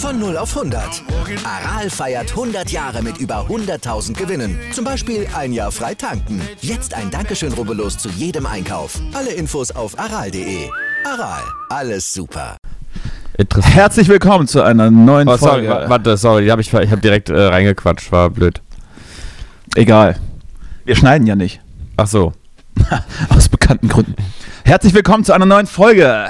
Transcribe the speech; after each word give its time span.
Von 0.00 0.18
0 0.18 0.36
auf 0.38 0.56
100. 0.56 1.02
Aral 1.44 1.90
feiert 1.90 2.30
100 2.30 2.70
Jahre 2.70 3.02
mit 3.02 3.18
über 3.18 3.46
100.000 3.48 4.14
Gewinnen. 4.14 4.58
Zum 4.72 4.84
Beispiel 4.84 5.26
ein 5.36 5.52
Jahr 5.52 5.70
frei 5.70 5.94
tanken. 5.94 6.40
Jetzt 6.62 6.94
ein 6.94 7.10
Dankeschön, 7.10 7.52
rubbellos 7.52 7.98
zu 7.98 8.08
jedem 8.08 8.46
Einkauf. 8.46 8.98
Alle 9.12 9.30
Infos 9.32 9.70
auf 9.70 9.98
aral.de. 9.98 10.68
Aral, 11.04 11.42
alles 11.68 12.12
super. 12.12 12.56
Herzlich 13.62 14.08
willkommen 14.08 14.46
zu 14.48 14.62
einer 14.62 14.90
neuen 14.90 15.28
Oh, 15.28 15.36
sorry, 15.36 15.66
Folge. 15.66 15.68
wa- 15.68 15.88
warte, 15.90 16.16
sorry, 16.16 16.48
hab 16.48 16.58
ich, 16.60 16.72
ich 16.72 16.90
habe 16.90 17.00
direkt 17.00 17.28
äh, 17.30 17.38
reingequatscht, 17.38 18.10
war 18.12 18.30
blöd. 18.30 18.60
Egal. 19.76 20.16
Wir 20.84 20.96
schneiden 20.96 21.26
ja 21.26 21.36
nicht. 21.36 21.60
Ach 21.96 22.06
so. 22.06 22.32
Aus 23.28 23.48
bekannten 23.48 23.88
Gründen. 23.88 24.14
Herzlich 24.64 24.94
willkommen 24.94 25.24
zu 25.24 25.32
einer 25.32 25.46
neuen 25.46 25.66
Folge. 25.66 26.28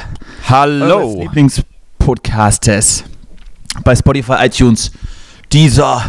Hallo. 0.48 1.20
Lieblingspodcastes. 1.22 3.04
Bei 3.84 3.94
Spotify, 3.94 4.34
iTunes, 4.46 4.90
Deezer, 5.52 6.04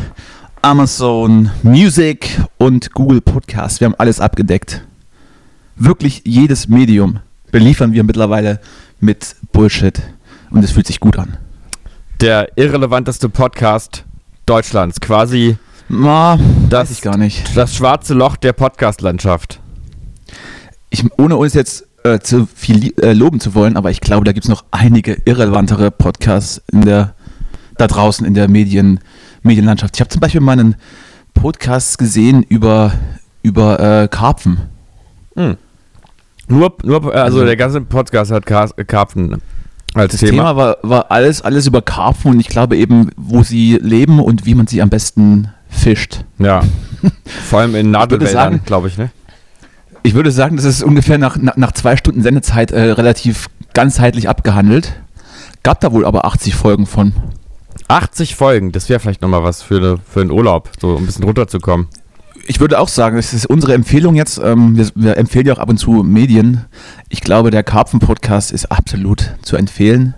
Amazon 0.61 1.51
Music 1.63 2.39
und 2.57 2.91
Google 2.93 3.21
Podcast. 3.21 3.79
Wir 3.79 3.85
haben 3.85 3.95
alles 3.97 4.19
abgedeckt. 4.19 4.83
Wirklich 5.75 6.21
jedes 6.25 6.67
Medium 6.67 7.19
beliefern 7.51 7.93
wir 7.93 8.03
mittlerweile 8.03 8.59
mit 8.99 9.35
Bullshit. 9.51 10.01
Und 10.49 10.63
es 10.63 10.71
fühlt 10.71 10.87
sich 10.87 10.99
gut 10.99 11.17
an. 11.17 11.37
Der 12.19 12.49
irrelevanteste 12.57 13.29
Podcast 13.29 14.05
Deutschlands, 14.45 14.99
quasi 14.99 15.57
Ma, 15.87 16.37
Das- 16.69 16.89
weiß 16.89 16.97
ich 16.97 17.01
gar 17.01 17.17
nicht. 17.17 17.55
das 17.55 17.75
schwarze 17.75 18.13
Loch 18.13 18.35
der 18.35 18.53
Podcast-Landschaft. 18.53 19.59
ich, 20.89 21.03
ohne 21.17 21.37
uns 21.37 21.53
jetzt 21.53 21.85
äh, 22.03 22.19
zu 22.19 22.47
viel 22.53 22.93
äh, 23.01 23.13
loben 23.13 23.39
zu 23.39 23.53
wollen, 23.55 23.77
aber 23.77 23.91
ich 23.91 24.01
glaube, 24.01 24.25
da 24.25 24.33
gibt 24.33 24.45
es 24.45 24.49
noch 24.49 24.65
einige 24.71 25.13
irrelevantere 25.25 25.89
Podcasts 25.91 26.61
in 26.71 26.81
der, 26.81 27.13
da 27.81 27.87
draußen 27.87 28.25
in 28.25 28.33
der 28.33 28.47
Medien, 28.47 28.99
Medienlandschaft. 29.41 29.95
Ich 29.95 30.01
habe 30.01 30.09
zum 30.09 30.19
Beispiel 30.21 30.41
mal 30.41 30.53
einen 30.53 30.75
Podcast 31.33 31.97
gesehen 31.97 32.43
über, 32.43 32.93
über 33.41 34.03
äh, 34.03 34.07
Karpfen. 34.07 34.59
Nur, 35.35 35.57
nur 36.83 37.03
äh, 37.13 37.17
also, 37.17 37.37
Also- 37.39 37.45
der 37.45 37.55
ganze 37.55 37.81
Podcast 37.81 38.31
hat 38.31 38.45
Kar 38.45 38.69
Karpfen 38.69 39.41
als 39.93 40.11
Das 40.13 40.19
Thema. 40.21 40.31
Thema, 40.31 40.55
war, 40.55 40.77
war 40.83 41.11
alles, 41.11 41.41
alles 41.41 41.67
über 41.67 41.81
Karpfen 41.81 42.31
und 42.31 42.39
ich 42.39 42.47
glaube 42.47 42.77
eben, 42.77 43.09
wo 43.17 43.43
sie 43.43 43.77
leben 43.81 44.19
und 44.19 44.45
wie 44.45 44.55
man 44.55 44.67
sie 44.67 44.81
am 44.81 44.89
besten 44.89 45.49
fischt. 45.69 46.23
Ja. 46.37 46.61
Vor 47.49 47.59
allem 47.59 47.75
in 47.75 47.91
Nadelwäldern, 47.91 48.61
glaube 48.65 48.87
ich, 48.89 48.97
ne? 48.97 49.09
Ich 50.03 50.13
würde 50.13 50.31
sagen, 50.31 50.55
das 50.55 50.65
ist 50.65 50.83
ungefähr 50.83 51.17
nach, 51.17 51.37
nach, 51.37 51.57
nach 51.57 51.71
zwei 51.73 51.95
Stunden 51.95 52.21
Sendezeit 52.21 52.71
äh, 52.71 52.91
relativ 52.91 53.47
ganzheitlich 53.73 54.29
abgehandelt. 54.29 54.93
Gab 55.63 55.79
da 55.81 55.91
wohl 55.91 56.05
aber 56.05 56.25
80 56.25 56.55
Folgen 56.55 56.85
von. 56.87 57.13
80 57.91 58.35
Folgen, 58.35 58.71
das 58.71 58.87
wäre 58.87 58.99
vielleicht 58.99 59.21
nochmal 59.21 59.43
was 59.43 59.61
für, 59.61 59.77
eine, 59.77 59.97
für 59.97 60.21
einen 60.21 60.31
Urlaub, 60.31 60.69
so 60.79 60.95
um 60.95 61.03
ein 61.03 61.05
bisschen 61.05 61.25
runterzukommen. 61.25 61.87
Ich 62.47 62.59
würde 62.59 62.79
auch 62.79 62.87
sagen, 62.87 63.17
das 63.17 63.33
ist 63.33 63.45
unsere 63.45 63.73
Empfehlung 63.73 64.15
jetzt. 64.15 64.39
Ähm, 64.43 64.77
wir, 64.77 64.89
wir 64.95 65.17
empfehlen 65.17 65.45
ja 65.45 65.53
auch 65.53 65.59
ab 65.59 65.69
und 65.69 65.77
zu 65.77 65.91
Medien. 66.03 66.65
Ich 67.09 67.21
glaube, 67.21 67.51
der 67.51 67.63
Karpfen-Podcast 67.63 68.51
ist 68.51 68.71
absolut 68.71 69.35
zu 69.41 69.57
empfehlen. 69.57 70.15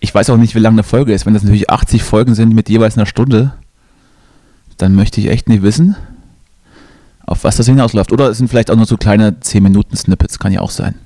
Ich 0.00 0.14
weiß 0.14 0.30
auch 0.30 0.36
nicht, 0.36 0.54
wie 0.54 0.58
lange 0.58 0.74
eine 0.74 0.82
Folge 0.82 1.14
ist. 1.14 1.26
Wenn 1.26 1.34
das 1.34 1.44
natürlich 1.44 1.70
80 1.70 2.02
Folgen 2.02 2.34
sind 2.34 2.54
mit 2.54 2.68
jeweils 2.68 2.98
einer 2.98 3.06
Stunde, 3.06 3.54
dann 4.76 4.94
möchte 4.94 5.20
ich 5.20 5.28
echt 5.28 5.48
nicht 5.48 5.62
wissen, 5.62 5.96
auf 7.24 7.44
was 7.44 7.56
das 7.56 7.66
hinausläuft. 7.66 8.12
Oder 8.12 8.30
es 8.30 8.38
sind 8.38 8.48
vielleicht 8.48 8.70
auch 8.70 8.76
nur 8.76 8.86
so 8.86 8.96
kleine 8.96 9.30
10-Minuten-Snippets, 9.30 10.40
kann 10.40 10.52
ja 10.52 10.60
auch 10.60 10.70
sein. 10.70 10.96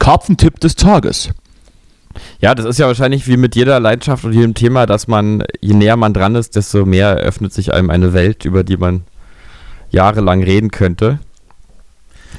Karpfentipp 0.00 0.58
des 0.60 0.74
Tages. 0.74 1.30
Ja, 2.40 2.54
das 2.54 2.66
ist 2.66 2.78
ja 2.78 2.86
wahrscheinlich 2.86 3.26
wie 3.28 3.36
mit 3.36 3.54
jeder 3.54 3.78
Leidenschaft 3.80 4.24
und 4.24 4.32
jedem 4.32 4.54
Thema, 4.54 4.86
dass 4.86 5.08
man, 5.08 5.44
je 5.60 5.74
näher 5.74 5.96
man 5.96 6.12
dran 6.12 6.34
ist, 6.34 6.56
desto 6.56 6.84
mehr 6.84 7.08
eröffnet 7.08 7.52
sich 7.52 7.72
einem 7.72 7.90
eine 7.90 8.12
Welt, 8.12 8.44
über 8.44 8.64
die 8.64 8.76
man 8.76 9.02
jahrelang 9.90 10.42
reden 10.42 10.70
könnte. 10.70 11.18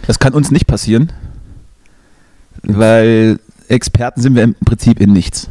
Das 0.08 0.20
kann 0.20 0.34
uns 0.34 0.52
nicht 0.52 0.68
passieren, 0.68 1.12
weil 2.64 3.40
Experten 3.68 4.22
sind 4.22 4.36
wir 4.36 4.44
im 4.44 4.56
Prinzip 4.66 5.00
in 5.00 5.14
nichts. 5.14 5.50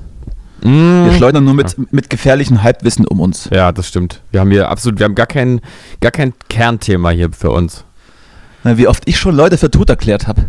Wir 0.62 1.14
schleudern 1.16 1.44
nur 1.44 1.54
mit, 1.54 1.92
mit 1.92 2.10
gefährlichem 2.10 2.62
Halbwissen 2.62 3.06
um 3.06 3.20
uns. 3.20 3.48
Ja, 3.50 3.72
das 3.72 3.88
stimmt. 3.88 4.20
Wir 4.30 4.40
haben 4.40 4.50
hier 4.50 4.68
absolut, 4.68 4.98
wir 4.98 5.04
haben 5.04 5.14
gar 5.14 5.26
kein, 5.26 5.60
gar 6.00 6.12
kein 6.12 6.34
Kernthema 6.50 7.10
hier 7.10 7.32
für 7.32 7.50
uns. 7.50 7.84
Na, 8.62 8.76
Wie 8.76 8.86
oft 8.86 9.08
ich 9.08 9.18
schon 9.18 9.34
Leute 9.34 9.56
für 9.56 9.70
tot 9.70 9.88
erklärt 9.88 10.26
habe. 10.26 10.44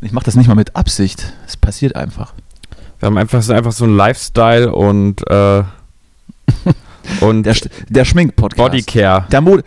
Ich 0.00 0.10
mache 0.10 0.24
das 0.24 0.34
nicht 0.34 0.48
mal 0.48 0.56
mit 0.56 0.74
Absicht. 0.74 1.32
Es 1.46 1.56
passiert 1.56 1.94
einfach. 1.94 2.34
Wir 3.02 3.06
haben 3.06 3.18
einfach, 3.18 3.42
so- 3.42 3.52
einfach 3.52 3.72
so 3.72 3.84
ein 3.84 3.96
Lifestyle 3.96 4.72
und, 4.72 5.28
äh, 5.28 5.64
und 7.20 7.42
Der, 7.42 7.56
der 7.88 8.04
Schmink-Podcast. 8.04 8.56
Bodycare. 8.70 9.24
Der, 9.32 9.40
Mode, 9.40 9.64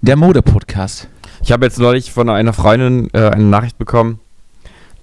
der 0.00 0.16
Mode-Podcast. 0.16 1.06
Ich 1.42 1.52
habe 1.52 1.66
jetzt 1.66 1.78
neulich 1.78 2.10
von 2.10 2.30
einer 2.30 2.54
Freundin 2.54 3.10
äh, 3.12 3.28
eine 3.28 3.44
Nachricht 3.44 3.76
bekommen, 3.76 4.18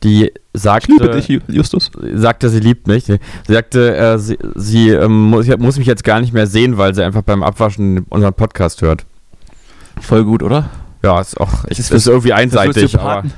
die 0.01 0.25
Ich 0.25 0.33
sagte, 0.53 0.91
liebe 0.91 1.09
dich, 1.11 1.27
Ju- 1.27 1.41
Justus. 1.47 1.91
sagte, 2.15 2.49
sie 2.49 2.61
liebt 2.61 2.87
mich. 2.87 3.03
Sie 3.05 3.19
sagte, 3.47 3.95
äh, 3.95 4.17
sie, 4.17 4.39
sie 4.55 4.89
ähm, 4.89 5.25
muss, 5.29 5.45
muss 5.59 5.77
mich 5.77 5.85
jetzt 5.85 6.03
gar 6.03 6.19
nicht 6.19 6.33
mehr 6.33 6.47
sehen, 6.47 6.79
weil 6.79 6.95
sie 6.95 7.03
einfach 7.03 7.21
beim 7.21 7.43
Abwaschen 7.43 8.07
unseren 8.09 8.33
Podcast 8.33 8.81
hört. 8.81 9.05
Voll 10.01 10.23
gut, 10.25 10.41
oder? 10.41 10.67
Ja, 11.03 11.21
ist 11.21 11.39
auch 11.39 11.63
Es 11.67 11.77
ist, 11.77 11.91
ist 11.91 12.07
irgendwie 12.07 12.29
Für 12.29 12.35
einseitig, 12.37 12.99
aber 12.99 13.21
Soziopathen, 13.21 13.33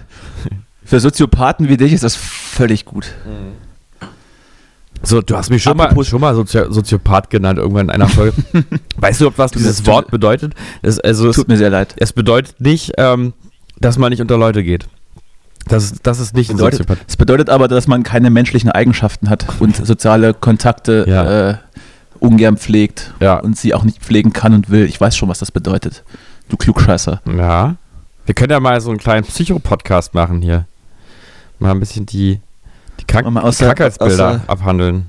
für 0.86 1.00
Soziopathen 1.02 1.68
wie 1.68 1.76
dich 1.76 1.92
ist 1.92 2.06
das 2.06 2.16
völlig 2.16 2.86
gut. 2.86 3.14
So, 5.04 5.22
du 5.22 5.36
hast 5.38 5.50
mich 5.50 5.64
schon 5.64 5.78
mal, 5.78 6.04
schon 6.04 6.22
mal 6.22 6.36
Sozi 6.36 6.62
Soziopath 6.70 7.30
genannt 7.30 7.58
irgendwann 7.60 7.86
in 7.88 7.92
einer 7.92 8.08
Folge. 8.10 8.34
weißt 8.98 9.22
du, 9.22 9.32
was 9.38 9.52
dieses 9.52 9.86
Wort 9.86 10.12
bedeutet? 10.12 10.54
Es, 10.82 11.00
also 11.00 11.30
es, 11.30 11.36
Tut 11.36 11.48
mir 11.48 11.58
sehr 11.58 11.70
leid. 11.70 11.96
es 11.98 12.12
bedeutet 12.14 12.60
nicht, 12.60 12.94
ähm, 12.98 13.34
dass 13.80 13.98
man 13.98 14.10
nicht 14.12 14.22
unter 14.22 14.38
Leute 14.38 14.64
geht. 14.64 14.88
Das, 15.68 15.94
das 16.04 16.20
ist 16.20 16.36
nicht 16.36 16.50
ein 16.50 16.58
Bedeutet, 16.58 16.80
Soziopath. 16.80 17.06
es 17.08 17.16
bedeutet 17.18 17.50
aber, 17.50 17.68
dass 17.68 17.88
man 17.88 18.04
keine 18.04 18.30
menschlichen 18.30 18.72
Eigenschaften 18.72 19.30
hat 19.30 19.46
und 19.60 19.76
soziale 19.86 20.34
Kontakte 20.34 21.06
Ja. 21.08 21.50
äh, 21.52 21.58
ungern 22.20 22.58
pflegt 22.58 23.14
Ja. 23.20 23.38
und 23.40 23.58
sie 23.58 23.74
auch 23.74 23.84
nicht 23.84 24.00
pflegen 24.02 24.34
kann 24.34 24.54
und 24.54 24.70
will. 24.70 24.86
Ich 24.86 25.00
weiß 25.00 25.16
schon, 25.16 25.30
was 25.30 25.40
das 25.40 25.52
bedeutet. 25.52 26.04
Du 26.50 26.58
Klugscheißer. 26.58 27.22
Ja. 27.38 27.76
Wir 28.26 28.36
können 28.36 28.52
ja 28.52 28.60
mal 28.60 28.80
so 28.82 28.90
einen 28.90 29.00
kleinen 29.00 29.26
Psycho-Podcast 29.26 30.14
machen 30.14 30.42
hier. 30.42 30.66
Mal 31.60 31.72
ein 31.72 31.80
bisschen 31.80 32.06
die, 32.06 32.40
Mal 33.14 33.42
aus 33.42 33.58
der- 33.58 33.68
Krankheitsbilder 33.68 34.28
aus 34.30 34.40
der- 34.42 34.50
abhandeln. 34.50 35.08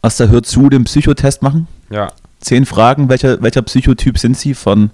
Aus 0.00 0.16
der 0.16 0.28
Hör 0.30 0.42
zu 0.42 0.68
den 0.68 0.84
Psychotest 0.84 1.42
machen. 1.42 1.68
Ja. 1.90 2.10
Zehn 2.40 2.66
Fragen, 2.66 3.08
welcher, 3.08 3.40
welcher 3.42 3.62
Psychotyp 3.62 4.18
sind 4.18 4.36
sie? 4.36 4.54
Von, 4.54 4.90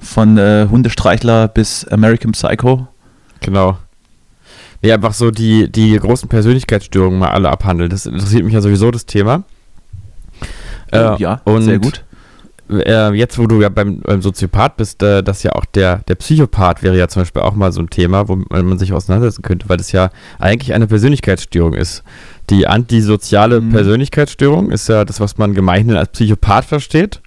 von 0.00 0.38
äh, 0.38 0.66
Hundestreichler 0.70 1.46
bis 1.48 1.86
American 1.86 2.32
Psycho. 2.32 2.88
Genau. 3.40 3.78
Nee, 4.82 4.92
einfach 4.92 5.14
so 5.14 5.30
die, 5.30 5.70
die 5.70 5.96
großen 5.98 6.28
Persönlichkeitsstörungen 6.28 7.18
mal 7.18 7.30
alle 7.30 7.48
abhandeln. 7.50 7.90
Das 7.90 8.06
interessiert 8.06 8.44
mich 8.44 8.54
ja 8.54 8.60
sowieso 8.60 8.90
das 8.90 9.06
Thema. 9.06 9.44
Oh, 10.92 11.16
ja, 11.18 11.40
und 11.44 11.62
sehr 11.62 11.78
gut. 11.78 12.04
Äh, 12.70 13.12
jetzt, 13.14 13.38
wo 13.38 13.46
du 13.46 13.60
ja 13.60 13.68
beim, 13.68 14.00
beim 14.00 14.22
Soziopath 14.22 14.76
bist, 14.78 15.02
äh, 15.02 15.22
das 15.22 15.42
ja 15.42 15.52
auch 15.52 15.66
der, 15.66 15.98
der 16.08 16.14
Psychopath 16.14 16.82
wäre 16.82 16.96
ja 16.96 17.08
zum 17.08 17.22
Beispiel 17.22 17.42
auch 17.42 17.54
mal 17.54 17.72
so 17.72 17.80
ein 17.80 17.90
Thema, 17.90 18.28
wo 18.28 18.36
man 18.36 18.64
man 18.64 18.78
sich 18.78 18.92
auseinandersetzen 18.92 19.42
könnte, 19.42 19.68
weil 19.68 19.76
das 19.76 19.92
ja 19.92 20.10
eigentlich 20.38 20.72
eine 20.72 20.86
Persönlichkeitsstörung 20.86 21.74
ist. 21.74 22.02
Die 22.50 22.66
antisoziale 22.66 23.60
Mhm. 23.60 23.70
Persönlichkeitsstörung 23.70 24.70
ist 24.70 24.88
ja 24.88 25.04
das, 25.04 25.20
was 25.20 25.36
man 25.36 25.54
gemeinhin 25.54 25.96
als 25.96 26.10
Psychopath 26.10 26.64
versteht. 26.64 27.20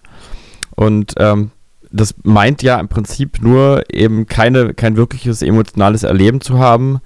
Und 0.75 1.13
ähm, 1.17 1.51
das 1.91 2.15
meint 2.23 2.63
ja 2.63 2.79
im 2.79 2.87
Prinzip 2.87 3.41
nur 3.41 3.83
eben 3.91 4.25
keine, 4.27 4.73
kein 4.73 4.97
wirkliches 4.97 5.41
emotionales 5.41 6.03
Erleben 6.03 6.41
zu 6.41 6.59
haben, 6.59 6.99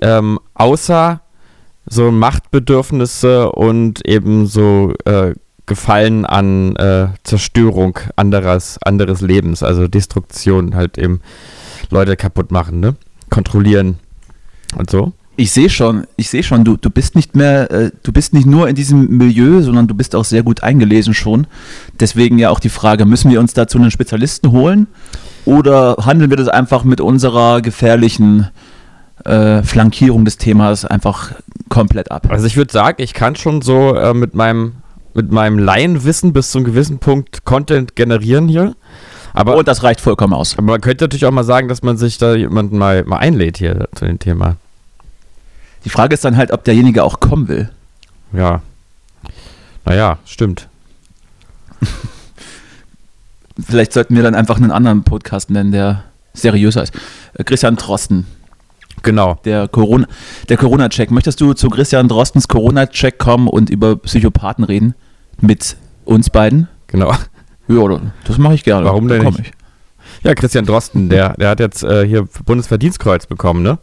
ähm, 0.00 0.38
außer 0.54 1.20
so 1.86 2.10
Machtbedürfnisse 2.10 3.50
und 3.52 4.06
eben 4.06 4.46
so 4.46 4.92
äh, 5.04 5.34
Gefallen 5.66 6.24
an 6.24 6.76
äh, 6.76 7.08
Zerstörung 7.24 7.98
anderes, 8.14 8.78
anderes 8.82 9.20
Lebens, 9.20 9.62
also 9.62 9.88
Destruktion, 9.88 10.74
halt 10.74 10.96
eben 10.96 11.20
Leute 11.90 12.16
kaputt 12.16 12.52
machen, 12.52 12.80
ne? 12.80 12.94
Kontrollieren 13.30 13.98
und 14.76 14.90
so. 14.90 15.12
Ich 15.38 15.50
sehe 15.50 15.68
schon, 15.68 16.06
ich 16.16 16.30
sehe 16.30 16.42
schon, 16.42 16.64
du, 16.64 16.78
du 16.78 16.88
bist 16.88 17.14
nicht 17.14 17.36
mehr, 17.36 17.70
äh, 17.70 17.90
du 18.02 18.12
bist 18.12 18.32
nicht 18.32 18.46
nur 18.46 18.68
in 18.68 18.74
diesem 18.74 19.18
Milieu, 19.18 19.60
sondern 19.60 19.86
du 19.86 19.94
bist 19.94 20.14
auch 20.14 20.24
sehr 20.24 20.42
gut 20.42 20.62
eingelesen 20.62 21.12
schon. 21.12 21.46
Deswegen 22.00 22.38
ja 22.38 22.48
auch 22.48 22.60
die 22.60 22.70
Frage, 22.70 23.04
müssen 23.04 23.30
wir 23.30 23.40
uns 23.40 23.52
dazu 23.52 23.76
einen 23.76 23.90
Spezialisten 23.90 24.50
holen 24.50 24.86
oder 25.44 25.96
handeln 26.06 26.30
wir 26.30 26.38
das 26.38 26.48
einfach 26.48 26.84
mit 26.84 27.02
unserer 27.02 27.60
gefährlichen 27.60 28.48
äh, 29.24 29.62
Flankierung 29.62 30.24
des 30.24 30.38
Themas 30.38 30.86
einfach 30.86 31.32
komplett 31.68 32.10
ab? 32.10 32.28
Also 32.30 32.46
ich 32.46 32.56
würde 32.56 32.72
sagen, 32.72 33.02
ich 33.02 33.12
kann 33.12 33.36
schon 33.36 33.60
so 33.60 33.94
äh, 33.94 34.14
mit 34.14 34.34
meinem 34.34 34.76
mit 35.16 35.32
meinem 35.32 35.58
Laienwissen 35.58 36.32
bis 36.32 36.50
zu 36.50 36.58
einem 36.58 36.66
gewissen 36.66 36.98
Punkt 36.98 37.44
Content 37.44 37.96
generieren 37.96 38.48
hier. 38.48 38.76
Aber, 39.32 39.56
Und 39.56 39.66
das 39.68 39.82
reicht 39.82 40.00
vollkommen 40.00 40.32
aus. 40.32 40.54
aber 40.56 40.66
man 40.72 40.80
könnte 40.80 41.04
natürlich 41.04 41.26
auch 41.26 41.30
mal 41.30 41.44
sagen, 41.44 41.68
dass 41.68 41.82
man 41.82 41.96
sich 41.96 42.16
da 42.18 42.34
jemanden 42.34 42.78
mal, 42.78 43.04
mal 43.04 43.18
einlädt 43.18 43.58
hier 43.58 43.88
zu 43.94 44.04
dem 44.06 44.18
Thema. 44.18 44.56
Die 45.84 45.90
Frage 45.90 46.14
ist 46.14 46.24
dann 46.24 46.36
halt, 46.36 46.52
ob 46.52 46.64
derjenige 46.64 47.04
auch 47.04 47.20
kommen 47.20 47.48
will. 47.48 47.70
Ja. 48.32 48.62
Naja, 49.84 50.18
stimmt. 50.24 50.68
Vielleicht 53.58 53.92
sollten 53.92 54.14
wir 54.16 54.22
dann 54.22 54.34
einfach 54.34 54.56
einen 54.56 54.70
anderen 54.70 55.02
Podcast 55.04 55.50
nennen, 55.50 55.72
der 55.72 56.04
seriöser 56.34 56.82
ist. 56.82 56.94
Äh, 57.34 57.44
Christian 57.44 57.76
Drosten, 57.76 58.26
Genau. 59.02 59.38
der 59.44 59.68
Corona, 59.68 60.06
der 60.48 60.56
Corona-Check. 60.56 61.10
Möchtest 61.10 61.40
du 61.40 61.52
zu 61.54 61.68
Christian 61.70 62.08
Drostens 62.08 62.48
Corona-Check 62.48 63.18
kommen 63.18 63.48
und 63.48 63.70
über 63.70 63.96
Psychopathen 63.96 64.64
reden? 64.64 64.94
Mit 65.40 65.76
uns 66.04 66.30
beiden? 66.30 66.68
Genau. 66.86 67.12
Ja, 67.68 68.00
das 68.24 68.38
mache 68.38 68.54
ich 68.54 68.64
gerne. 68.64 68.86
Warum 68.86 69.08
denn 69.08 69.22
nicht? 69.24 69.52
Ja, 70.22 70.34
Christian 70.34 70.64
Drosten, 70.64 71.08
der, 71.08 71.34
der 71.34 71.50
hat 71.50 71.60
jetzt 71.60 71.82
äh, 71.82 72.06
hier 72.06 72.26
Bundesverdienstkreuz 72.44 73.26
bekommen, 73.26 73.62
ne? 73.62 73.78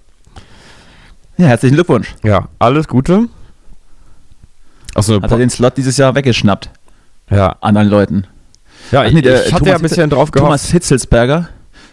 Ich. 1.37 1.43
Ja, 1.43 1.47
herzlichen 1.47 1.75
Glückwunsch. 1.75 2.15
Ja, 2.23 2.47
alles 2.59 2.87
Gute. 2.87 3.27
Achso, 4.93 5.21
Hat 5.21 5.31
er 5.31 5.37
den 5.37 5.49
Slot 5.49 5.77
dieses 5.77 5.97
Jahr 5.97 6.13
weggeschnappt, 6.13 6.69
ja. 7.29 7.55
anderen 7.61 7.87
Leuten. 7.87 8.27
Ja, 8.91 9.05
ich, 9.05 9.13
nee, 9.13 9.21
der 9.21 9.47
ich 9.47 9.53
hatte 9.53 9.63
Thomas 9.63 9.69
ja 9.69 9.75
ein 9.75 9.81
bisschen 9.81 10.09
drauf 10.09 10.31
gehofft. 10.31 10.47
Thomas 10.47 10.69
Hitzelsberger. 10.69 11.49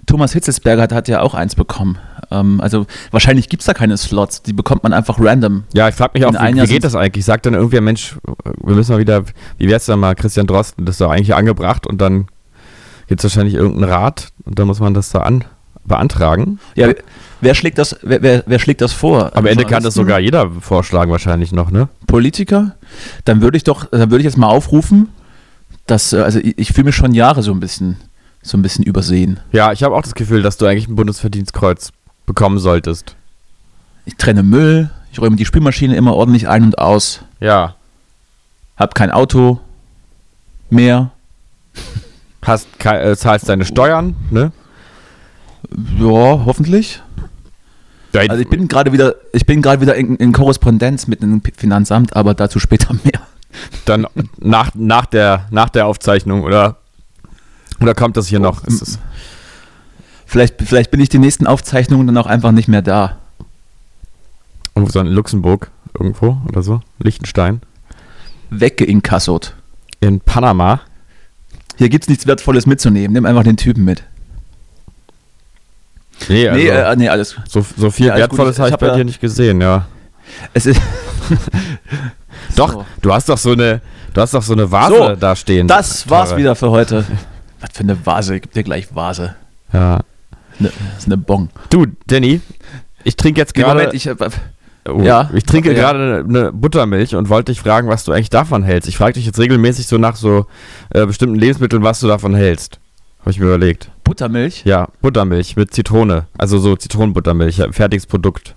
Thomas 0.06 0.32
Hitzelsberger 0.32 0.82
hat, 0.82 0.92
hat 0.92 1.08
ja 1.08 1.20
auch 1.20 1.34
eins 1.34 1.54
bekommen. 1.54 1.98
Ähm, 2.30 2.60
also 2.60 2.86
wahrscheinlich 3.10 3.48
gibt 3.48 3.62
es 3.62 3.66
da 3.66 3.74
keine 3.74 3.96
Slots, 3.96 4.42
die 4.42 4.52
bekommt 4.52 4.82
man 4.82 4.92
einfach 4.92 5.18
random. 5.18 5.64
Ja, 5.74 5.88
ich 5.88 5.94
frage 5.94 6.12
mich 6.14 6.24
auch, 6.24 6.32
wie, 6.32 6.62
wie 6.62 6.66
geht 6.66 6.84
das 6.84 6.94
eigentlich? 6.94 7.24
Sagt 7.24 7.46
dann 7.46 7.54
irgendwer, 7.54 7.80
Mensch, 7.80 8.16
wir 8.62 8.74
müssen 8.74 8.92
mal 8.92 9.00
wieder, 9.00 9.24
wie 9.58 9.68
wär's 9.68 9.86
denn 9.86 9.98
mal, 9.98 10.14
Christian 10.14 10.46
Drosten, 10.46 10.86
das 10.86 10.94
ist 10.94 11.00
doch 11.00 11.10
eigentlich 11.10 11.34
angebracht 11.34 11.86
und 11.86 12.00
dann 12.00 12.26
gibt 13.08 13.20
es 13.20 13.24
wahrscheinlich 13.24 13.54
irgendeinen 13.54 13.90
Rat 13.90 14.28
und 14.44 14.58
dann 14.58 14.66
muss 14.66 14.80
man 14.80 14.94
das 14.94 15.10
da 15.10 15.22
an, 15.22 15.44
beantragen. 15.84 16.60
Ja, 16.76 16.92
wer 17.40 17.54
schlägt 17.54 17.78
das, 17.78 17.96
wer, 18.02 18.22
wer, 18.22 18.44
wer 18.46 18.58
schlägt 18.58 18.80
das 18.80 18.92
vor? 18.92 19.36
Am 19.36 19.46
Ende 19.46 19.64
kann 19.64 19.82
das 19.82 19.94
sogar 19.94 20.20
jeder 20.20 20.48
vorschlagen 20.50 21.10
wahrscheinlich 21.10 21.50
noch, 21.52 21.70
ne? 21.70 21.88
Politiker, 22.06 22.76
dann 23.24 23.42
würde 23.42 23.56
ich 23.56 23.64
doch, 23.64 23.86
dann 23.86 24.10
würde 24.10 24.18
ich 24.18 24.24
jetzt 24.24 24.36
mal 24.36 24.48
aufrufen, 24.48 25.08
dass, 25.86 26.12
äh, 26.12 26.18
also 26.18 26.38
ich, 26.38 26.56
ich 26.56 26.72
fühle 26.72 26.86
mich 26.86 26.94
schon 26.94 27.14
Jahre 27.14 27.42
so 27.42 27.52
ein 27.52 27.58
bisschen, 27.58 27.96
so 28.42 28.56
ein 28.56 28.62
bisschen 28.62 28.84
übersehen. 28.84 29.40
Ja, 29.52 29.72
ich 29.72 29.82
habe 29.82 29.94
auch 29.94 30.02
das 30.02 30.14
Gefühl, 30.14 30.42
dass 30.42 30.56
du 30.56 30.66
eigentlich 30.66 30.88
ein 30.88 30.94
Bundesverdienstkreuz 30.94 31.90
bekommen 32.30 32.58
solltest. 32.60 33.16
Ich 34.04 34.16
trenne 34.16 34.42
Müll, 34.44 34.88
ich 35.12 35.20
räume 35.20 35.34
die 35.36 35.44
Spülmaschine 35.44 35.96
immer 35.96 36.14
ordentlich 36.14 36.48
ein 36.48 36.62
und 36.62 36.78
aus, 36.78 37.22
Ja. 37.40 37.74
hab 38.76 38.94
kein 38.94 39.10
Auto 39.10 39.58
mehr. 40.70 41.10
Hast, 42.42 42.68
äh, 42.84 43.16
zahlst 43.16 43.48
deine 43.48 43.64
Steuern, 43.64 44.14
ne? 44.30 44.52
Ja, 45.98 46.40
hoffentlich. 46.46 47.02
Also 48.14 48.36
ich 48.42 48.48
bin 48.48 48.66
gerade 48.68 48.92
wieder, 48.92 49.14
ich 49.32 49.44
bin 49.46 49.60
gerade 49.62 49.80
wieder 49.80 49.94
in, 49.96 50.16
in 50.16 50.32
Korrespondenz 50.32 51.06
mit 51.08 51.22
dem 51.22 51.42
Finanzamt, 51.56 52.14
aber 52.16 52.34
dazu 52.34 52.58
später 52.60 52.94
mehr. 53.04 53.20
dann 53.86 54.06
nach, 54.38 54.70
nach, 54.74 55.06
der, 55.06 55.46
nach 55.50 55.68
der 55.68 55.86
Aufzeichnung 55.86 56.42
oder, 56.44 56.76
oder 57.80 57.94
kommt 57.94 58.16
das 58.16 58.28
hier 58.28 58.38
noch? 58.40 58.64
Ist 58.64 58.82
es, 58.82 58.98
Vielleicht, 60.30 60.62
vielleicht 60.62 60.92
bin 60.92 61.00
ich 61.00 61.08
die 61.08 61.18
nächsten 61.18 61.48
Aufzeichnungen 61.48 62.06
dann 62.06 62.16
auch 62.16 62.26
einfach 62.28 62.52
nicht 62.52 62.68
mehr 62.68 62.82
da. 62.82 63.16
irgendwo 64.76 64.92
so 64.92 65.00
in 65.00 65.08
Luxemburg 65.08 65.72
irgendwo 65.98 66.38
oder 66.48 66.62
so? 66.62 66.82
Liechtenstein? 67.00 67.62
Weggeinkassot. 68.50 69.54
In 69.98 70.20
Panama? 70.20 70.82
Hier 71.78 71.88
gibt's 71.88 72.08
nichts 72.08 72.28
Wertvolles 72.28 72.64
mitzunehmen. 72.66 73.12
Nimm 73.12 73.26
einfach 73.26 73.42
den 73.42 73.56
Typen 73.56 73.84
mit. 73.84 74.04
Nee, 76.28 76.48
also 76.48 76.60
nee, 76.62 76.68
äh, 76.68 76.96
nee, 76.96 77.08
alles. 77.08 77.34
so, 77.48 77.66
so 77.76 77.90
viel 77.90 78.08
gut. 78.10 78.18
Wertvolles 78.18 78.54
Ich- 78.56 78.60
habe 78.60 78.68
ich 78.68 78.70
ich 78.70 78.72
hab 78.74 78.80
bei 78.80 78.86
ja- 78.86 78.94
dir 78.98 79.04
nicht 79.04 79.20
gesehen, 79.20 79.60
ja. 79.60 79.86
Es 80.54 80.64
ist. 80.66 80.80
Doch, 82.56 82.70
So. 82.72 82.86
du 83.02 83.12
hast 83.12 83.28
doch 83.28 83.38
so 83.38 83.50
eine, 83.52 83.80
du 84.14 84.20
hast 84.20 84.32
doch 84.34 84.42
so 84.44 84.52
eine 84.52 84.70
Vase 84.70 84.94
So, 84.96 85.16
da 85.16 85.34
stehen. 85.34 85.66
Das 85.66 86.08
war's 86.08 86.28
Teure. 86.30 86.38
wieder 86.40 86.54
für 86.54 86.70
heute. 86.70 87.04
Was 87.60 87.70
für 87.72 87.80
eine 87.80 88.06
Vase? 88.06 88.36
Ich 88.36 88.42
geb 88.42 88.52
dir 88.52 88.62
gleich 88.62 88.94
Vase. 88.94 89.34
Ja. 89.72 90.00
Ne, 90.60 90.70
das 90.94 90.98
ist 91.00 91.06
eine 91.06 91.16
Bon. 91.16 91.48
Du, 91.70 91.86
Danny, 92.06 92.40
ich 93.04 93.16
trinke 93.16 93.40
jetzt 93.40 93.54
gerade. 93.54 93.74
Moment, 93.80 93.94
ich, 93.94 94.06
äh, 94.06 94.14
Oh, 94.88 95.02
Ja. 95.02 95.28
Ich 95.34 95.44
trinke 95.44 95.72
Ja. 95.74 95.74
gerade 95.92 96.24
eine 96.26 96.52
Buttermilch 96.52 97.14
und 97.14 97.28
wollte 97.28 97.52
dich 97.52 97.60
fragen, 97.60 97.88
was 97.88 98.04
du 98.04 98.12
eigentlich 98.12 98.30
davon 98.30 98.62
hältst. 98.62 98.88
Ich 98.88 98.96
frage 98.96 99.12
dich 99.14 99.26
jetzt 99.26 99.38
regelmäßig 99.38 99.86
so 99.86 99.98
nach 99.98 100.16
so 100.16 100.46
äh, 100.90 101.04
bestimmten 101.04 101.34
Lebensmitteln, 101.34 101.82
was 101.82 102.00
du 102.00 102.08
davon 102.08 102.34
hältst. 102.34 102.78
Habe 103.20 103.30
ich 103.30 103.38
mir 103.38 103.46
überlegt. 103.46 103.90
Buttermilch. 104.04 104.62
Ja, 104.64 104.88
Buttermilch 105.02 105.54
mit 105.56 105.74
Zitrone. 105.74 106.24
Also 106.38 106.58
so 106.58 106.76
Zitronenbuttermilch, 106.76 107.58
ja, 107.58 107.70
fertiges 107.70 108.06
Produkt. 108.06 108.54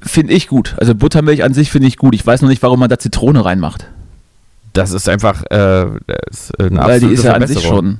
Finde 0.00 0.32
ich 0.32 0.48
gut. 0.48 0.74
Also 0.78 0.94
Buttermilch 0.94 1.44
an 1.44 1.52
sich 1.52 1.70
finde 1.70 1.88
ich 1.88 1.98
gut. 1.98 2.14
Ich 2.14 2.26
weiß 2.26 2.40
noch 2.40 2.48
nicht, 2.48 2.62
warum 2.62 2.80
man 2.80 2.88
da 2.88 2.98
Zitrone 2.98 3.44
reinmacht. 3.44 3.86
Das 4.72 4.92
ist 4.92 5.08
einfach 5.08 5.42
äh, 5.50 5.86
das 6.06 6.50
ist 6.50 6.60
eine 6.60 6.78
Weil 6.78 7.00
die 7.00 7.06
ist 7.08 7.24
ja 7.24 7.34
an 7.34 7.46
sich 7.46 7.62
schon. 7.62 7.98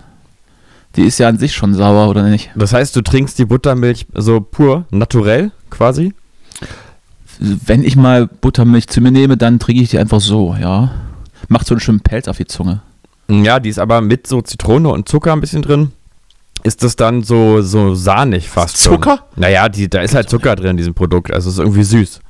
Die 0.96 1.02
ist 1.02 1.18
ja 1.18 1.28
an 1.28 1.38
sich 1.38 1.52
schon 1.52 1.74
sauer, 1.74 2.08
oder 2.08 2.22
nicht? 2.22 2.50
Das 2.54 2.72
heißt, 2.72 2.94
du 2.94 3.02
trinkst 3.02 3.38
die 3.38 3.44
Buttermilch 3.44 4.06
so 4.14 4.40
pur, 4.40 4.84
naturell 4.90 5.50
quasi? 5.70 6.14
Wenn 7.40 7.82
ich 7.82 7.96
mal 7.96 8.26
Buttermilch 8.28 8.86
zu 8.86 9.00
mir 9.00 9.10
nehme, 9.10 9.36
dann 9.36 9.58
trinke 9.58 9.82
ich 9.82 9.90
die 9.90 9.98
einfach 9.98 10.20
so, 10.20 10.54
ja. 10.54 10.92
Macht 11.48 11.66
so 11.66 11.74
einen 11.74 11.80
schönen 11.80 12.00
Pelz 12.00 12.28
auf 12.28 12.36
die 12.36 12.46
Zunge. 12.46 12.80
Ja, 13.28 13.58
die 13.58 13.70
ist 13.70 13.78
aber 13.78 14.00
mit 14.00 14.26
so 14.26 14.40
Zitrone 14.40 14.88
und 14.88 15.08
Zucker 15.08 15.32
ein 15.32 15.40
bisschen 15.40 15.62
drin. 15.62 15.90
Ist 16.62 16.82
das 16.82 16.96
dann 16.96 17.22
so, 17.22 17.60
so 17.60 17.94
sahnig 17.94 18.48
fast 18.48 18.80
schon? 18.80 18.94
Zucker? 18.94 19.24
Naja, 19.36 19.68
die, 19.68 19.90
da 19.90 20.00
ist 20.00 20.14
halt 20.14 20.30
Zucker 20.30 20.54
drin 20.56 20.70
in 20.70 20.76
diesem 20.76 20.94
Produkt. 20.94 21.32
Also 21.32 21.48
es 21.48 21.56
ist 21.56 21.58
irgendwie 21.58 21.82
süß. 21.82 22.20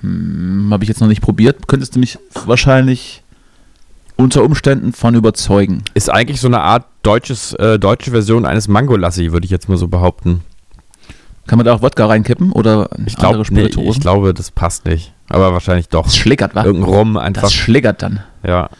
Hm, 0.00 0.68
Habe 0.72 0.84
ich 0.84 0.88
jetzt 0.88 1.00
noch 1.00 1.08
nicht 1.08 1.20
probiert. 1.20 1.66
Könntest 1.66 1.96
du 1.96 1.98
mich 1.98 2.18
wahrscheinlich 2.46 3.23
unter 4.16 4.44
Umständen 4.44 4.92
von 4.92 5.14
überzeugen. 5.14 5.82
Ist 5.94 6.10
eigentlich 6.10 6.40
so 6.40 6.46
eine 6.48 6.60
Art 6.60 6.86
deutsches, 7.02 7.52
äh, 7.54 7.78
deutsche 7.78 8.10
Version 8.10 8.46
eines 8.46 8.68
Mangolassi, 8.68 9.32
würde 9.32 9.44
ich 9.44 9.50
jetzt 9.50 9.68
mal 9.68 9.76
so 9.76 9.88
behaupten. 9.88 10.42
Kann 11.46 11.58
man 11.58 11.66
da 11.66 11.74
auch 11.74 11.82
Wodka 11.82 12.06
reinkippen 12.06 12.52
oder 12.52 12.88
Ich, 13.04 13.16
glaub, 13.16 13.32
andere 13.32 13.42
nee, 13.52 13.60
Spirituosen? 13.60 13.92
ich 13.92 14.00
glaube, 14.00 14.32
das 14.32 14.50
passt 14.50 14.86
nicht. 14.86 15.12
Aber 15.28 15.52
wahrscheinlich 15.52 15.88
doch. 15.88 16.04
das 16.04 16.16
schlägert, 16.16 16.54
wa? 16.54 16.64
Irgendein 16.64 16.90
Rum 16.90 17.16
einfach. 17.16 17.42
Das 17.42 17.52
schlägert 17.52 18.02
dann. 18.02 18.20
Ja. 18.46 18.70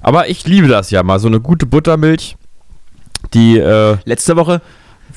Aber 0.00 0.28
ich 0.28 0.46
liebe 0.46 0.68
das 0.68 0.90
ja 0.90 1.02
mal. 1.02 1.18
So 1.18 1.28
eine 1.28 1.40
gute 1.40 1.66
Buttermilch, 1.66 2.36
die 3.34 3.58
äh, 3.58 3.96
Letzte 4.04 4.36
Woche, 4.36 4.62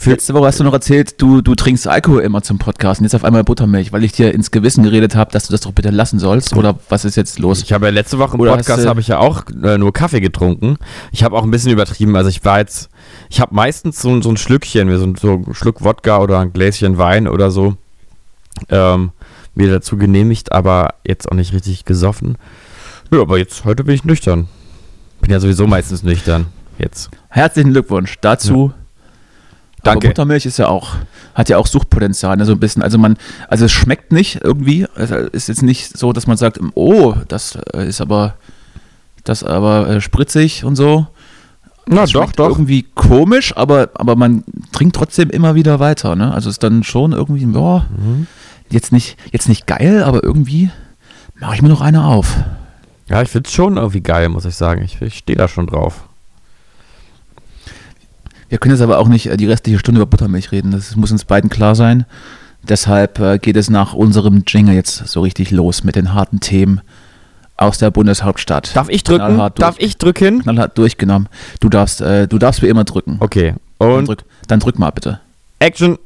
für, 0.01 0.11
letzte 0.11 0.33
Woche 0.33 0.45
hast 0.47 0.59
du 0.59 0.63
noch 0.63 0.71
erzählt, 0.73 1.21
du, 1.21 1.41
du 1.41 1.55
trinkst 1.55 1.85
Alkohol 1.87 2.21
immer 2.21 2.41
zum 2.41 2.57
Podcast 2.57 3.01
und 3.01 3.05
jetzt 3.05 3.15
auf 3.15 3.25
einmal 3.25 3.43
Buttermilch, 3.43 3.91
weil 3.91 4.03
ich 4.05 4.13
dir 4.13 4.33
ins 4.33 4.49
Gewissen 4.51 4.83
geredet 4.83 5.15
habe, 5.15 5.31
dass 5.31 5.47
du 5.47 5.51
das 5.51 5.59
doch 5.61 5.73
bitte 5.73 5.89
lassen 5.89 6.19
sollst. 6.19 6.55
Oder 6.55 6.79
was 6.87 7.03
ist 7.03 7.17
jetzt 7.17 7.37
los? 7.39 7.61
Ich 7.61 7.73
habe 7.73 7.87
ja 7.87 7.91
letzte 7.91 8.17
Woche 8.17 8.35
im 8.35 8.39
Oder 8.39 8.55
Podcast 8.55 8.85
habe 8.87 9.01
ich 9.01 9.09
ja 9.09 9.17
auch 9.19 9.43
äh, 9.61 9.77
nur 9.77 9.91
Kaffee 9.91 10.21
getrunken. 10.21 10.77
Ich 11.11 11.23
habe 11.23 11.35
auch 11.35 11.43
ein 11.43 11.51
bisschen 11.51 11.71
übertrieben. 11.71 12.15
Also 12.15 12.29
ich 12.29 12.45
war 12.45 12.59
jetzt, 12.59 12.89
ich 13.29 13.41
habe 13.41 13.53
meistens 13.53 14.01
so, 14.01 14.21
so 14.21 14.29
ein 14.29 14.37
Schlückchen, 14.37 14.97
so, 14.97 15.03
ein- 15.03 15.15
so 15.15 15.33
ein 15.45 15.53
Schluck 15.53 15.83
Wodka 15.83 16.19
oder 16.19 16.39
ein 16.39 16.53
Gläschen 16.53 16.97
Wein 16.97 17.27
oder 17.27 17.51
so 17.51 17.75
ähm, 18.69 19.11
mir 19.55 19.69
dazu 19.69 19.97
genehmigt, 19.97 20.51
aber 20.53 20.93
jetzt 21.05 21.29
auch 21.29 21.35
nicht 21.35 21.53
richtig 21.53 21.83
gesoffen. 21.83 22.37
Ja, 23.11 23.19
aber 23.21 23.37
jetzt 23.37 23.65
heute 23.65 23.83
bin 23.83 23.95
ich 23.95 24.05
nüchtern. 24.05 24.47
Bin 25.19 25.31
ja 25.31 25.39
sowieso 25.41 25.67
meistens 25.67 26.03
nüchtern. 26.03 26.45
Jetzt. 26.77 27.09
Herzlichen 27.27 27.71
Glückwunsch 27.71 28.15
dazu. 28.21 28.71
Aber 28.73 28.78
Danke. 29.83 30.07
Buttermilch 30.09 30.45
ist 30.45 30.57
ja 30.59 30.67
auch, 30.67 30.95
hat 31.35 31.49
ja 31.49 31.57
auch 31.57 31.67
Suchtpotenzial, 31.67 32.35
ne, 32.37 32.45
so 32.45 32.51
ein 32.53 32.59
bisschen. 32.59 32.81
Also 32.83 32.97
man, 32.97 33.17
also 33.47 33.65
es 33.65 33.71
schmeckt 33.71 34.11
nicht 34.11 34.41
irgendwie. 34.43 34.85
Also 34.95 35.15
ist 35.15 35.47
jetzt 35.47 35.63
nicht 35.63 35.97
so, 35.97 36.11
dass 36.13 36.27
man 36.27 36.37
sagt, 36.37 36.59
oh, 36.75 37.13
das 37.27 37.57
äh, 37.73 37.87
ist 37.87 38.01
aber, 38.01 38.35
das 39.23 39.43
aber 39.43 39.87
äh, 39.89 40.01
spritzig 40.01 40.63
und 40.65 40.75
so. 40.75 41.07
Na 41.87 42.03
Es 42.03 42.11
schmeckt 42.11 42.39
Irgendwie 42.51 42.83
komisch, 42.93 43.55
aber, 43.57 43.89
aber 43.95 44.15
man 44.15 44.43
trinkt 44.71 44.95
trotzdem 44.95 45.29
immer 45.29 45.55
wieder 45.55 45.79
weiter, 45.79 46.15
ne? 46.15 46.31
Also 46.33 46.49
es 46.49 46.55
ist 46.55 46.63
dann 46.63 46.83
schon 46.83 47.13
irgendwie, 47.13 47.45
boah, 47.45 47.85
Mhm. 47.97 48.27
jetzt 48.69 48.91
nicht, 48.91 49.17
jetzt 49.31 49.49
nicht 49.49 49.65
geil, 49.65 50.03
aber 50.03 50.23
irgendwie 50.23 50.69
mache 51.39 51.55
ich 51.55 51.61
mir 51.61 51.69
noch 51.69 51.81
eine 51.81 52.03
auf. 52.05 52.35
Ja, 53.07 53.21
ich 53.23 53.29
finde 53.29 53.47
es 53.47 53.53
schon 53.55 53.77
irgendwie 53.77 54.01
geil, 54.01 54.29
muss 54.29 54.45
ich 54.45 54.53
sagen. 54.55 54.83
Ich, 54.83 55.01
ich 55.01 55.17
stehe 55.17 55.37
da 55.37 55.47
schon 55.47 55.65
drauf. 55.65 56.03
Wir 58.49 58.57
können 58.57 58.73
jetzt 58.73 58.81
aber 58.81 58.97
auch 58.99 59.07
nicht 59.07 59.27
äh, 59.27 59.37
die 59.37 59.45
restliche 59.45 59.79
Stunde 59.79 60.01
über 60.01 60.09
Buttermilch 60.09 60.51
reden. 60.51 60.71
Das 60.71 60.95
muss 60.95 61.11
uns 61.11 61.23
beiden 61.25 61.49
klar 61.49 61.75
sein. 61.75 62.05
Deshalb 62.67 63.19
äh, 63.19 63.37
geht 63.37 63.55
es 63.55 63.69
nach 63.69 63.93
unserem 63.93 64.43
Jingle 64.45 64.75
jetzt 64.75 65.07
so 65.07 65.21
richtig 65.21 65.51
los 65.51 65.83
mit 65.83 65.95
den 65.95 66.13
harten 66.13 66.39
Themen 66.39 66.81
aus 67.55 67.77
der 67.77 67.91
Bundeshauptstadt. 67.91 68.75
Darf 68.75 68.89
ich 68.89 69.03
drücken? 69.03 69.25
Knallhart 69.25 69.61
Darf 69.61 69.75
durch- 69.77 69.85
ich 69.87 69.97
drücken? 69.97 70.41
Knallhart 70.43 70.77
durchgenommen. 70.77 71.29
Du 71.59 71.69
darfst, 71.69 72.01
äh, 72.01 72.27
du 72.27 72.37
darfst 72.37 72.61
wie 72.61 72.67
immer 72.67 72.83
drücken. 72.83 73.17
Okay. 73.19 73.53
Dann 73.79 73.91
Und 73.91 74.07
drück, 74.07 74.23
dann 74.47 74.59
drück 74.59 74.77
mal 74.79 74.89
bitte. 74.91 75.19
Action. 75.59 75.97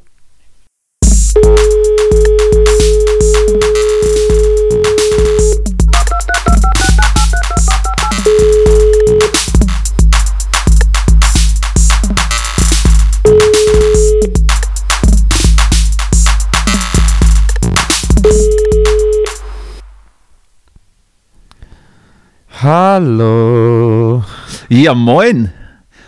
Hallo. 22.64 24.24
Ja, 24.70 24.94
moin. 24.94 25.52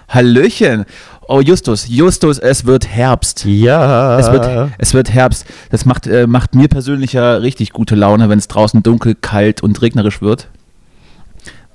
Hallöchen. 0.08 0.86
Oh, 1.28 1.42
Justus, 1.42 1.86
Justus, 1.90 2.40
es 2.40 2.66
wird 2.66 2.88
Herbst. 2.88 3.44
Ja. 3.44 4.18
Es 4.18 4.32
wird, 4.32 4.72
es 4.78 4.94
wird 4.94 5.12
Herbst. 5.12 5.46
Das 5.70 5.84
macht, 5.84 6.08
äh, 6.08 6.28
macht 6.28 6.56
mir 6.56 6.70
persönlich 6.70 7.12
ja 7.12 7.36
richtig 7.36 7.74
gute 7.74 7.96
Laune, 7.96 8.30
wenn 8.30 8.40
es 8.40 8.48
draußen 8.48 8.82
dunkel, 8.84 9.16
kalt 9.16 9.64
und 9.64 9.82
regnerisch 9.82 10.22
wird. 10.22 10.48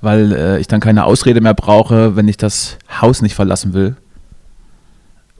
Weil 0.01 0.33
äh, 0.33 0.59
ich 0.59 0.65
dann 0.65 0.79
keine 0.79 1.05
Ausrede 1.05 1.41
mehr 1.41 1.53
brauche, 1.53 2.15
wenn 2.15 2.27
ich 2.27 2.37
das 2.37 2.79
Haus 3.01 3.21
nicht 3.21 3.35
verlassen 3.35 3.75
will. 3.75 3.97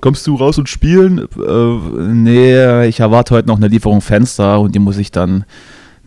Kommst 0.02 0.28
du 0.28 0.36
raus 0.36 0.60
und 0.60 0.70
spielen? 0.70 1.18
Äh, 1.18 2.04
nee, 2.14 2.86
ich 2.86 3.00
erwarte 3.00 3.34
heute 3.34 3.48
noch 3.48 3.58
eine 3.58 3.70
Lieferung 3.70 4.02
Fenster 4.02 4.60
und 4.60 4.76
die 4.76 4.80
muss 4.80 4.98
ich 4.98 5.10
dann 5.10 5.46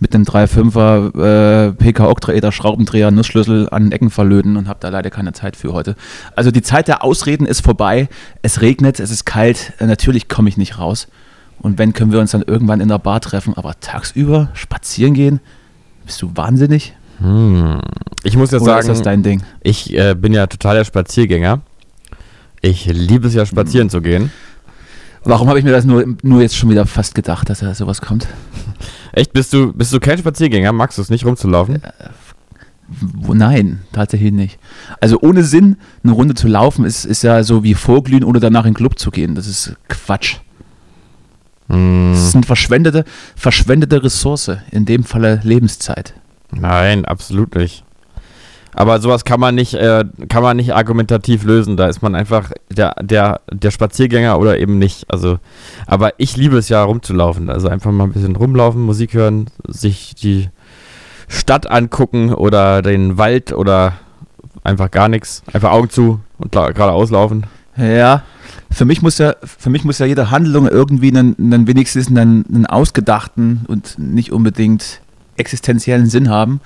mit 0.00 0.14
einem 0.14 0.24
3.5er 0.24 1.68
äh, 1.68 1.72
PK 1.72 2.08
Octaeder 2.08 2.52
Schraubendreher 2.52 3.10
Nussschlüssel 3.10 3.68
an 3.70 3.84
den 3.84 3.92
Ecken 3.92 4.10
verlöten 4.10 4.56
und 4.56 4.68
habe 4.68 4.78
da 4.80 4.88
leider 4.88 5.10
keine 5.10 5.32
Zeit 5.32 5.56
für 5.56 5.72
heute. 5.72 5.94
Also 6.34 6.50
die 6.50 6.62
Zeit 6.62 6.88
der 6.88 7.04
Ausreden 7.04 7.46
ist 7.46 7.64
vorbei. 7.64 8.08
Es 8.42 8.60
regnet, 8.60 9.00
es 9.00 9.10
ist 9.10 9.24
kalt. 9.24 9.72
Äh, 9.78 9.86
natürlich 9.86 10.28
komme 10.28 10.48
ich 10.48 10.56
nicht 10.56 10.78
raus. 10.78 11.06
Und 11.58 11.78
wenn, 11.78 11.92
können 11.92 12.12
wir 12.12 12.20
uns 12.20 12.32
dann 12.32 12.42
irgendwann 12.42 12.80
in 12.80 12.88
der 12.88 12.98
Bar 12.98 13.20
treffen. 13.20 13.54
Aber 13.56 13.78
tagsüber 13.80 14.50
spazieren 14.54 15.14
gehen? 15.14 15.40
Bist 16.04 16.20
du 16.20 16.30
wahnsinnig? 16.34 16.94
Hm. 17.18 17.80
Ich 18.24 18.36
muss 18.36 18.50
jetzt 18.50 18.62
Oder 18.62 18.72
sagen, 18.72 18.80
ist 18.80 18.88
das 18.88 19.02
dein 19.02 19.22
Ding? 19.22 19.42
ich 19.62 19.94
äh, 19.96 20.14
bin 20.14 20.32
ja 20.32 20.46
totaler 20.46 20.84
Spaziergänger. 20.84 21.60
Ich 22.60 22.86
liebe 22.86 23.28
es 23.28 23.34
ja, 23.34 23.46
spazieren 23.46 23.90
zu 23.90 24.00
gehen. 24.00 24.30
Warum 25.24 25.48
habe 25.48 25.58
ich 25.58 25.64
mir 25.64 25.72
das 25.72 25.84
nur, 25.84 26.04
nur 26.22 26.42
jetzt 26.42 26.56
schon 26.56 26.70
wieder 26.70 26.86
fast 26.86 27.14
gedacht, 27.14 27.48
dass 27.48 27.60
da 27.60 27.74
sowas 27.74 28.00
kommt? 28.02 28.26
Echt, 29.12 29.32
bist 29.32 29.52
du, 29.52 29.72
bist 29.72 29.92
du 29.92 30.00
kein 30.00 30.18
Spaziergänger? 30.18 30.72
Magst 30.72 30.98
du 30.98 31.02
es 31.02 31.08
nicht 31.10 31.24
rumzulaufen? 31.24 31.80
Wo, 32.88 33.32
nein, 33.32 33.80
tatsächlich 33.92 34.32
nicht. 34.32 34.58
Also 35.00 35.18
ohne 35.20 35.42
Sinn, 35.42 35.76
eine 36.02 36.12
Runde 36.12 36.34
zu 36.34 36.48
laufen, 36.48 36.84
ist, 36.84 37.06
ist 37.06 37.22
ja 37.22 37.42
so 37.42 37.62
wie 37.64 37.74
vorglühen, 37.74 38.24
ohne 38.24 38.40
danach 38.40 38.64
in 38.66 38.72
den 38.72 38.76
Club 38.76 38.98
zu 38.98 39.10
gehen. 39.10 39.34
Das 39.34 39.46
ist 39.46 39.74
Quatsch. 39.88 40.36
Hm, 41.68 42.10
Das 42.12 42.24
ist 42.24 42.34
eine 42.34 42.44
verschwendete, 42.44 43.04
verschwendete 43.36 44.02
Ressource, 44.04 44.50
in 44.70 44.84
dem 44.84 45.04
Falle 45.04 45.40
Lebenszeit. 45.44 46.14
nein, 46.50 47.04
absolut 47.06 47.54
nicht. 47.54 47.83
Aber 48.74 49.00
sowas 49.00 49.24
kann 49.24 49.40
man 49.40 49.54
nicht, 49.54 49.74
äh, 49.74 50.04
kann 50.28 50.42
man 50.42 50.56
nicht 50.56 50.74
argumentativ 50.74 51.44
lösen. 51.44 51.76
Da 51.76 51.86
ist 51.86 52.02
man 52.02 52.14
einfach 52.14 52.50
der, 52.70 52.94
der, 53.00 53.40
der 53.52 53.70
Spaziergänger 53.70 54.38
oder 54.38 54.58
eben 54.58 54.78
nicht. 54.78 55.06
Also, 55.08 55.38
aber 55.86 56.12
ich 56.18 56.36
liebe 56.36 56.58
es 56.58 56.68
ja 56.68 56.82
rumzulaufen. 56.82 57.50
Also 57.50 57.68
einfach 57.68 57.92
mal 57.92 58.04
ein 58.04 58.12
bisschen 58.12 58.36
rumlaufen, 58.36 58.82
Musik 58.82 59.14
hören, 59.14 59.46
sich 59.66 60.14
die 60.14 60.48
Stadt 61.28 61.70
angucken 61.70 62.34
oder 62.34 62.82
den 62.82 63.16
Wald 63.16 63.52
oder 63.52 63.94
einfach 64.64 64.90
gar 64.90 65.08
nichts. 65.08 65.42
Einfach 65.52 65.70
Augen 65.70 65.90
zu 65.90 66.20
und 66.38 66.52
geradeaus 66.52 67.10
laufen. 67.10 67.44
Ja, 67.76 68.22
für 68.70 68.84
mich 68.84 69.02
muss 69.02 69.18
ja, 69.18 69.34
für 69.42 69.70
mich 69.70 69.84
muss 69.84 69.98
ja 69.98 70.06
jede 70.06 70.30
Handlung 70.30 70.68
irgendwie 70.68 71.08
einen, 71.08 71.36
einen 71.38 71.66
wenigstens 71.66 72.08
einen, 72.08 72.44
einen 72.46 72.66
ausgedachten 72.66 73.64
und 73.68 73.98
nicht 73.98 74.32
unbedingt 74.32 75.00
existenziellen 75.36 76.06
Sinn 76.06 76.28
haben. 76.28 76.60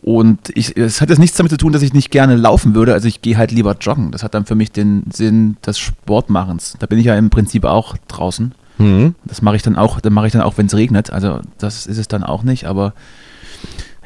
Und 0.00 0.50
ich, 0.54 0.76
es 0.76 1.00
hat 1.00 1.10
jetzt 1.10 1.18
nichts 1.18 1.36
damit 1.36 1.50
zu 1.50 1.56
tun, 1.56 1.72
dass 1.72 1.82
ich 1.82 1.92
nicht 1.92 2.10
gerne 2.10 2.36
laufen 2.36 2.74
würde. 2.74 2.92
Also 2.92 3.08
ich 3.08 3.20
gehe 3.20 3.36
halt 3.36 3.50
lieber 3.50 3.76
joggen. 3.80 4.12
Das 4.12 4.22
hat 4.22 4.34
dann 4.34 4.46
für 4.46 4.54
mich 4.54 4.70
den 4.70 5.04
Sinn 5.12 5.56
des 5.66 5.78
Sportmachens. 5.78 6.76
Da 6.78 6.86
bin 6.86 6.98
ich 6.98 7.06
ja 7.06 7.16
im 7.16 7.30
Prinzip 7.30 7.64
auch 7.64 7.96
draußen. 8.06 8.54
Mhm. 8.78 9.14
Das 9.24 9.42
mache 9.42 9.56
ich 9.56 9.62
dann 9.62 9.76
auch, 9.76 10.00
dann 10.00 10.12
mache 10.12 10.28
ich 10.28 10.32
dann 10.32 10.42
auch, 10.42 10.56
wenn 10.56 10.66
es 10.66 10.74
regnet. 10.74 11.10
Also 11.10 11.40
das 11.58 11.86
ist 11.86 11.98
es 11.98 12.08
dann 12.08 12.22
auch 12.22 12.44
nicht, 12.44 12.66
aber 12.66 12.94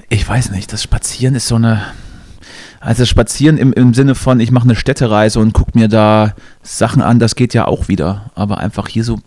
ich 0.08 0.26
weiß 0.26 0.50
nicht, 0.50 0.72
das 0.72 0.82
Spazieren 0.82 1.34
ist 1.34 1.46
so 1.46 1.56
eine. 1.56 1.82
Also 2.80 3.04
Spazieren 3.04 3.58
im, 3.58 3.72
im 3.72 3.94
Sinne 3.94 4.16
von, 4.16 4.40
ich 4.40 4.50
mache 4.50 4.64
eine 4.64 4.74
Städtereise 4.74 5.38
und 5.38 5.52
gucke 5.52 5.78
mir 5.78 5.86
da 5.86 6.34
Sachen 6.62 7.00
an, 7.00 7.20
das 7.20 7.36
geht 7.36 7.54
ja 7.54 7.68
auch 7.68 7.86
wieder. 7.86 8.32
Aber 8.34 8.58
einfach 8.58 8.88
hier 8.88 9.04
so 9.04 9.20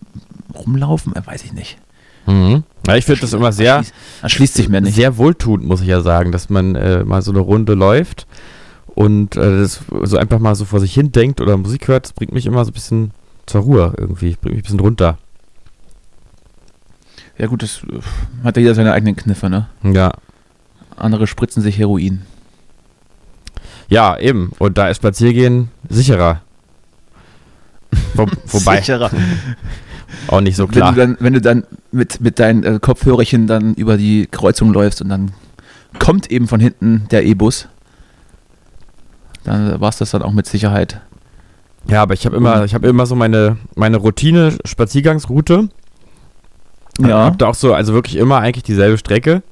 rumlaufen, 0.54 1.14
weiß 1.16 1.46
ich 1.46 1.54
nicht. 1.54 1.78
Mhm. 2.26 2.64
Ja, 2.88 2.96
ich 2.96 3.06
finde 3.06 3.22
das 3.22 3.34
immer 3.34 3.52
sehr, 3.52 3.84
Erschließt, 4.22 4.54
sich 4.56 4.70
mir 4.70 4.82
nicht. 4.82 4.96
sehr 4.96 5.18
wohltuend, 5.18 5.66
muss 5.66 5.82
ich 5.82 5.88
ja 5.88 6.02
sagen, 6.02 6.32
dass 6.32 6.50
man 6.50 6.76
äh, 6.76 7.04
mal 7.04 7.22
so 7.22 7.32
eine 7.32 7.40
Runde 7.40 7.74
läuft 7.74 8.28
und 8.88 9.36
äh, 9.36 9.60
das 9.60 9.82
so 10.04 10.18
einfach 10.18 10.40
mal 10.40 10.56
so 10.56 10.66
vor 10.66 10.80
sich 10.80 10.94
hin 10.94 11.12
denkt 11.12 11.42
oder 11.42 11.58
Musik 11.58 11.88
hört. 11.88 12.06
Das 12.06 12.14
bringt 12.14 12.34
mich 12.34 12.46
immer 12.46 12.64
so 12.64 12.72
ein 12.72 12.74
bisschen 12.74 13.12
zur 13.46 13.62
Ruhe 13.62 13.94
irgendwie, 13.98 14.36
bringt 14.40 14.56
mich 14.56 14.60
ein 14.60 14.64
bisschen 14.64 14.80
runter. 14.80 15.18
Ja 17.38 17.48
gut, 17.48 17.64
das 17.64 17.82
äh, 17.84 18.00
hat 18.44 18.56
ja 18.56 18.62
jeder 18.62 18.76
seine 18.76 18.94
eigenen 18.94 19.16
Kniffe, 19.16 19.50
ne? 19.50 19.68
Ja. 19.84 20.14
Andere 20.96 21.28
spritzen 21.28 21.62
sich 21.62 21.78
Heroin. 21.78 22.22
Ja, 23.90 24.18
eben. 24.18 24.52
Und 24.58 24.78
da 24.78 24.88
ist 24.88 24.98
Spaziergehen 24.98 25.70
sicherer. 25.90 26.42
Wo, 28.14 28.26
wobei, 28.48 28.78
Sicherer. 28.78 29.12
Auch 30.28 30.42
nicht 30.42 30.56
so 30.56 30.64
Wenn 30.68 30.72
klar. 30.74 30.94
du 30.94 31.00
dann, 31.00 31.18
wenn 31.20 31.34
du 31.34 31.42
dann 31.42 31.64
mit, 31.92 32.22
mit 32.22 32.40
deinen 32.40 32.64
äh, 32.64 32.80
Kopfhörerchen 32.82 33.48
dann 33.48 33.74
über 33.76 33.98
die 33.98 34.28
Kreuzung 34.30 34.74
läufst 34.74 35.02
und 35.02 35.10
dann 35.10 35.32
kommt 36.00 36.30
eben 36.32 36.48
von 36.48 36.60
hinten 36.60 37.08
der 37.12 37.26
E-Bus, 37.26 37.68
dann 39.44 39.80
war 39.80 39.90
es 39.90 39.98
das 39.98 40.12
dann 40.12 40.22
auch 40.22 40.34
mit 40.34 40.48
Sicherheit. 40.48 41.02
Ja, 41.88 42.02
aber 42.02 42.14
ich 42.16 42.26
habe 42.26 42.36
immer, 42.36 42.66
ich 42.66 42.74
habe 42.74 42.88
immer 42.88 43.06
so 43.06 43.16
meine, 43.16 43.58
meine 43.76 43.98
Routine 43.98 44.58
Spaziergangsroute. 44.66 45.70
Ja. 47.00 47.26
Hab 47.26 47.38
da 47.38 47.48
auch 47.48 47.56
so, 47.56 47.74
also 47.74 47.94
wirklich 47.94 48.16
immer 48.16 48.40
eigentlich 48.40 48.64
dieselbe 48.64 48.98
Strecke. 48.98 49.44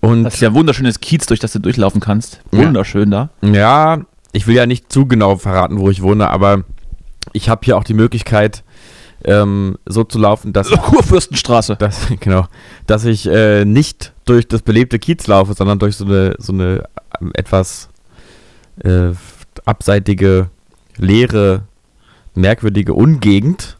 Und 0.00 0.24
Das 0.24 0.34
ist 0.34 0.40
ja 0.40 0.50
ein 0.50 0.54
wunderschönes 0.54 1.00
Kiez, 1.00 1.26
durch 1.26 1.40
das 1.40 1.52
du 1.52 1.58
durchlaufen 1.60 2.00
kannst. 2.00 2.40
Ja. 2.52 2.58
Wunderschön 2.66 3.10
da. 3.10 3.30
Ja, 3.40 4.00
ich 4.32 4.46
will 4.46 4.54
ja 4.54 4.66
nicht 4.66 4.92
zu 4.92 5.06
genau 5.06 5.36
verraten, 5.36 5.78
wo 5.78 5.88
ich 5.88 6.02
wohne, 6.02 6.28
aber 6.28 6.64
ich 7.32 7.48
habe 7.48 7.62
hier 7.64 7.76
auch 7.78 7.84
die 7.84 7.94
Möglichkeit, 7.94 8.62
ähm, 9.24 9.78
so 9.86 10.04
zu 10.04 10.18
laufen, 10.18 10.52
dass, 10.52 10.70
Kurfürstenstraße. 10.82 11.76
dass, 11.76 12.08
genau, 12.20 12.46
dass 12.86 13.04
ich 13.04 13.26
äh, 13.26 13.64
nicht 13.64 14.12
durch 14.24 14.46
das 14.48 14.62
belebte 14.62 14.98
Kiez 14.98 15.26
laufe, 15.26 15.54
sondern 15.54 15.78
durch 15.78 15.96
so 15.96 16.04
eine, 16.04 16.34
so 16.38 16.52
eine 16.52 16.84
ähm, 17.20 17.32
etwas 17.34 17.88
äh, 18.82 19.12
abseitige, 19.64 20.50
leere, 20.96 21.62
merkwürdige 22.34 22.94
Ungegend. 22.94 23.78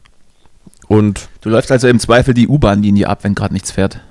Und 0.87 1.29
Du 1.41 1.49
läufst 1.49 1.71
also 1.71 1.87
im 1.87 1.99
Zweifel 1.99 2.33
die 2.33 2.47
U-Bahn-Linie 2.47 3.07
ab, 3.07 3.23
wenn 3.23 3.35
gerade 3.35 3.53
nichts 3.53 3.71
fährt. 3.71 4.01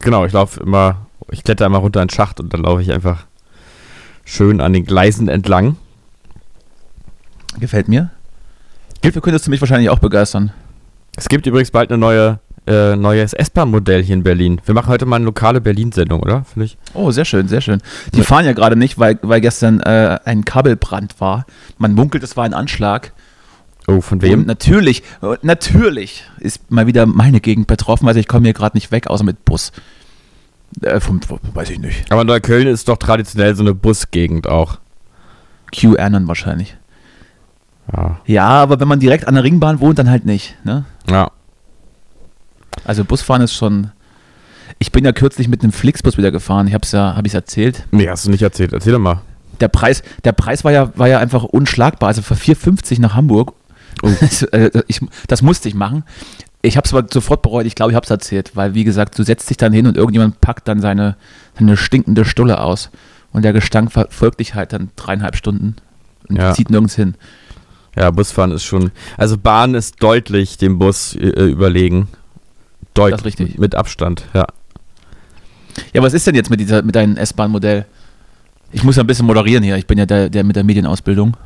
genau, 0.00 0.24
ich 0.24 0.32
laufe 0.32 0.60
immer, 0.60 1.06
ich 1.30 1.44
kletter 1.44 1.66
immer 1.66 1.78
runter 1.78 2.02
in 2.02 2.08
den 2.08 2.14
Schacht 2.14 2.40
und 2.40 2.52
dann 2.52 2.62
laufe 2.62 2.82
ich 2.82 2.92
einfach 2.92 3.26
schön 4.24 4.60
an 4.60 4.72
den 4.72 4.84
Gleisen 4.84 5.28
entlang. 5.28 5.76
Gefällt 7.58 7.88
mir. 7.88 8.10
Dafür 9.06 9.22
könntest 9.22 9.46
du 9.46 9.50
mich 9.50 9.60
wahrscheinlich 9.60 9.90
auch 9.90 9.98
begeistern. 9.98 10.52
Es 11.16 11.28
gibt 11.28 11.46
übrigens 11.46 11.70
bald 11.70 11.90
eine 11.90 11.98
neue, 11.98 12.40
äh, 12.66 12.96
neues 12.96 13.32
S-Bahn-Modell 13.32 14.02
hier 14.02 14.14
in 14.14 14.22
Berlin. 14.22 14.60
Wir 14.64 14.74
machen 14.74 14.88
heute 14.88 15.06
mal 15.06 15.16
eine 15.16 15.24
lokale 15.24 15.60
Berlin-Sendung, 15.60 16.20
oder? 16.20 16.44
Finde 16.44 16.66
ich. 16.66 16.76
Oh, 16.94 17.10
sehr 17.10 17.24
schön, 17.24 17.48
sehr 17.48 17.60
schön. 17.60 17.80
Die 18.14 18.22
fahren 18.22 18.44
ja 18.44 18.52
gerade 18.52 18.76
nicht, 18.76 18.98
weil, 18.98 19.18
weil 19.22 19.40
gestern 19.40 19.80
äh, 19.80 20.18
ein 20.24 20.44
Kabelbrand 20.44 21.20
war. 21.20 21.46
Man 21.78 21.94
munkelt, 21.94 22.22
es 22.24 22.36
war 22.36 22.44
ein 22.44 22.52
Anschlag. 22.54 23.12
Oh, 23.86 24.00
von 24.00 24.18
Und 24.18 24.22
wem? 24.22 24.44
natürlich, 24.46 25.04
äh, 25.22 25.36
natürlich 25.42 26.24
ist 26.40 26.70
mal 26.72 26.88
wieder 26.88 27.06
meine 27.06 27.40
Gegend 27.40 27.68
betroffen, 27.68 28.08
also 28.08 28.18
ich 28.18 28.26
komme 28.26 28.46
hier 28.46 28.54
gerade 28.54 28.76
nicht 28.76 28.90
weg, 28.90 29.06
außer 29.06 29.22
mit 29.22 29.44
Bus. 29.44 29.70
Äh, 30.82 30.98
vom- 30.98 31.20
weiß 31.54 31.70
ich 31.70 31.78
nicht. 31.78 32.10
Aber 32.10 32.24
Neukölln 32.24 32.66
ist 32.66 32.88
doch 32.88 32.96
traditionell 32.96 33.54
so 33.54 33.62
eine 33.62 33.74
Busgegend 33.74 34.48
auch. 34.48 34.78
QAnon 35.70 36.26
wahrscheinlich. 36.26 36.76
Ja. 37.94 38.20
Ja, 38.26 38.48
aber 38.48 38.80
wenn 38.80 38.88
man 38.88 39.00
direkt 39.00 39.28
an 39.28 39.34
der 39.34 39.44
Ringbahn 39.44 39.80
wohnt, 39.80 39.98
dann 39.98 40.10
halt 40.10 40.24
nicht. 40.26 40.56
Ne? 40.64 40.84
Ja. 41.08 41.30
Also 42.84 43.04
Busfahren 43.04 43.42
ist 43.42 43.54
schon. 43.54 43.90
Ich 44.78 44.92
bin 44.92 45.04
ja 45.04 45.12
kürzlich 45.12 45.48
mit 45.48 45.62
einem 45.62 45.72
Flixbus 45.72 46.18
wieder 46.18 46.30
gefahren. 46.30 46.66
Ich 46.68 46.74
habe 46.74 46.82
es 46.84 46.92
ja, 46.92 47.16
habe 47.16 47.26
ich 47.26 47.34
erzählt. 47.34 47.84
Nee, 47.92 48.08
hast 48.08 48.26
du 48.26 48.30
nicht 48.30 48.42
erzählt. 48.42 48.72
Erzähl 48.72 48.92
doch 48.92 48.98
mal. 48.98 49.20
Der 49.60 49.68
Preis, 49.68 50.02
der 50.24 50.32
Preis 50.32 50.64
war 50.64 50.72
ja, 50.72 50.90
war 50.98 51.08
ja 51.08 51.18
einfach 51.18 51.44
unschlagbar. 51.44 52.08
Also 52.08 52.20
für 52.22 52.34
4,50 52.34 53.00
nach 53.00 53.14
Hamburg. 53.14 53.54
Oh. 54.02 54.10
Äh, 54.52 54.70
ich, 54.86 55.00
das 55.28 55.40
musste 55.40 55.68
ich 55.68 55.74
machen. 55.74 56.04
Ich 56.60 56.76
habe 56.76 56.84
es 56.86 56.92
aber 56.92 57.06
sofort 57.10 57.40
bereut. 57.42 57.64
Ich 57.64 57.74
glaube, 57.74 57.92
ich 57.92 57.96
habe 57.96 58.04
es 58.04 58.10
erzählt, 58.10 58.54
weil 58.54 58.74
wie 58.74 58.84
gesagt, 58.84 59.18
du 59.18 59.22
setzt 59.22 59.48
dich 59.48 59.56
dann 59.56 59.72
hin 59.72 59.86
und 59.86 59.96
irgendjemand 59.96 60.40
packt 60.40 60.68
dann 60.68 60.80
seine, 60.80 61.16
seine 61.58 61.76
stinkende 61.76 62.24
Stulle 62.24 62.60
aus 62.60 62.90
und 63.32 63.42
der 63.42 63.52
Gestank 63.52 63.92
verfolgt 63.92 64.40
dich 64.40 64.54
halt 64.54 64.72
dann 64.72 64.90
dreieinhalb 64.96 65.36
Stunden 65.36 65.76
und 66.28 66.36
Ja. 66.36 66.52
zieht 66.52 66.70
nirgends 66.70 66.94
hin. 66.96 67.14
Ja, 67.96 68.10
Busfahren 68.10 68.52
ist 68.52 68.64
schon. 68.64 68.92
Also 69.16 69.38
Bahn 69.38 69.74
ist 69.74 70.02
deutlich 70.02 70.58
dem 70.58 70.78
Bus 70.78 71.14
äh, 71.14 71.28
überlegen. 71.28 72.08
Deutlich. 72.94 73.12
Das 73.12 73.20
ist 73.20 73.40
richtig. 73.40 73.58
Mit 73.58 73.74
Abstand, 73.74 74.24
ja. 74.34 74.46
Ja, 75.92 76.02
was 76.02 76.14
ist 76.14 76.26
denn 76.26 76.34
jetzt 76.34 76.50
mit 76.50 76.60
dieser, 76.60 76.82
mit 76.82 76.94
deinem 76.94 77.16
S-Bahn-Modell? 77.16 77.86
Ich 78.72 78.84
muss 78.84 78.96
ja 78.96 79.02
ein 79.02 79.06
bisschen 79.06 79.26
moderieren 79.26 79.62
hier. 79.62 79.76
Ich 79.76 79.86
bin 79.86 79.98
ja 79.98 80.06
der, 80.06 80.28
der 80.28 80.44
mit 80.44 80.56
der 80.56 80.64
Medienausbildung. 80.64 81.36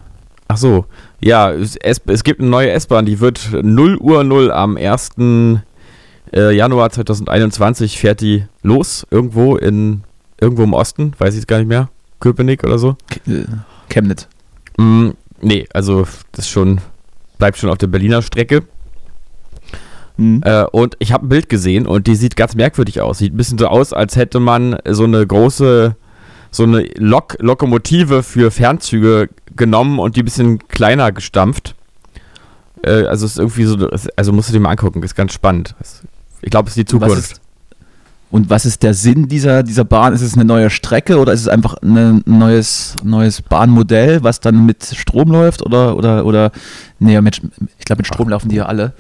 Ach 0.48 0.56
so. 0.56 0.86
Ja, 1.20 1.52
es, 1.52 1.76
es 1.76 2.00
es 2.06 2.24
gibt 2.24 2.40
eine 2.40 2.48
neue 2.48 2.70
S-Bahn, 2.70 3.06
die 3.06 3.20
wird 3.20 3.50
0 3.52 3.96
Uhr 3.98 4.24
0 4.24 4.50
am 4.50 4.76
1. 4.76 5.10
Äh, 6.32 6.56
Januar 6.56 6.90
2021 6.90 7.98
fährt 7.98 8.20
die 8.20 8.44
los. 8.62 9.06
Irgendwo 9.10 9.56
in 9.56 10.02
irgendwo 10.40 10.64
im 10.64 10.72
Osten, 10.72 11.12
weiß 11.18 11.34
ich 11.34 11.40
jetzt 11.40 11.48
gar 11.48 11.58
nicht 11.58 11.68
mehr. 11.68 11.88
Köpenick 12.18 12.64
oder 12.64 12.78
so. 12.78 12.96
Äh, 13.26 13.44
Chemnitz. 13.88 14.28
Mm, 14.76 15.10
nee, 15.42 15.66
also 15.72 16.06
das 16.32 16.48
schon, 16.48 16.80
bleibt 17.38 17.58
schon 17.58 17.70
auf 17.70 17.78
der 17.78 17.86
Berliner 17.86 18.22
Strecke. 18.22 18.62
Hm. 20.16 20.42
Äh, 20.44 20.64
und 20.64 20.96
ich 20.98 21.12
habe 21.12 21.26
ein 21.26 21.28
Bild 21.28 21.48
gesehen 21.48 21.86
und 21.86 22.06
die 22.06 22.14
sieht 22.14 22.36
ganz 22.36 22.54
merkwürdig 22.54 23.00
aus. 23.00 23.18
Sieht 23.18 23.32
ein 23.32 23.36
bisschen 23.36 23.58
so 23.58 23.66
aus, 23.68 23.92
als 23.92 24.16
hätte 24.16 24.40
man 24.40 24.78
so 24.88 25.04
eine 25.04 25.26
große, 25.26 25.96
so 26.50 26.62
eine 26.62 26.82
Lok 26.96 27.36
Lokomotive 27.40 28.22
für 28.22 28.50
Fernzüge 28.50 29.28
genommen 29.56 29.98
und 29.98 30.16
die 30.16 30.22
ein 30.22 30.26
bisschen 30.26 30.68
kleiner 30.68 31.12
gestampft. 31.12 31.74
Äh, 32.82 33.04
also 33.04 33.26
ist 33.26 33.38
irgendwie 33.38 33.64
so, 33.64 33.88
also 34.16 34.32
musst 34.32 34.48
du 34.48 34.52
dir 34.52 34.60
mal 34.60 34.70
angucken, 34.70 35.02
ist 35.02 35.14
ganz 35.14 35.32
spannend. 35.32 35.74
Ich 36.42 36.50
glaube, 36.50 36.68
es 36.68 36.76
ist 36.76 36.78
die 36.78 36.84
Zukunft. 36.84 37.40
Und 38.30 38.48
was 38.48 38.64
ist 38.64 38.82
der 38.84 38.94
Sinn 38.94 39.26
dieser, 39.26 39.62
dieser 39.64 39.84
Bahn? 39.84 40.12
Ist 40.12 40.22
es 40.22 40.34
eine 40.34 40.44
neue 40.44 40.70
Strecke 40.70 41.18
oder 41.18 41.32
ist 41.32 41.40
es 41.40 41.48
einfach 41.48 41.74
ein 41.82 42.22
neues, 42.26 42.94
neues 43.02 43.42
Bahnmodell, 43.42 44.22
was 44.22 44.38
dann 44.38 44.66
mit 44.66 44.84
Strom 44.84 45.32
läuft? 45.32 45.62
Oder, 45.66 45.96
oder, 45.96 46.24
oder 46.24 46.52
nee, 47.00 47.20
mit, 47.20 47.40
ich 47.78 47.84
glaube, 47.84 48.00
mit 48.00 48.06
Strom 48.06 48.28
laufen 48.28 48.48
die 48.48 48.56
ja 48.56 48.66
alle. 48.66 48.92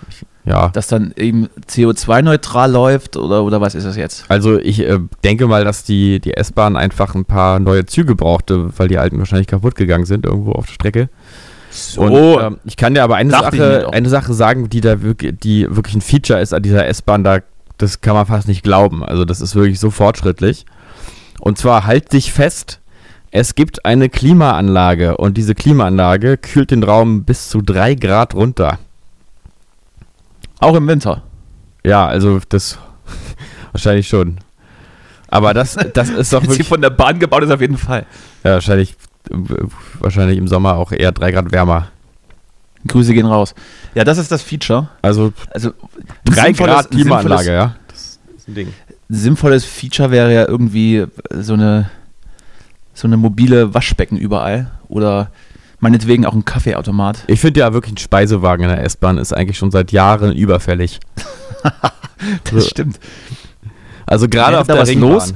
ja. 0.44 0.70
Das 0.70 0.88
dann 0.88 1.12
eben 1.16 1.48
CO2-neutral 1.68 2.72
läuft 2.72 3.16
oder, 3.16 3.44
oder 3.44 3.60
was 3.60 3.76
ist 3.76 3.86
das 3.86 3.96
jetzt? 3.96 4.24
Also 4.28 4.58
ich 4.58 4.80
äh, 4.80 4.98
denke 5.22 5.46
mal, 5.46 5.64
dass 5.64 5.84
die, 5.84 6.18
die 6.18 6.34
S-Bahn 6.34 6.76
einfach 6.76 7.14
ein 7.14 7.24
paar 7.24 7.60
neue 7.60 7.86
Züge 7.86 8.16
brauchte, 8.16 8.76
weil 8.78 8.88
die 8.88 8.98
alten 8.98 9.18
wahrscheinlich 9.18 9.46
kaputt 9.46 9.76
gegangen 9.76 10.06
sind 10.06 10.26
irgendwo 10.26 10.52
auf 10.52 10.66
der 10.66 10.72
Strecke. 10.72 11.08
So. 11.70 12.00
Und 12.02 12.42
ähm, 12.42 12.56
ich 12.64 12.76
kann 12.76 12.94
dir 12.94 13.04
aber 13.04 13.14
eine 13.14 13.30
Sache, 13.30 13.90
eine 13.92 14.08
Sache 14.08 14.34
sagen, 14.34 14.68
die 14.68 14.80
da 14.80 15.02
wirklich, 15.02 15.38
die 15.38 15.68
wirklich 15.70 15.94
ein 15.94 16.00
Feature 16.00 16.40
ist 16.40 16.52
an 16.52 16.64
dieser 16.64 16.88
S-Bahn, 16.88 17.22
da, 17.22 17.38
das 17.82 18.00
kann 18.00 18.14
man 18.14 18.26
fast 18.26 18.48
nicht 18.48 18.62
glauben. 18.62 19.04
Also 19.04 19.24
das 19.24 19.40
ist 19.40 19.54
wirklich 19.54 19.80
so 19.80 19.90
fortschrittlich. 19.90 20.66
Und 21.40 21.58
zwar 21.58 21.86
halt 21.86 22.12
dich 22.12 22.32
fest, 22.32 22.80
es 23.30 23.54
gibt 23.54 23.84
eine 23.84 24.08
Klimaanlage 24.08 25.16
und 25.16 25.36
diese 25.36 25.54
Klimaanlage 25.54 26.36
kühlt 26.36 26.70
den 26.70 26.82
Raum 26.82 27.24
bis 27.24 27.48
zu 27.48 27.62
drei 27.62 27.94
Grad 27.94 28.34
runter. 28.34 28.78
Auch 30.58 30.74
im 30.74 30.86
Winter. 30.86 31.22
Ja, 31.84 32.06
also 32.06 32.40
das 32.48 32.78
wahrscheinlich 33.72 34.08
schon. 34.08 34.38
Aber 35.28 35.54
das, 35.54 35.76
das 35.94 36.10
ist 36.10 36.32
doch 36.32 36.42
wirklich, 36.46 36.66
von 36.66 36.82
der 36.82 36.90
Bahn 36.90 37.18
gebaut 37.18 37.44
ist, 37.44 37.50
auf 37.50 37.60
jeden 37.60 37.78
Fall. 37.78 38.04
ja, 38.44 38.54
wahrscheinlich, 38.54 38.96
wahrscheinlich 40.00 40.38
im 40.38 40.48
Sommer 40.48 40.74
auch 40.74 40.92
eher 40.92 41.12
drei 41.12 41.30
Grad 41.30 41.52
wärmer. 41.52 41.88
Grüße 42.86 43.12
gehen 43.14 43.26
raus. 43.26 43.54
Ja, 43.94 44.04
das 44.04 44.18
ist 44.18 44.30
das 44.32 44.42
Feature. 44.42 44.88
Also 45.02 45.32
Also 45.52 45.72
drei 46.24 46.50
sinnvolles- 46.52 46.56
Grad 46.74 46.90
Klimaanlage, 46.90 47.52
ja. 47.52 47.74
Das 47.88 48.18
ist 48.36 48.48
ein 48.48 48.54
Ding. 48.54 48.68
sinnvolles 49.08 49.64
Feature 49.64 50.10
wäre 50.10 50.32
ja 50.32 50.48
irgendwie 50.48 51.06
so 51.30 51.54
eine, 51.54 51.90
so 52.94 53.06
eine 53.06 53.16
mobile 53.16 53.74
Waschbecken 53.74 54.16
überall 54.16 54.70
oder 54.88 55.30
meinetwegen 55.80 56.26
auch 56.26 56.34
ein 56.34 56.44
Kaffeeautomat. 56.44 57.24
Ich 57.26 57.40
finde 57.40 57.60
ja 57.60 57.72
wirklich 57.72 57.94
ein 57.94 57.98
Speisewagen 57.98 58.64
in 58.64 58.70
der 58.70 58.84
S-Bahn 58.84 59.18
ist 59.18 59.32
eigentlich 59.34 59.58
schon 59.58 59.70
seit 59.70 59.92
Jahren 59.92 60.32
überfällig. 60.32 61.00
Das 62.52 62.68
stimmt. 62.68 63.00
Also 64.04 64.28
gerade 64.28 64.58
auf 64.60 64.66
da 64.66 64.74
der 64.74 64.82
was 64.82 64.88
Ringbahn. 64.90 65.10
los? 65.10 65.34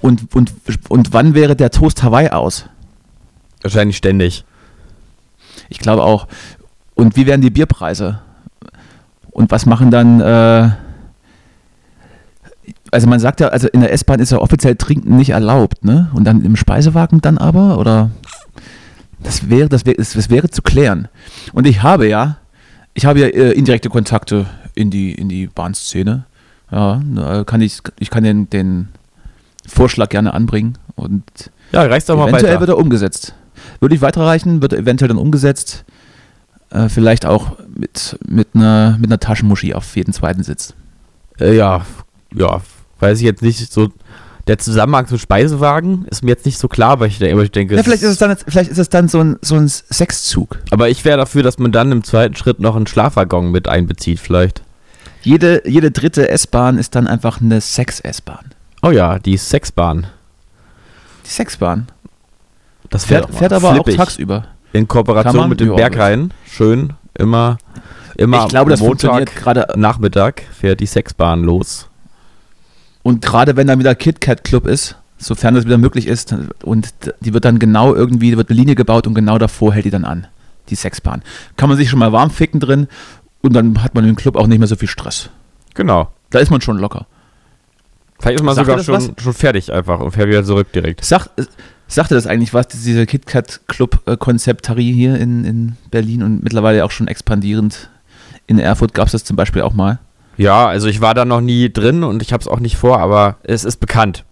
Und, 0.00 0.34
und, 0.34 0.52
und 0.88 1.12
wann 1.12 1.34
wäre 1.34 1.54
der 1.54 1.70
Toast 1.70 2.02
Hawaii 2.02 2.30
aus? 2.30 2.66
Wahrscheinlich 3.62 3.96
ständig. 3.96 4.44
Ich 5.68 5.78
glaube 5.78 6.02
auch. 6.02 6.26
Und 6.94 7.16
wie 7.16 7.26
wären 7.26 7.40
die 7.40 7.50
Bierpreise? 7.50 8.20
Und 9.30 9.50
was 9.50 9.66
machen 9.66 9.90
dann, 9.90 10.20
äh, 10.20 10.70
also 12.90 13.06
man 13.06 13.20
sagt 13.20 13.40
ja, 13.40 13.48
also 13.48 13.68
in 13.68 13.80
der 13.80 13.92
S-Bahn 13.92 14.20
ist 14.20 14.32
ja 14.32 14.38
offiziell 14.38 14.76
Trinken 14.76 15.16
nicht 15.16 15.30
erlaubt, 15.30 15.84
ne? 15.84 16.10
Und 16.14 16.24
dann 16.24 16.42
im 16.44 16.56
Speisewagen 16.56 17.20
dann 17.20 17.36
aber? 17.38 17.78
Oder? 17.78 18.10
Das 19.20 19.50
wäre, 19.50 19.68
das 19.68 19.84
wäre, 19.84 19.96
das 19.96 20.30
wäre 20.30 20.50
zu 20.50 20.62
klären. 20.62 21.08
Und 21.52 21.66
ich 21.66 21.82
habe 21.82 22.08
ja, 22.08 22.38
ich 22.94 23.04
habe 23.06 23.20
ja 23.20 23.26
äh, 23.26 23.52
indirekte 23.52 23.90
Kontakte 23.90 24.46
in 24.74 24.90
die, 24.90 25.12
in 25.12 25.28
die 25.28 25.48
Bahnszene. 25.48 26.24
Ja, 26.70 27.00
kann 27.44 27.60
ich, 27.60 27.80
ich 27.98 28.10
kann 28.10 28.24
den, 28.24 28.50
den 28.50 28.88
Vorschlag 29.66 30.08
gerne 30.08 30.34
anbringen 30.34 30.78
und 30.96 31.22
Ja, 31.72 31.82
reichst 31.82 32.08
doch 32.08 32.16
mal 32.16 32.28
eventuell 32.28 32.52
weiter. 32.54 32.60
wird 32.60 32.70
er 32.70 32.78
umgesetzt. 32.78 33.34
Würde 33.80 33.94
ich 33.94 34.00
weiterreichen, 34.00 34.62
wird 34.62 34.72
eventuell 34.72 35.08
dann 35.08 35.18
umgesetzt. 35.18 35.84
Äh, 36.70 36.88
vielleicht 36.88 37.26
auch 37.26 37.56
mit, 37.74 38.18
mit, 38.26 38.48
einer, 38.54 38.96
mit 38.98 39.10
einer 39.10 39.20
Taschenmuschi 39.20 39.74
auf 39.74 39.94
jeden 39.96 40.12
zweiten 40.12 40.42
Sitz. 40.42 40.74
Äh, 41.38 41.54
ja, 41.56 41.84
ja, 42.34 42.60
weiß 43.00 43.18
ich 43.18 43.24
jetzt 43.24 43.42
nicht 43.42 43.72
so. 43.72 43.88
Der 44.46 44.58
Zusammenhang 44.58 45.08
zum 45.08 45.18
Speisewagen 45.18 46.04
ist 46.08 46.22
mir 46.22 46.30
jetzt 46.30 46.46
nicht 46.46 46.58
so 46.58 46.68
klar, 46.68 47.00
weil 47.00 47.08
ich, 47.08 47.16
aber 47.22 47.42
ich 47.42 47.50
denke, 47.50 47.74
Ja, 47.76 47.82
vielleicht, 47.82 48.02
ist 48.02 48.10
es 48.10 48.18
dann, 48.18 48.36
vielleicht 48.36 48.70
ist 48.70 48.78
es 48.78 48.88
dann 48.88 49.08
so 49.08 49.20
ein, 49.20 49.36
so 49.42 49.56
ein 49.56 49.66
Sechszug. 49.66 50.58
aber 50.70 50.88
ich 50.88 51.04
wäre 51.04 51.18
dafür, 51.18 51.42
dass 51.42 51.58
man 51.58 51.72
dann 51.72 51.90
im 51.90 52.04
zweiten 52.04 52.36
Schritt 52.36 52.60
noch 52.60 52.76
einen 52.76 52.86
Schlafwaggon 52.86 53.50
mit 53.50 53.66
einbezieht, 53.66 54.20
vielleicht. 54.20 54.62
Jede, 55.22 55.68
jede 55.68 55.90
dritte 55.90 56.28
S-Bahn 56.28 56.78
ist 56.78 56.94
dann 56.94 57.08
einfach 57.08 57.40
eine 57.40 57.60
Sex-S-Bahn. 57.60 58.52
Oh 58.82 58.90
ja, 58.92 59.18
die 59.18 59.36
Sexbahn. 59.36 60.06
Die 61.24 61.30
Sexbahn. 61.30 61.88
Das 62.90 63.04
Fährt, 63.04 63.34
fährt 63.34 63.52
aber 63.52 63.72
flippig. 63.72 63.94
auch 63.94 64.04
tagsüber. 64.04 64.44
In 64.72 64.88
Kooperation 64.88 65.48
mit 65.48 65.60
dem 65.60 65.74
Berghain. 65.74 66.32
Schön, 66.46 66.92
immer, 67.14 67.58
immer 68.16 68.44
Ich 68.44 68.48
glaube, 68.48 68.70
das 68.70 68.80
Montag, 68.80 69.34
gerade. 69.34 69.66
Nachmittag 69.76 70.42
fährt 70.52 70.80
die 70.80 70.86
Sexbahn 70.86 71.42
los. 71.42 71.88
Und 73.02 73.22
gerade 73.22 73.56
wenn 73.56 73.66
dann 73.66 73.78
wieder 73.78 73.94
KitKat 73.94 74.44
Club 74.44 74.66
ist, 74.66 74.96
sofern 75.18 75.54
das 75.54 75.64
wieder 75.64 75.78
möglich 75.78 76.06
ist, 76.06 76.34
und 76.64 76.92
die 77.20 77.32
wird 77.32 77.44
dann 77.44 77.58
genau 77.58 77.94
irgendwie, 77.94 78.36
wird 78.36 78.50
eine 78.50 78.58
Linie 78.58 78.74
gebaut 78.74 79.06
und 79.06 79.14
genau 79.14 79.38
davor 79.38 79.72
hält 79.72 79.84
die 79.84 79.90
dann 79.90 80.04
an. 80.04 80.26
Die 80.68 80.74
Sexbahn. 80.74 81.22
Kann 81.56 81.68
man 81.68 81.78
sich 81.78 81.88
schon 81.88 82.00
mal 82.00 82.12
warm 82.12 82.30
ficken 82.30 82.58
drin 82.58 82.88
und 83.42 83.52
dann 83.52 83.82
hat 83.82 83.94
man 83.94 84.06
im 84.08 84.16
Club 84.16 84.36
auch 84.36 84.48
nicht 84.48 84.58
mehr 84.58 84.66
so 84.68 84.76
viel 84.76 84.88
Stress. 84.88 85.30
Genau. 85.74 86.08
Da 86.30 86.40
ist 86.40 86.50
man 86.50 86.60
schon 86.60 86.78
locker. 86.78 87.06
Vielleicht 88.18 88.40
ist 88.40 88.44
man 88.44 88.54
Sagt 88.54 88.66
sogar 88.66 88.82
schon, 88.82 89.14
schon 89.18 89.34
fertig 89.34 89.72
einfach 89.72 90.00
und 90.00 90.10
fährt 90.10 90.28
wieder 90.28 90.42
zurück 90.44 90.72
direkt. 90.72 91.04
Sagt, 91.04 91.30
sagte 91.94 92.14
das 92.14 92.26
eigentlich 92.26 92.54
was, 92.54 92.68
diese 92.68 93.06
KitKat 93.06 93.60
Club 93.68 94.00
äh, 94.06 94.82
hier 94.82 95.16
in, 95.16 95.44
in 95.44 95.76
Berlin 95.90 96.22
und 96.22 96.42
mittlerweile 96.42 96.84
auch 96.84 96.90
schon 96.90 97.08
expandierend 97.08 97.90
in 98.46 98.58
Erfurt 98.58 98.94
gab 98.94 99.06
es 99.06 99.12
das 99.12 99.24
zum 99.24 99.36
Beispiel 99.36 99.62
auch 99.62 99.74
mal. 99.74 99.98
Ja, 100.36 100.66
also 100.66 100.88
ich 100.88 101.00
war 101.00 101.14
da 101.14 101.24
noch 101.24 101.40
nie 101.40 101.72
drin 101.72 102.04
und 102.04 102.22
ich 102.22 102.32
habe 102.32 102.40
es 102.40 102.48
auch 102.48 102.60
nicht 102.60 102.76
vor, 102.76 103.00
aber 103.00 103.36
es 103.42 103.64
ist 103.64 103.78
bekannt. 103.78 104.24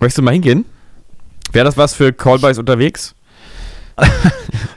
Möchtest 0.00 0.18
du 0.18 0.22
mal 0.22 0.32
hingehen? 0.32 0.64
Wäre 1.52 1.64
das 1.64 1.76
was 1.76 1.94
für 1.94 2.12
Callboys 2.12 2.58
unterwegs? 2.58 3.14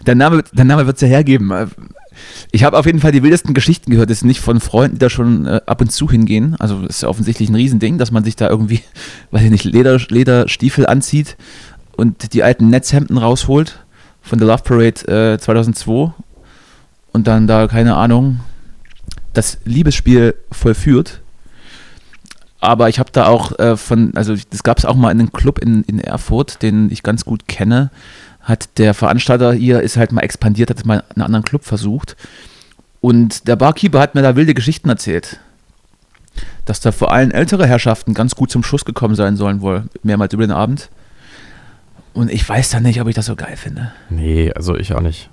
Der 0.05 0.15
Name, 0.15 0.43
der 0.51 0.65
Name 0.65 0.87
wird 0.87 0.95
es 0.95 1.01
ja 1.01 1.07
hergeben. 1.07 1.51
Ich 2.51 2.63
habe 2.63 2.77
auf 2.77 2.85
jeden 2.85 2.99
Fall 2.99 3.11
die 3.11 3.23
wildesten 3.23 3.53
Geschichten 3.53 3.91
gehört. 3.91 4.09
Das 4.09 4.17
ist 4.17 4.23
nicht 4.23 4.39
von 4.39 4.59
Freunden, 4.59 4.95
die 4.95 4.99
da 4.99 5.09
schon 5.09 5.45
äh, 5.45 5.61
ab 5.65 5.81
und 5.81 5.91
zu 5.91 6.09
hingehen. 6.09 6.55
Also 6.59 6.81
das 6.81 6.97
ist 6.97 7.01
ja 7.03 7.09
offensichtlich 7.09 7.49
ein 7.49 7.55
Riesending, 7.55 7.97
dass 7.97 8.11
man 8.11 8.23
sich 8.23 8.35
da 8.35 8.49
irgendwie, 8.49 8.81
weiß 9.31 9.43
ich 9.43 9.51
nicht, 9.51 9.63
Leder, 9.65 9.99
Lederstiefel 10.09 10.87
anzieht 10.87 11.37
und 12.01 12.33
die 12.33 12.41
alten 12.41 12.69
Netzhemden 12.69 13.19
rausholt 13.19 13.85
von 14.23 14.39
der 14.39 14.47
Love 14.47 14.63
Parade 14.63 15.33
äh, 15.33 15.37
2002 15.37 16.11
und 17.13 17.27
dann 17.27 17.45
da, 17.45 17.67
keine 17.67 17.95
Ahnung, 17.95 18.39
das 19.33 19.59
Liebesspiel 19.65 20.33
vollführt. 20.51 21.21
Aber 22.59 22.89
ich 22.89 22.97
habe 22.97 23.11
da 23.11 23.27
auch 23.27 23.57
äh, 23.59 23.77
von, 23.77 24.13
also 24.15 24.35
das 24.49 24.63
gab 24.63 24.79
es 24.79 24.85
auch 24.85 24.95
mal 24.95 25.11
in 25.11 25.19
einem 25.19 25.31
Club 25.31 25.59
in, 25.59 25.83
in 25.83 25.99
Erfurt, 25.99 26.63
den 26.63 26.91
ich 26.91 27.03
ganz 27.03 27.23
gut 27.23 27.47
kenne, 27.47 27.91
hat 28.41 28.79
der 28.79 28.95
Veranstalter 28.95 29.53
hier, 29.53 29.81
ist 29.81 29.95
halt 29.95 30.11
mal 30.11 30.21
expandiert, 30.21 30.71
hat 30.71 30.83
mal 30.85 31.03
einen 31.13 31.23
anderen 31.23 31.45
Club 31.45 31.65
versucht. 31.65 32.17
Und 32.99 33.47
der 33.47 33.57
Barkeeper 33.57 33.99
hat 33.99 34.15
mir 34.15 34.23
da 34.23 34.35
wilde 34.35 34.55
Geschichten 34.55 34.89
erzählt. 34.89 35.39
Dass 36.65 36.79
da 36.79 36.91
vor 36.91 37.11
allem 37.11 37.29
ältere 37.29 37.67
Herrschaften 37.67 38.15
ganz 38.15 38.35
gut 38.35 38.49
zum 38.49 38.63
Schuss 38.63 38.85
gekommen 38.85 39.13
sein 39.15 39.37
sollen, 39.37 39.61
wohl 39.61 39.83
mehrmals 40.01 40.33
über 40.33 40.47
den 40.47 40.51
Abend. 40.51 40.89
Und 42.13 42.31
ich 42.31 42.47
weiß 42.47 42.69
dann 42.69 42.83
nicht, 42.83 42.99
ob 43.01 43.07
ich 43.07 43.15
das 43.15 43.25
so 43.27 43.35
geil 43.35 43.55
finde. 43.55 43.93
Nee, 44.09 44.51
also 44.53 44.75
ich 44.75 44.93
auch 44.93 45.01
nicht. 45.01 45.29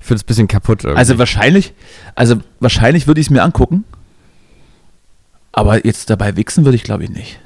Ich 0.00 0.06
finde 0.06 0.16
es 0.16 0.24
ein 0.24 0.26
bisschen 0.26 0.48
kaputt. 0.48 0.84
Irgendwie. 0.84 0.98
Also 0.98 1.18
wahrscheinlich, 1.18 1.74
also 2.14 2.36
wahrscheinlich 2.60 3.06
würde 3.06 3.20
ich 3.20 3.28
es 3.28 3.30
mir 3.30 3.42
angucken. 3.42 3.84
Aber 5.52 5.84
jetzt 5.84 6.10
dabei 6.10 6.36
wichsen 6.36 6.64
würde 6.64 6.76
ich 6.76 6.84
glaube 6.84 7.04
ich 7.04 7.10
nicht. 7.10 7.40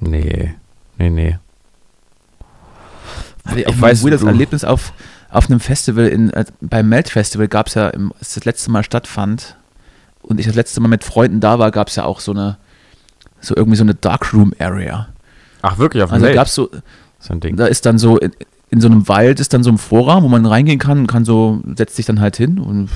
Nee, 0.00 0.54
nee, 0.98 1.10
nee. 1.10 1.38
Also 3.44 3.58
Ich 3.58 3.66
ich 3.66 3.80
weiß, 3.80 4.02
das 4.02 4.22
Erlebnis 4.22 4.64
auf, 4.64 4.92
auf 5.30 5.48
einem 5.48 5.60
Festival, 5.60 6.06
in, 6.08 6.30
äh, 6.30 6.44
beim 6.60 6.88
Melt 6.88 7.08
Festival 7.08 7.48
gab 7.48 7.68
es 7.68 7.74
ja, 7.74 7.88
im, 7.88 8.12
als 8.18 8.34
das 8.34 8.44
letzte 8.44 8.70
Mal 8.70 8.84
stattfand 8.84 9.56
und 10.22 10.40
ich 10.40 10.46
das 10.46 10.54
letzte 10.54 10.80
Mal 10.80 10.88
mit 10.88 11.04
Freunden 11.04 11.40
da 11.40 11.58
war, 11.58 11.70
gab 11.70 11.88
es 11.88 11.96
ja 11.96 12.04
auch 12.04 12.20
so 12.20 12.32
eine, 12.32 12.56
so 13.40 13.54
irgendwie 13.56 13.76
so 13.76 13.84
eine 13.84 13.94
Darkroom 13.94 14.54
Area. 14.58 15.08
Ach, 15.62 15.78
wirklich, 15.78 16.02
auf 16.02 16.10
dem 16.10 16.14
Also 16.14 16.34
gab 16.34 16.46
es 16.46 16.54
so, 16.54 16.70
so 17.22 17.34
Ding. 17.34 17.56
da 17.56 17.66
ist 17.66 17.86
dann 17.86 17.98
so, 17.98 18.18
in, 18.18 18.32
in 18.70 18.80
so 18.80 18.88
einem 18.88 19.08
Wald 19.08 19.40
ist 19.40 19.52
dann 19.52 19.62
so 19.62 19.70
ein 19.70 19.78
Vorraum, 19.78 20.24
wo 20.24 20.28
man 20.28 20.46
reingehen 20.46 20.78
kann 20.78 21.00
und 21.00 21.06
kann 21.06 21.24
so, 21.24 21.60
setzt 21.76 21.96
sich 21.96 22.06
dann 22.06 22.20
halt 22.20 22.36
hin 22.36 22.58
und 22.58 22.88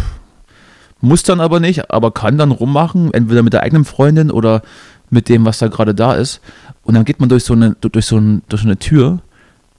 muss 1.01 1.23
dann 1.23 1.41
aber 1.41 1.61
nicht, 1.61 1.91
aber 1.91 2.11
kann 2.11 2.39
dann 2.39 2.51
rummachen, 2.51 3.13
entweder 3.13 3.43
mit 3.43 3.53
der 3.53 3.63
eigenen 3.63 3.85
Freundin 3.85 4.31
oder 4.31 4.63
mit 5.11 5.29
dem, 5.29 5.45
was 5.45 5.59
da 5.59 5.69
gerade 5.69 5.95
da 5.95 6.15
ist. 6.15 6.41
Und 6.83 6.95
dann 6.95 7.05
geht 7.05 7.21
man 7.21 7.29
durch 7.29 7.45
so 7.45 7.53
eine, 7.53 7.77
durch 7.81 8.07
so, 8.07 8.17
ein, 8.17 8.43
durch 8.49 8.63
so 8.63 8.69
eine 8.69 8.79
Tür, 8.79 9.21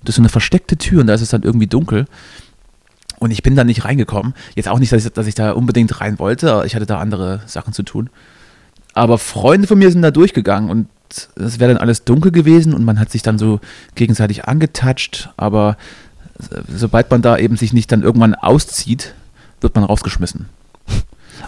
durch 0.04 0.16
so 0.16 0.22
eine 0.22 0.30
versteckte 0.30 0.78
Tür 0.78 1.02
und 1.02 1.08
da 1.08 1.14
ist 1.14 1.22
es 1.22 1.30
dann 1.30 1.44
irgendwie 1.44 1.68
dunkel. 1.68 2.06
Und 3.20 3.32
ich 3.32 3.42
bin 3.42 3.56
da 3.56 3.64
nicht 3.64 3.84
reingekommen. 3.84 4.36
Jetzt 4.56 4.70
auch 4.70 4.78
nicht, 4.78 4.92
dass 4.92 5.04
ich, 5.04 5.12
dass 5.12 5.26
ich 5.26 5.36
da 5.36 5.52
unbedingt 5.52 6.00
rein 6.00 6.20
wollte, 6.20 6.64
ich 6.66 6.76
hatte 6.76 6.86
da 6.86 7.00
andere 7.00 7.42
Sachen 7.48 7.74
zu 7.74 7.84
tun. 7.84 8.10
Aber 8.94 9.18
Freunde 9.18 9.68
von 9.68 9.80
mir 9.80 9.92
sind 9.92 10.04
da 10.04 10.12
durchgegangen 10.12 10.70
und 10.70 10.88
es 11.36 11.60
wäre 11.60 11.74
dann 11.74 11.82
alles 11.82 12.04
dunkel 12.04 12.32
gewesen 12.32 12.74
und 12.74 12.84
man 12.84 13.00
hat 13.00 13.12
sich 13.12 13.22
dann 13.22 13.38
so 13.38 13.60
gegenseitig 13.96 14.46
angetatscht, 14.46 15.30
aber 15.38 15.78
sobald 16.68 17.10
man 17.10 17.22
da 17.22 17.38
eben 17.38 17.58
sich 17.58 17.74
nicht 17.74 17.92
dann 17.92 18.04
irgendwann 18.04 18.36
auszieht, 18.36 19.14
wird 19.62 19.76
man 19.76 19.84
rausgeschmissen. 19.84 20.50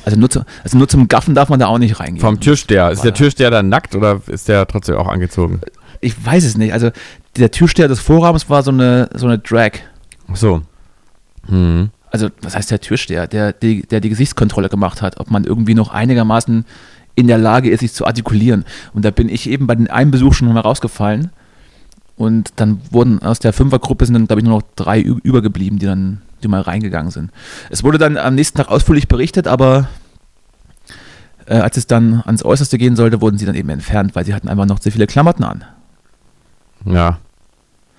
Also 0.06 0.18
nur, 0.18 0.30
zu, 0.30 0.46
also 0.64 0.78
nur 0.78 0.88
zum 0.88 1.08
Gaffen 1.08 1.36
darf 1.36 1.50
man 1.50 1.60
da 1.60 1.68
auch 1.68 1.78
nicht 1.78 2.00
reingehen. 2.00 2.22
Vom 2.22 2.40
Türsteher. 2.40 2.92
Ist 2.92 3.04
der 3.04 3.14
Türsteher 3.14 3.52
dann 3.52 3.70
nackt 3.70 3.96
oder 3.96 4.22
ist 4.28 4.48
der 4.48 4.66
trotzdem 4.68 4.96
auch 4.96 5.08
angezogen? 5.08 5.62
Ich 6.02 6.26
weiß 6.26 6.46
es 6.46 6.58
nicht. 6.58 6.74
Also 6.74 6.92
der 7.38 7.52
Türsteher 7.52 7.88
des 7.88 8.00
Vorrahmens 8.00 8.50
war 8.50 8.64
so 8.64 8.72
eine, 8.72 9.10
so 9.14 9.28
eine 9.28 9.40
Drag. 9.40 9.72
Ach 10.32 10.36
so. 10.36 10.62
Hm. 11.48 11.90
Also 12.12 12.30
was 12.42 12.56
heißt 12.56 12.72
der 12.72 12.82
Türsteher? 12.82 13.28
Der, 13.28 13.54
die, 13.54 13.84
der 13.84 14.00
die 14.00 14.10
Gesichtskontrolle 14.10 14.70
gemacht 14.70 15.02
hat, 15.02 15.20
ob 15.20 15.30
man 15.32 15.44
irgendwie 15.44 15.76
noch 15.76 15.92
einigermaßen 15.92 16.66
in 17.16 17.28
der 17.28 17.38
Lage 17.38 17.70
ist, 17.70 17.82
sich 17.82 17.94
zu 17.94 18.06
artikulieren. 18.06 18.66
Und 18.94 19.06
da 19.06 19.12
bin 19.12 19.30
ich 19.30 19.50
eben 19.50 19.68
bei 19.68 19.76
den 19.76 19.90
einen 19.90 20.12
Besuch 20.12 20.34
schon 20.34 20.52
mal 20.52 20.60
rausgefallen. 20.60 21.32
Und 22.16 22.54
dann 22.58 22.82
wurden 22.92 23.22
aus 23.22 23.40
der 23.40 23.54
Fünfergruppe 23.54 24.06
sind 24.06 24.14
dann, 24.14 24.28
glaube 24.28 24.42
ich, 24.42 24.48
nur 24.48 24.60
noch 24.60 24.68
drei 24.76 25.02
übergeblieben, 25.02 25.80
die 25.80 25.86
dann, 25.86 26.22
die 26.44 26.48
mal 26.50 26.62
reingegangen 26.62 27.12
sind. 27.12 27.32
Es 27.70 27.84
wurde 27.84 27.98
dann 27.98 28.18
am 28.18 28.36
nächsten 28.36 28.58
Tag 28.58 28.68
ausführlich 28.70 29.08
berichtet, 29.08 29.48
aber 29.48 29.88
äh, 31.46 31.56
als 31.56 31.78
es 31.78 31.88
dann 31.88 32.22
ans 32.26 32.44
Äußerste 32.44 32.78
gehen 32.78 32.96
sollte, 32.96 33.22
wurden 33.22 33.38
sie 33.38 33.46
dann 33.46 33.56
eben 33.56 33.70
entfernt, 33.70 34.16
weil 34.16 34.26
sie 34.26 34.34
hatten 34.34 34.50
einfach 34.50 34.66
noch 34.66 34.80
zu 34.80 34.92
viele 34.92 35.08
Klamotten 35.08 35.44
an. 35.44 35.64
Ja. 36.86 37.20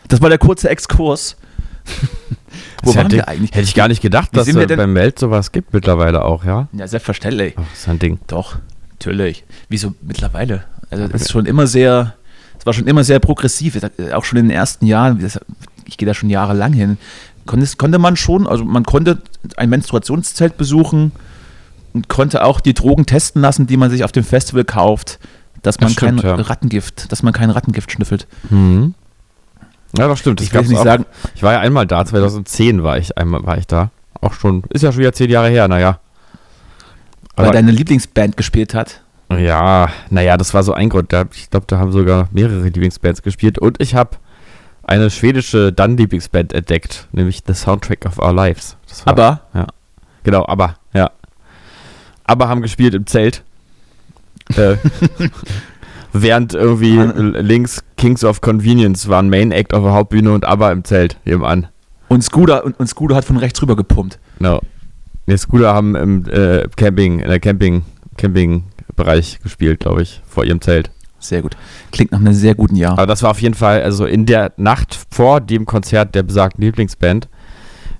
Das 0.08 0.20
war 0.20 0.28
der 0.28 0.38
kurze 0.38 0.68
Exkurs. 0.68 1.36
Wo 2.82 2.94
waren 2.94 3.04
hätte, 3.04 3.16
wir 3.16 3.28
eigentlich? 3.28 3.52
Hätte 3.52 3.64
ich 3.64 3.74
gar 3.74 3.88
nicht 3.88 4.02
gedacht, 4.02 4.30
Wie 4.32 4.36
dass 4.36 4.48
es 4.48 4.54
beim 4.54 4.92
Meld 4.92 5.18
sowas 5.18 5.52
gibt 5.52 5.72
mittlerweile 5.72 6.24
auch, 6.24 6.44
ja? 6.44 6.68
Ja, 6.72 6.86
selbstverständlich. 6.86 7.54
Ach, 7.56 7.72
ist 7.72 7.88
ein 7.88 7.98
Ding. 7.98 8.18
Doch, 8.26 8.58
natürlich. 9.00 9.44
Wieso 9.68 9.94
mittlerweile? 10.02 10.64
Also 10.90 11.08
das 11.08 11.22
ist 11.22 11.30
schon 11.32 11.46
immer 11.46 11.66
sehr, 11.66 12.14
es 12.58 12.66
war 12.66 12.72
schon 12.74 12.86
immer 12.86 13.04
sehr 13.04 13.18
progressiv. 13.20 13.76
Äh, 13.82 14.12
Auch 14.12 14.24
schon 14.24 14.38
in 14.38 14.46
den 14.48 14.56
ersten 14.56 14.86
Jahren, 14.86 15.20
das- 15.20 15.40
ich 15.86 15.96
gehe 15.96 16.06
da 16.06 16.14
schon 16.14 16.30
jahrelang 16.30 16.72
hin, 16.72 16.98
konnte, 17.46 17.66
konnte 17.76 17.98
man 17.98 18.16
schon, 18.16 18.46
also 18.46 18.64
man 18.64 18.84
konnte 18.84 19.22
ein 19.56 19.70
Menstruationszelt 19.70 20.56
besuchen 20.56 21.12
und 21.94 22.08
konnte 22.08 22.44
auch 22.44 22.60
die 22.60 22.74
Drogen 22.74 23.06
testen 23.06 23.40
lassen, 23.42 23.66
die 23.66 23.76
man 23.76 23.90
sich 23.90 24.04
auf 24.04 24.12
dem 24.12 24.22
Festival 24.24 24.64
kauft, 24.64 25.18
dass 25.62 25.76
Das 25.76 25.82
man 25.82 25.90
stimmt, 25.92 26.22
kein 26.22 26.38
ja. 26.38 26.42
Rattengift, 26.44 27.10
dass 27.10 27.22
man 27.22 27.32
kein 27.32 27.50
Rattengift 27.50 27.90
schnüffelt. 27.90 28.26
Mhm. 28.50 28.94
Ja, 29.98 30.06
das 30.06 30.20
stimmt. 30.20 30.38
Das 30.40 30.46
Ich 30.46 30.52
nicht 30.52 30.78
auch. 30.78 30.84
sagen, 30.84 31.04
Ich 31.34 31.42
war 31.42 31.52
ja 31.54 31.60
einmal 31.60 31.86
da, 31.86 32.04
2010 32.04 32.82
war 32.84 32.98
ich 32.98 33.18
einmal 33.18 33.44
war 33.44 33.58
ich 33.58 33.66
da. 33.66 33.90
Auch 34.20 34.34
schon, 34.34 34.62
ist 34.70 34.82
ja 34.82 34.92
schon 34.92 35.00
wieder 35.00 35.12
zehn 35.12 35.30
Jahre 35.30 35.48
her, 35.48 35.66
naja. 35.66 35.98
Weil 37.40 37.48
Aber- 37.48 37.52
deine 37.58 37.70
Lieblingsband 37.72 38.36
gespielt 38.36 38.74
hat. 38.74 39.02
Ja, 39.32 39.88
naja, 40.10 40.36
das 40.36 40.54
war 40.54 40.62
so 40.64 40.72
ein 40.72 40.88
Grund. 40.88 41.12
Ich 41.34 41.50
glaube, 41.50 41.66
da 41.68 41.78
haben 41.78 41.92
sogar 41.92 42.28
mehrere 42.32 42.62
Lieblingsbands 42.64 43.22
gespielt. 43.22 43.58
Und 43.58 43.80
ich 43.80 43.94
habe 43.94 44.16
eine 44.82 45.08
schwedische 45.08 45.72
dann-Lieblingsband 45.72 46.52
entdeckt, 46.52 47.06
nämlich 47.12 47.42
The 47.46 47.54
Soundtrack 47.54 48.06
of 48.06 48.18
Our 48.18 48.32
Lives. 48.34 48.76
War, 49.04 49.12
Aber 49.54 49.66
Genau, 50.24 50.44
aber, 50.48 50.74
ja. 50.94 51.10
Aber 52.24 52.48
haben 52.48 52.60
gespielt 52.60 52.94
im 52.94 53.06
Zelt. 53.06 53.42
äh, 54.56 54.74
während 56.12 56.54
irgendwie 56.54 56.94
Mann. 56.96 57.34
links 57.34 57.84
Kings 57.96 58.24
of 58.24 58.40
Convenience 58.40 59.08
waren 59.08 59.30
Main 59.30 59.52
Act 59.52 59.74
auf 59.74 59.82
der 59.84 59.92
Hauptbühne 59.92 60.32
und 60.32 60.44
aber 60.44 60.72
im 60.72 60.82
Zelt 60.84 61.16
nebenan. 61.24 61.68
und 62.08 62.22
Scooter, 62.24 62.64
und, 62.64 62.78
und 62.80 62.88
Scooter 62.88 63.14
hat 63.14 63.24
von 63.24 63.36
rechts 63.36 63.62
rüber 63.62 63.76
gepumpt. 63.76 64.18
Genau. 64.38 64.60
Die 65.30 65.38
Scooter 65.38 65.72
haben 65.72 65.94
im 65.94 66.26
äh, 66.28 66.66
Camping, 66.76 67.20
in 67.20 67.28
der 67.28 67.40
Camping, 67.40 67.82
Campingbereich 68.16 69.40
gespielt, 69.42 69.80
glaube 69.80 70.02
ich, 70.02 70.20
vor 70.28 70.44
ihrem 70.44 70.60
Zelt. 70.60 70.90
Sehr 71.18 71.42
gut. 71.42 71.56
Klingt 71.92 72.12
nach 72.12 72.18
einem 72.20 72.32
sehr 72.32 72.54
guten 72.54 72.76
Jahr. 72.76 72.92
Aber 72.92 73.06
das 73.06 73.22
war 73.22 73.30
auf 73.30 73.40
jeden 73.42 73.54
Fall, 73.54 73.82
also 73.82 74.06
in 74.06 74.26
der 74.26 74.52
Nacht 74.56 74.98
vor 75.10 75.40
dem 75.40 75.66
Konzert 75.66 76.14
der 76.14 76.22
besagten 76.22 76.64
Lieblingsband, 76.64 77.28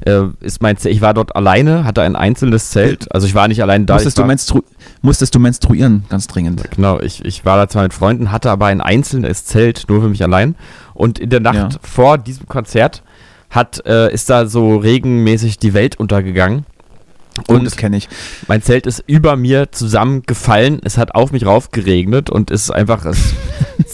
äh, 0.06 0.22
ist 0.40 0.62
mein 0.62 0.78
Zelt, 0.78 0.94
ich 0.94 1.02
war 1.02 1.12
dort 1.12 1.36
alleine, 1.36 1.84
hatte 1.84 2.00
ein 2.02 2.16
einzelnes 2.16 2.70
Zelt. 2.70 3.12
Also 3.14 3.26
ich 3.26 3.34
war 3.34 3.46
nicht 3.46 3.62
allein 3.62 3.84
da. 3.84 3.94
musstest, 3.94 4.14
ich 4.16 4.16
du 4.16 4.22
war, 4.22 4.26
menstru 4.28 4.60
musstest 5.02 5.34
du 5.34 5.38
menstruieren, 5.38 6.04
ganz 6.08 6.26
dringend. 6.26 6.70
Genau, 6.74 6.98
ich, 7.00 7.24
ich 7.24 7.44
war 7.44 7.58
da 7.58 7.68
zwar 7.68 7.82
mit 7.82 7.92
Freunden, 7.92 8.32
hatte 8.32 8.50
aber 8.50 8.66
ein 8.66 8.80
einzelnes 8.80 9.44
Zelt, 9.44 9.84
nur 9.88 10.00
für 10.00 10.08
mich 10.08 10.22
allein. 10.22 10.54
Und 10.94 11.18
in 11.18 11.28
der 11.28 11.40
Nacht 11.40 11.74
Ja. 11.74 11.78
vor 11.82 12.16
diesem 12.16 12.48
Konzert 12.48 13.02
hat, 13.50 13.84
äh, 13.84 14.10
ist 14.12 14.30
da 14.30 14.46
so 14.46 14.76
regenmäßig 14.76 15.58
die 15.58 15.74
Welt 15.74 16.00
untergegangen. 16.00 16.64
Und 17.36 17.48
Und 17.48 17.64
das 17.64 17.76
kenne 17.76 17.96
ich. 17.96 18.08
mein 18.48 18.62
Zelt 18.62 18.86
ist 18.86 19.04
über 19.06 19.36
mir 19.36 19.72
zusammengefallen. 19.72 20.80
Es 20.84 20.98
hat 20.98 21.14
auf 21.14 21.32
mich 21.32 21.46
rauf 21.46 21.70
geregnet 21.70 22.28
und 22.30 22.50
ist 22.50 22.70
einfach, 22.70 23.04
es 23.04 23.34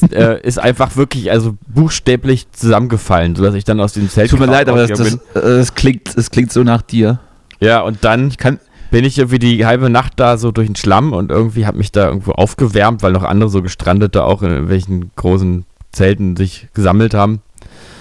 äh, 0.11 0.41
ist 0.43 0.59
einfach 0.59 0.97
wirklich, 0.97 1.31
also 1.31 1.57
buchstäblich 1.69 2.51
zusammengefallen, 2.53 3.37
sodass 3.37 3.55
ich 3.55 3.65
dann 3.65 3.81
aus 3.81 3.93
dem 3.93 4.09
Zelt 4.09 4.31
Tut 4.31 4.41
mir 4.41 4.47
leid, 4.47 4.69
aber 4.69 4.87
das, 4.87 4.99
rausgegangen 4.99 5.21
das, 5.35 5.43
äh, 5.43 5.57
das, 5.59 5.75
klingt, 5.75 6.17
das 6.17 6.31
klingt 6.31 6.53
so 6.53 6.63
nach 6.63 6.83
dir. 6.83 7.21
Ja, 7.61 7.81
und 7.81 8.05
dann 8.05 8.29
Ich 8.29 8.39
kann, 8.39 8.59
bin 8.91 9.05
ich 9.05 9.19
irgendwie 9.19 9.39
die 9.39 9.67
halbe 9.67 9.91
Nacht 9.91 10.15
da 10.17 10.39
so 10.39 10.53
durch 10.53 10.69
den 10.69 10.77
Schlamm 10.77 11.13
und 11.13 11.31
irgendwie 11.31 11.67
hat 11.67 11.77
mich 11.77 11.93
da 11.93 12.09
irgendwo 12.09 12.33
aufgewärmt, 12.33 13.03
weil 13.03 13.13
noch 13.13 13.25
andere 13.25 13.51
so 13.51 13.63
Gestrandete 13.63 14.25
auch 14.25 14.43
in 14.43 14.51
irgendwelchen 14.51 15.11
großen 15.17 15.65
Zelten 15.93 16.37
sich 16.37 16.69
gesammelt 16.75 17.15
haben. 17.15 17.41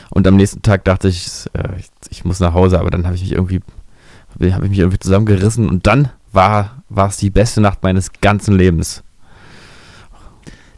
Und 0.10 0.28
am 0.28 0.36
nächsten 0.36 0.62
Tag 0.62 0.86
dachte 0.86 1.08
ich, 1.08 1.28
äh, 1.54 1.80
ich, 1.80 1.88
ich 2.10 2.26
muss 2.26 2.40
nach 2.40 2.54
Hause, 2.54 2.80
aber 2.80 2.90
dann 2.90 3.06
habe 3.06 3.16
ich 3.16 3.22
mich 3.22 3.34
irgendwie, 3.34 3.62
habe 4.40 4.66
ich 4.66 4.70
mich 4.70 4.80
irgendwie 4.80 5.00
zusammengerissen 5.00 5.70
und 5.70 5.88
dann 5.88 6.10
war, 6.32 6.84
es 7.08 7.18
die 7.18 7.30
beste 7.30 7.62
Nacht 7.62 7.82
meines 7.84 8.12
ganzen 8.22 8.56
Lebens. 8.58 9.04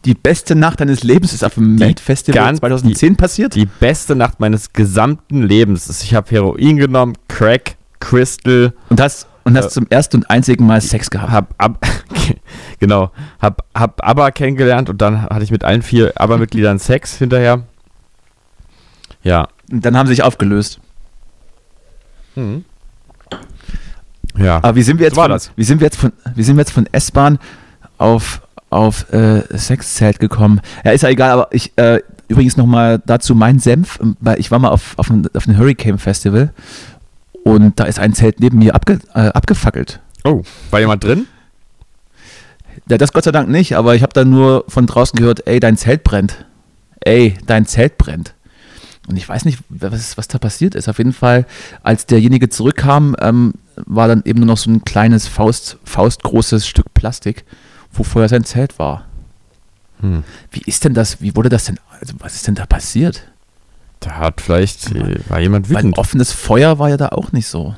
die 0.05 0.13
beste 0.13 0.55
Nacht 0.55 0.79
deines 0.79 1.03
Lebens 1.03 1.33
ist 1.33 1.43
auf 1.43 1.55
dem 1.55 1.75
Die 1.75 1.83
Made 1.85 2.01
Festival 2.01 2.41
ganz- 2.45 2.59
2010 2.59 3.15
passiert. 3.17 3.55
Die 3.55 3.65
beste 3.65 4.15
Nacht 4.15 4.39
meines 4.39 4.71
gesamten 4.71 5.43
Lebens. 5.43 6.01
Ich 6.03 6.13
habe 6.13 6.29
Heroin 6.31 6.77
genommen, 6.77 7.13
Crack, 7.27 7.75
Crystal, 7.99 8.71
und 8.89 9.01
hast, 9.01 9.27
und 9.43 9.57
hast 9.57 9.65
Äh, 9.65 9.69
zum 9.69 9.87
ersten 9.89 10.17
und 10.17 10.29
einzigen 10.29 10.65
Mal 10.65 10.79
Sex 10.81 11.09
gehabt. 11.09 11.31
hab 11.31 11.53
ab, 11.57 11.85
genau, 12.79 13.11
hab, 13.41 13.63
hab 13.75 14.01
ABBA 14.07 14.31
kennengelernt 14.31 14.89
und 14.89 15.01
dann 15.01 15.23
hatte 15.23 15.43
ich 15.43 15.51
mit 15.51 15.63
allen 15.65 15.81
vier 15.81 16.13
ABBA-Mitgliedern 16.15 16.79
Sex 16.79 17.17
hinterher. 17.17 17.63
Ja. 19.23 19.47
Und 19.71 19.83
dann 19.83 19.97
haben 19.97 20.07
sie 20.07 20.13
sich 20.13 20.23
aufgelöst. 20.23 20.79
Ja. 24.37 24.57
Aber 24.57 24.75
wie 24.75 24.83
sind 24.83 24.99
wir 24.99 25.05
jetzt 25.05 25.15
So 25.15 25.21
von, 25.21 25.31
das. 25.31 25.51
Wie 25.55 25.63
sind 25.63 25.79
wir 25.79 25.85
jetzt 25.85 25.97
von, 25.97 26.11
wie 26.35 26.43
sind 26.43 26.55
wir 26.55 26.61
jetzt 26.61 26.71
von 26.71 26.87
S-Bahn 26.91 27.39
auf, 27.97 28.41
auf 28.69 29.11
äh, 29.11 29.41
Sexzelt 29.57 30.19
gekommen? 30.19 30.61
Ja, 30.83 30.91
ist 30.91 31.01
ja 31.01 31.09
egal, 31.09 31.31
aber 31.31 31.47
ich, 31.51 31.71
äh, 31.77 32.01
übrigens 32.27 32.57
nochmal 32.57 33.01
dazu 33.05 33.35
mein 33.35 33.59
Senf, 33.59 33.99
weil 34.19 34.39
ich 34.39 34.51
war 34.51 34.59
mal 34.59 34.69
auf, 34.69 34.97
auf, 34.97 35.09
einem, 35.09 35.27
auf 35.33 35.47
einem 35.47 35.57
Hurricane 35.57 35.97
Festival 35.97 36.51
und 37.43 37.79
da 37.79 37.85
ist 37.85 37.99
ein 37.99 38.13
Zelt 38.13 38.39
neben 38.39 38.59
mir 38.59 38.75
abge, 38.75 38.99
äh, 39.13 39.29
abgefackelt. 39.29 39.99
Oh, 40.23 40.43
war 40.71 40.79
jemand 40.79 41.03
drin? 41.03 41.27
Ja, 42.89 42.97
das 42.97 43.13
Gott 43.13 43.23
sei 43.23 43.31
Dank 43.31 43.49
nicht, 43.49 43.75
aber 43.75 43.95
ich 43.95 44.03
habe 44.03 44.13
dann 44.13 44.29
nur 44.29 44.65
von 44.67 44.85
draußen 44.85 45.17
gehört, 45.17 45.47
ey, 45.47 45.59
dein 45.59 45.77
Zelt 45.77 46.03
brennt. 46.03 46.45
Ey, 47.01 47.37
dein 47.45 47.65
Zelt 47.65 47.97
brennt. 47.97 48.33
Und 49.07 49.15
ich 49.15 49.27
weiß 49.27 49.45
nicht, 49.45 49.59
was, 49.69 50.17
was 50.17 50.27
da 50.27 50.37
passiert 50.37 50.75
ist. 50.75 50.89
Auf 50.89 50.97
jeden 50.97 51.13
Fall, 51.13 51.45
als 51.81 52.05
derjenige 52.05 52.49
zurückkam, 52.49 53.15
ähm, 53.21 53.53
war 53.85 54.07
dann 54.07 54.23
eben 54.25 54.39
nur 54.39 54.47
noch 54.47 54.57
so 54.57 54.69
ein 54.71 54.83
kleines 54.83 55.27
Faust, 55.27 55.77
faustgroßes 55.83 56.67
Stück 56.67 56.93
Plastik, 56.93 57.45
wo 57.91 58.03
vorher 58.03 58.29
sein 58.29 58.43
Zelt 58.43 58.79
war. 58.79 59.05
Hm. 60.01 60.23
Wie 60.51 60.61
ist 60.65 60.83
denn 60.83 60.93
das, 60.93 61.21
wie 61.21 61.35
wurde 61.35 61.49
das 61.49 61.65
denn, 61.65 61.79
also 61.99 62.13
was 62.19 62.35
ist 62.35 62.47
denn 62.47 62.55
da 62.55 62.65
passiert? 62.65 63.23
Da 63.99 64.11
hat 64.17 64.41
vielleicht, 64.41 64.91
äh, 64.95 65.17
war 65.27 65.39
jemand 65.39 65.69
Weil 65.69 65.77
wütend. 65.77 65.97
offenes 65.97 66.31
Feuer 66.31 66.77
war 66.77 66.89
ja 66.89 66.97
da 66.97 67.09
auch 67.09 67.31
nicht 67.31 67.47
so. 67.47 67.75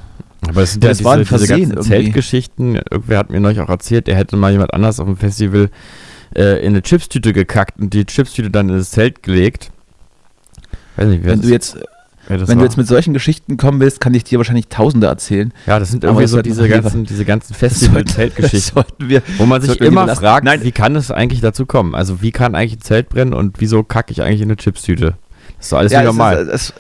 Aber 0.48 0.64
es 0.64 0.74
sind 0.74 0.84
Ja, 0.84 0.90
ja 0.90 0.94
das 0.94 1.04
war 1.04 1.14
ein 1.14 1.24
diese, 1.26 1.56
diese. 1.56 1.80
Zeltgeschichten. 1.80 2.76
Irgendwer 2.76 3.20
hat 3.20 3.30
mir 3.30 3.40
neulich 3.40 3.60
auch 3.60 3.70
erzählt, 3.70 4.08
er 4.08 4.16
hätte 4.16 4.36
mal 4.36 4.52
jemand 4.52 4.74
anders 4.74 5.00
auf 5.00 5.06
dem 5.06 5.18
Festival 5.18 5.70
äh, 6.36 6.60
in 6.62 6.74
eine 6.74 6.82
Chipstüte 6.82 7.34
gekackt 7.34 7.80
und 7.80 7.94
die 7.94 8.06
Chipstüte 8.06 8.50
dann 8.50 8.70
in 8.70 8.78
das 8.78 8.92
Zelt 8.92 9.24
gelegt. 9.24 9.72
Weiß 10.96 11.08
nicht, 11.08 11.24
wer 11.24 11.34
Wenn 11.34 11.42
du 11.42 11.50
jetzt, 11.50 11.78
das 12.38 12.48
wenn 12.48 12.60
du 12.60 12.64
jetzt 12.64 12.78
mit 12.78 12.88
solchen 12.88 13.14
Geschichten 13.14 13.58
kommen 13.58 13.80
willst, 13.80 14.00
kann 14.00 14.14
ich 14.14 14.24
dir 14.24 14.38
wahrscheinlich 14.38 14.68
Tausende 14.68 15.08
erzählen. 15.08 15.52
Ja, 15.66 15.80
das 15.80 15.90
sind 15.90 16.04
irgendwie 16.04 16.28
so 16.28 16.42
diese 16.44 16.70
ganzen, 16.70 17.06
diese 17.06 17.26
ganzen 17.26 17.54
Festival-Zeltgeschichten. 17.56 18.84
wir, 19.00 19.24
Wo 19.38 19.46
man 19.46 19.62
sich 19.62 19.82
immer 19.82 20.08
fragt, 20.16 20.46
Nein. 20.46 20.64
wie 20.64 20.72
kann 20.72 20.96
es 20.96 21.10
eigentlich 21.10 21.42
dazu 21.42 21.66
kommen? 21.66 21.96
Also 21.96 22.22
wie 22.22 22.32
kann 22.32 22.54
eigentlich 22.54 22.78
ein 22.78 22.82
Zelt 22.82 23.10
brennen 23.10 23.34
und 23.34 23.60
wieso 23.60 23.84
kacke 23.84 24.12
ich 24.12 24.22
eigentlich 24.22 24.42
in 24.42 24.48
eine 24.48 24.58
Chipstüte? 24.58 25.16
Das 25.58 25.66
ist 25.66 25.72
doch 25.72 25.78
alles 25.80 25.92
ja, 25.92 26.02
wie 26.02 26.04
es 26.04 26.08
normal. 26.08 26.38
ist, 26.38 26.48
es, 26.50 26.74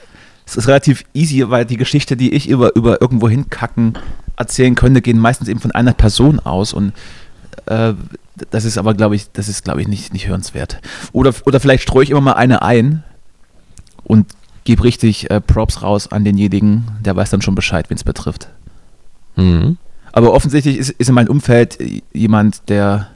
es 0.45 0.57
ist 0.57 0.67
relativ 0.67 1.03
easy, 1.13 1.49
weil 1.49 1.65
die 1.65 1.77
Geschichte, 1.77 2.15
die 2.15 2.33
ich 2.33 2.47
über, 2.47 2.75
über 2.75 3.01
irgendwo 3.01 3.27
hinkacken 3.27 3.97
erzählen 4.35 4.75
könnte, 4.75 5.01
gehen 5.01 5.17
meistens 5.17 5.47
eben 5.47 5.59
von 5.59 5.71
einer 5.71 5.93
Person 5.93 6.39
aus 6.39 6.73
und 6.73 6.93
äh, 7.65 7.93
das 8.51 8.65
ist 8.65 8.77
aber, 8.77 8.93
glaube 8.93 9.15
ich, 9.15 9.31
das 9.31 9.49
ist, 9.49 9.63
glaube 9.63 9.81
ich, 9.81 9.87
nicht, 9.87 10.13
nicht 10.13 10.27
hörenswert. 10.27 10.79
Oder, 11.11 11.33
oder 11.45 11.59
vielleicht 11.59 11.83
streue 11.83 12.03
ich 12.03 12.09
immer 12.09 12.21
mal 12.21 12.33
eine 12.33 12.61
ein 12.61 13.03
und 14.03 14.27
gebe 14.63 14.83
richtig 14.83 15.29
äh, 15.29 15.41
Props 15.41 15.81
raus 15.81 16.11
an 16.11 16.23
denjenigen, 16.23 16.85
der 17.01 17.15
weiß 17.15 17.29
dann 17.29 17.41
schon 17.41 17.55
Bescheid, 17.55 17.89
wen 17.89 17.97
es 17.97 18.03
betrifft. 18.03 18.49
Mhm. 19.35 19.77
Aber 20.11 20.33
offensichtlich 20.33 20.77
ist, 20.77 20.89
ist 20.91 21.09
in 21.09 21.15
meinem 21.15 21.29
Umfeld 21.29 21.77
jemand, 22.13 22.69
der, 22.69 23.07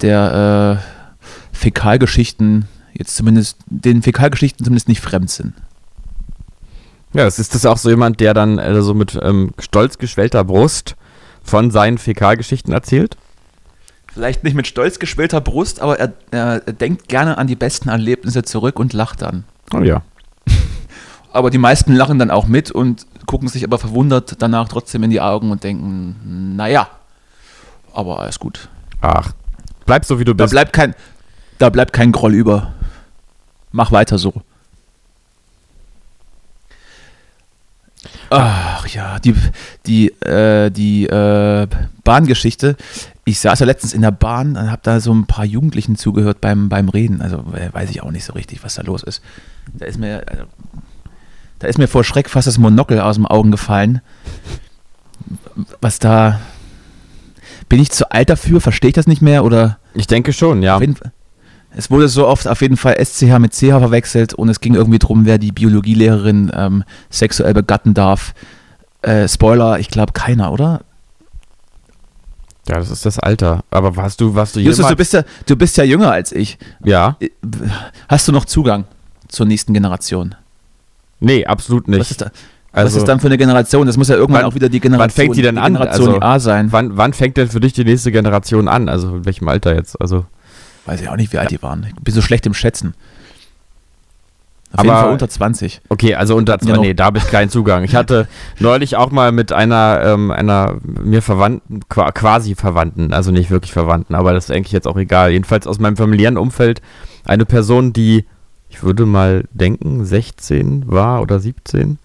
der 0.00 0.80
äh, 0.80 1.14
Fäkalgeschichten 1.52 2.66
jetzt 2.92 3.16
zumindest, 3.16 3.58
den 3.66 4.02
Fäkalgeschichten 4.02 4.64
zumindest 4.64 4.88
nicht 4.88 5.00
fremd 5.00 5.30
sind. 5.30 5.54
Ja, 7.12 7.26
es 7.26 7.38
ist 7.38 7.54
das 7.54 7.66
auch 7.66 7.78
so 7.78 7.90
jemand, 7.90 8.20
der 8.20 8.34
dann 8.34 8.58
äh, 8.58 8.82
so 8.82 8.94
mit 8.94 9.18
ähm, 9.22 9.52
stolz 9.58 9.98
geschwellter 9.98 10.44
Brust 10.44 10.96
von 11.42 11.70
seinen 11.70 11.98
Fäkalgeschichten 11.98 12.72
erzählt? 12.72 13.16
Vielleicht 14.12 14.44
nicht 14.44 14.54
mit 14.54 14.66
stolz 14.66 14.98
geschwellter 14.98 15.40
Brust, 15.40 15.80
aber 15.80 15.98
er, 15.98 16.12
er, 16.30 16.62
er 16.66 16.72
denkt 16.72 17.08
gerne 17.08 17.38
an 17.38 17.46
die 17.46 17.56
besten 17.56 17.88
Erlebnisse 17.88 18.42
zurück 18.42 18.78
und 18.78 18.92
lacht 18.92 19.22
dann. 19.22 19.44
Oh 19.72 19.80
ja. 19.82 20.02
Aber 21.32 21.50
die 21.50 21.58
meisten 21.58 21.94
lachen 21.94 22.18
dann 22.18 22.30
auch 22.30 22.46
mit 22.46 22.70
und 22.70 23.06
gucken 23.26 23.48
sich 23.48 23.64
aber 23.64 23.78
verwundert 23.78 24.36
danach 24.42 24.68
trotzdem 24.68 25.02
in 25.02 25.10
die 25.10 25.20
Augen 25.20 25.50
und 25.50 25.64
denken, 25.64 26.54
naja, 26.56 26.88
aber 27.94 28.20
alles 28.20 28.38
gut. 28.38 28.68
Ach, 29.00 29.32
bleib 29.86 30.04
so 30.04 30.18
wie 30.20 30.24
du 30.24 30.34
Da 30.34 30.44
bist. 30.44 30.52
bleibt 30.52 30.72
kein, 30.74 30.94
da 31.58 31.70
bleibt 31.70 31.92
kein 31.94 32.12
Groll 32.12 32.34
über. 32.34 32.74
Mach 33.72 33.90
weiter 33.92 34.18
so. 34.18 34.34
Ach 38.30 38.86
ja, 38.88 39.18
die, 39.18 39.34
die, 39.86 40.08
äh, 40.22 40.70
die 40.70 41.06
äh, 41.06 41.66
Bahngeschichte. 42.04 42.76
Ich 43.26 43.40
saß 43.40 43.58
ja 43.60 43.66
letztens 43.66 43.94
in 43.94 44.02
der 44.02 44.10
Bahn 44.10 44.56
und 44.56 44.70
habe 44.70 44.82
da 44.82 45.00
so 45.00 45.12
ein 45.12 45.26
paar 45.26 45.46
Jugendlichen 45.46 45.96
zugehört 45.96 46.40
beim, 46.40 46.68
beim 46.68 46.90
Reden. 46.90 47.22
Also 47.22 47.38
äh, 47.54 47.72
weiß 47.72 47.90
ich 47.90 48.02
auch 48.02 48.10
nicht 48.10 48.24
so 48.24 48.34
richtig, 48.34 48.62
was 48.62 48.74
da 48.74 48.82
los 48.82 49.02
ist. 49.02 49.22
Da 49.72 49.86
ist 49.86 49.98
mir, 49.98 50.22
äh, 50.28 50.44
da 51.58 51.68
ist 51.68 51.78
mir 51.78 51.88
vor 51.88 52.04
Schreck 52.04 52.28
fast 52.28 52.46
das 52.46 52.58
Monokel 52.58 53.00
aus 53.00 53.16
dem 53.16 53.26
Augen 53.26 53.50
gefallen. 53.50 54.02
Was 55.80 55.98
da. 55.98 56.40
Bin 57.70 57.80
ich 57.80 57.90
zu 57.90 58.10
alt 58.10 58.28
dafür? 58.28 58.60
Verstehe 58.60 58.88
ich 58.88 58.94
das 58.94 59.06
nicht 59.06 59.22
mehr? 59.22 59.44
Oder 59.44 59.78
ich 59.94 60.06
denke 60.06 60.34
schon, 60.34 60.62
ja. 60.62 60.78
es 61.74 61.90
wurde 61.90 62.08
so 62.08 62.26
oft 62.26 62.46
auf 62.46 62.60
jeden 62.60 62.76
Fall 62.76 63.02
SCH 63.02 63.38
mit 63.38 63.54
CH 63.54 63.78
verwechselt 63.78 64.34
und 64.34 64.50
es 64.50 64.60
ging 64.60 64.74
irgendwie 64.74 64.98
drum, 64.98 65.24
wer 65.24 65.38
die 65.38 65.52
Biologielehrerin 65.52 66.52
ähm, 66.54 66.84
sexuell 67.08 67.54
begatten 67.54 67.94
darf. 67.94 68.34
Äh, 69.00 69.28
Spoiler, 69.28 69.78
ich 69.78 69.88
glaube 69.88 70.12
keiner, 70.12 70.52
oder? 70.52 70.82
Ja, 72.68 72.76
das 72.76 72.90
ist 72.90 73.04
das 73.04 73.18
Alter. 73.18 73.62
Aber 73.70 73.96
warst 73.96 74.20
du, 74.20 74.34
warst 74.34 74.56
du 74.56 74.60
Justus, 74.60 74.78
jemals... 74.78 74.92
du 74.92 74.96
bist 74.96 75.12
ja, 75.12 75.22
du 75.46 75.56
bist 75.56 75.76
ja 75.76 75.84
jünger 75.84 76.10
als 76.12 76.32
ich. 76.32 76.58
ja. 76.82 77.16
Äh, 77.20 77.28
Hast 78.08 78.26
du 78.28 78.32
noch 78.32 78.44
Zugang 78.46 78.84
zur 79.28 79.46
nächsten 79.46 79.74
Generation? 79.74 80.34
Nee, 81.20 81.44
absolut 81.46 81.88
nicht. 81.88 82.00
Was 82.00 82.10
ist, 82.10 82.20
da, 82.22 82.30
also, 82.72 82.86
was 82.96 83.02
ist 83.02 83.08
dann 83.08 83.20
für 83.20 83.26
eine 83.26 83.38
Generation? 83.38 83.86
Das 83.86 83.96
muss 83.96 84.08
ja 84.08 84.16
irgendwann 84.16 84.42
Wann- 84.42 84.50
auch 84.50 84.54
wieder 84.54 84.68
die 84.68 84.80
Generation, 84.80 85.02
wann 85.04 85.10
fängt 85.10 85.36
die 85.36 85.42
denn 85.42 85.58
an? 85.58 85.74
Generation 85.74 86.08
Also, 86.08 86.22
A 86.22 86.38
sein. 86.40 86.72
wann, 86.72 86.96
wann 86.96 87.12
fängt 87.12 87.36
denn 87.36 87.48
für 87.48 87.60
dich 87.60 87.72
die 87.74 87.84
nächste 87.84 88.10
Generation 88.12 88.66
an? 88.68 88.88
Also 88.88 89.16
in 89.16 89.24
welchem 89.26 89.48
Alter 89.48 89.74
jetzt? 89.74 90.00
Also 90.00 90.24
Weiß 90.86 91.00
ich 91.00 91.08
auch 91.08 91.16
nicht, 91.16 91.32
wie 91.32 91.38
alt 91.38 91.50
die 91.50 91.62
waren. 91.62 91.86
Ich 91.88 91.94
bin 92.02 92.12
so 92.14 92.20
schlecht 92.22 92.44
im 92.46 92.52
Schätzen. 92.54 92.94
Auf 94.74 94.80
Aber- 94.80 94.88
jeden 94.88 95.00
Fall 95.02 95.12
unter 95.12 95.28
20. 95.28 95.80
Okay, 95.88 96.14
also 96.16 96.34
unter 96.36 96.58
zwei, 96.58 96.70
Ja, 96.70 96.74
noch- 96.76 96.82
nee, 96.82 96.94
da 96.94 97.04
habe 97.06 97.18
ich 97.18 97.26
keinen 97.28 97.48
Zugang. 97.48 97.84
Ich 97.84 97.94
hatte 97.94 98.26
neulich 98.58 98.96
auch 98.96 99.10
mal 99.12 99.30
mit 99.32 99.52
einer, 99.52 100.00
ähm, 100.04 100.30
einer 100.32 100.76
mir 100.82 101.22
Verwandten, 101.22 101.80
qua- 101.88 102.10
quasi 102.10 102.54
Verwandten, 102.56 103.12
also 103.12 103.30
nicht 103.30 103.50
wirklich 103.50 103.72
Verwandten, 103.72 104.14
aber 104.16 104.32
das 104.34 104.46
ist 104.46 104.50
eigentlich 104.50 104.72
jetzt 104.72 104.88
auch 104.88 104.96
egal. 104.96 105.30
Jedenfalls 105.30 105.66
aus 105.68 105.78
meinem 105.78 105.96
familiären 105.96 106.36
Umfeld 106.36 106.82
eine 107.24 107.44
Person, 107.46 107.92
die, 107.92 108.24
ich 108.68 108.82
würde 108.82 109.06
mal 109.06 109.44
denken, 109.52 110.04
16 110.04 110.84
war 110.88 111.22
oder 111.22 111.38
17 111.38 111.98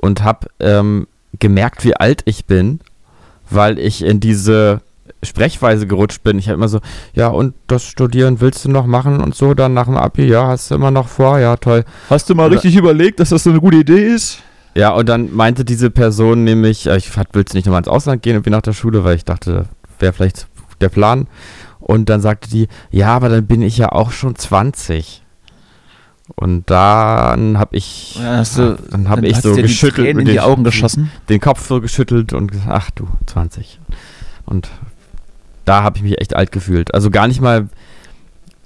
und 0.00 0.22
habe 0.22 0.46
ähm, 0.60 1.08
gemerkt, 1.40 1.84
wie 1.84 1.96
alt 1.96 2.22
ich 2.24 2.44
bin, 2.46 2.78
weil 3.50 3.78
ich 3.80 4.04
in 4.04 4.20
diese 4.20 4.80
Sprechweise 5.22 5.86
gerutscht 5.86 6.22
bin. 6.22 6.38
Ich 6.38 6.48
habe 6.48 6.54
immer 6.56 6.68
so, 6.68 6.80
ja, 7.14 7.28
und 7.28 7.54
das 7.66 7.84
Studieren 7.84 8.40
willst 8.40 8.64
du 8.64 8.70
noch 8.70 8.86
machen 8.86 9.20
und 9.20 9.34
so, 9.34 9.54
dann 9.54 9.74
nach 9.74 9.84
dem 9.86 9.96
Abi, 9.96 10.24
ja, 10.26 10.46
hast 10.48 10.70
du 10.70 10.74
immer 10.76 10.90
noch 10.90 11.08
vor, 11.08 11.38
ja, 11.38 11.56
toll. 11.56 11.84
Hast 12.08 12.30
du 12.30 12.34
mal 12.34 12.46
Oder- 12.46 12.54
richtig 12.56 12.76
überlegt, 12.76 13.20
dass 13.20 13.28
das 13.30 13.42
so 13.44 13.50
eine 13.50 13.60
gute 13.60 13.76
Idee 13.78 14.02
ist? 14.06 14.38
Ja, 14.74 14.90
und 14.90 15.08
dann 15.08 15.34
meinte 15.34 15.64
diese 15.64 15.90
Person 15.90 16.44
nämlich, 16.44 16.86
äh, 16.86 16.96
ich 16.96 17.10
willst 17.32 17.52
du 17.52 17.58
nicht 17.58 17.66
nochmal 17.66 17.80
ins 17.80 17.88
Ausland 17.88 18.22
gehen, 18.22 18.34
irgendwie 18.34 18.50
nach 18.50 18.62
der 18.62 18.72
Schule, 18.72 19.04
weil 19.04 19.16
ich 19.16 19.24
dachte, 19.24 19.66
wäre 19.98 20.12
vielleicht 20.12 20.46
der 20.80 20.88
Plan. 20.88 21.26
Und 21.80 22.08
dann 22.08 22.20
sagte 22.20 22.48
die, 22.48 22.68
ja, 22.90 23.08
aber 23.08 23.28
dann 23.28 23.46
bin 23.46 23.62
ich 23.62 23.76
ja 23.78 23.90
auch 23.90 24.12
schon 24.12 24.36
20. 24.36 25.22
Und 26.36 26.70
dann 26.70 27.58
habe 27.58 27.76
ich, 27.76 28.14
Ja, 28.22 28.42
du, 28.44 28.78
dann 28.90 29.08
habe 29.08 29.26
ich 29.26 29.38
so 29.38 29.50
dir 29.50 29.56
die 29.56 29.62
geschüttelt, 29.62 30.06
Tränen 30.06 30.16
mit 30.18 30.22
in 30.28 30.32
die 30.34 30.38
den- 30.38 30.42
Augen 30.44 30.62
geschossen. 30.62 31.10
den 31.28 31.40
Kopf 31.40 31.66
so 31.66 31.80
geschüttelt 31.80 32.32
und 32.32 32.52
gesagt, 32.52 32.68
ach 32.70 32.90
du, 32.92 33.08
20. 33.26 33.80
Und 34.46 34.70
da 35.64 35.82
habe 35.82 35.98
ich 35.98 36.02
mich 36.02 36.20
echt 36.20 36.34
alt 36.34 36.52
gefühlt. 36.52 36.94
Also 36.94 37.10
gar 37.10 37.28
nicht 37.28 37.40
mal, 37.40 37.68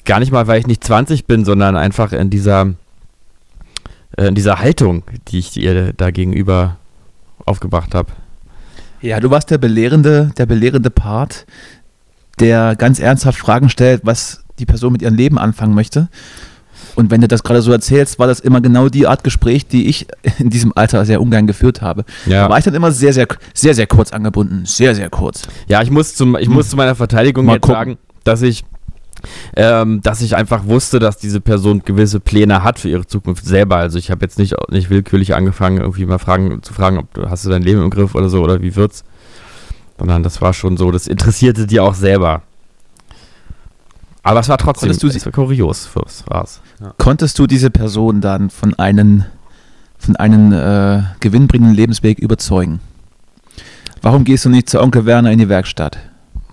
gar 0.04 0.20
nicht 0.20 0.32
mal, 0.32 0.46
weil 0.46 0.60
ich 0.60 0.66
nicht 0.66 0.84
20 0.84 1.26
bin, 1.26 1.44
sondern 1.44 1.76
einfach 1.76 2.12
in 2.12 2.30
dieser, 2.30 2.74
äh, 4.16 4.26
in 4.26 4.34
dieser 4.34 4.58
Haltung, 4.58 5.02
die 5.28 5.38
ich 5.38 5.56
ihr 5.56 5.92
da 5.92 6.10
gegenüber 6.10 6.76
aufgebracht 7.44 7.94
habe. 7.94 8.12
Ja, 9.00 9.20
du 9.20 9.30
warst 9.30 9.50
der 9.50 9.58
belehrende, 9.58 10.30
der 10.38 10.46
belehrende 10.46 10.90
Part, 10.90 11.46
der 12.40 12.74
ganz 12.76 12.98
ernsthaft 12.98 13.38
Fragen 13.38 13.68
stellt, 13.68 14.00
was 14.04 14.44
die 14.58 14.66
Person 14.66 14.92
mit 14.92 15.02
ihrem 15.02 15.14
Leben 15.14 15.38
anfangen 15.38 15.74
möchte. 15.74 16.08
Und 16.96 17.10
wenn 17.10 17.20
du 17.20 17.28
das 17.28 17.42
gerade 17.42 17.60
so 17.62 17.72
erzählst, 17.72 18.18
war 18.18 18.26
das 18.26 18.40
immer 18.40 18.60
genau 18.60 18.88
die 18.88 19.06
Art 19.06 19.24
Gespräch, 19.24 19.66
die 19.66 19.86
ich 19.88 20.06
in 20.38 20.50
diesem 20.50 20.72
Alter 20.76 21.04
sehr 21.04 21.20
ungern 21.20 21.46
geführt 21.46 21.82
habe. 21.82 22.04
Da 22.44 22.50
war 22.50 22.58
ich 22.58 22.64
dann 22.64 22.74
immer 22.74 22.92
sehr, 22.92 23.12
sehr, 23.12 23.26
sehr, 23.52 23.74
sehr 23.74 23.86
kurz 23.86 24.12
angebunden. 24.12 24.64
Sehr, 24.64 24.94
sehr 24.94 25.10
kurz. 25.10 25.42
Ja, 25.68 25.82
ich 25.82 25.90
muss, 25.90 26.14
zum, 26.14 26.36
ich 26.36 26.46
Hm. 26.46 26.54
muss 26.54 26.68
zu 26.70 26.76
meiner 26.76 26.94
Verteidigung 26.94 27.46
Mal 27.46 27.58
sagen, 27.64 27.98
dass 28.24 28.42
ich, 28.42 28.64
ähm, 29.56 30.00
dass 30.02 30.20
ich 30.20 30.36
einfach 30.36 30.66
wusste, 30.66 30.98
dass 30.98 31.16
diese 31.16 31.40
Person 31.40 31.82
gewisse 31.84 32.20
Pläne 32.20 32.62
hat 32.62 32.78
für 32.78 32.88
ihre 32.88 33.06
Zukunft 33.06 33.44
selber. 33.44 33.76
Also 33.76 33.98
ich 33.98 34.10
habe 34.10 34.24
jetzt 34.24 34.38
nicht, 34.38 34.54
nicht 34.70 34.90
willkürlich 34.90 35.34
angefangen, 35.34 35.78
irgendwie 35.78 36.06
mal 36.06 36.18
fragen, 36.18 36.62
zu 36.62 36.72
fragen, 36.74 36.98
ob 36.98 37.12
du, 37.14 37.28
hast 37.30 37.44
du 37.44 37.50
dein 37.50 37.62
Leben 37.62 37.82
im 37.82 37.90
Griff 37.90 38.14
oder 38.14 38.28
so 38.28 38.42
oder 38.42 38.62
wie 38.62 38.76
wird's. 38.76 39.04
Sondern 39.98 40.22
das 40.22 40.40
war 40.42 40.52
schon 40.52 40.76
so, 40.76 40.90
das 40.90 41.06
interessierte 41.06 41.66
die 41.66 41.80
auch 41.80 41.94
selber. 41.94 42.42
Aber 44.24 44.40
es 44.40 44.48
war 44.48 44.58
trotzdem, 44.58 44.88
Konntest 44.88 45.02
du 45.02 45.08
sie- 45.10 45.18
es 45.18 45.26
war 45.26 45.32
kurios, 45.32 45.88
was 45.94 46.24
war's. 46.26 46.60
Konntest 46.98 47.38
du 47.38 47.46
diese 47.46 47.70
Person 47.70 48.20
dann 48.20 48.50
von 48.50 48.74
einem, 48.78 49.24
von 49.98 50.16
einem 50.16 50.52
äh, 50.52 51.02
gewinnbringenden 51.20 51.76
Lebensweg 51.76 52.18
überzeugen? 52.18 52.80
Warum 54.02 54.24
gehst 54.24 54.44
du 54.44 54.48
nicht 54.48 54.68
zu 54.68 54.80
Onkel 54.82 55.06
Werner 55.06 55.30
in 55.30 55.38
die 55.38 55.48
Werkstatt? 55.48 55.98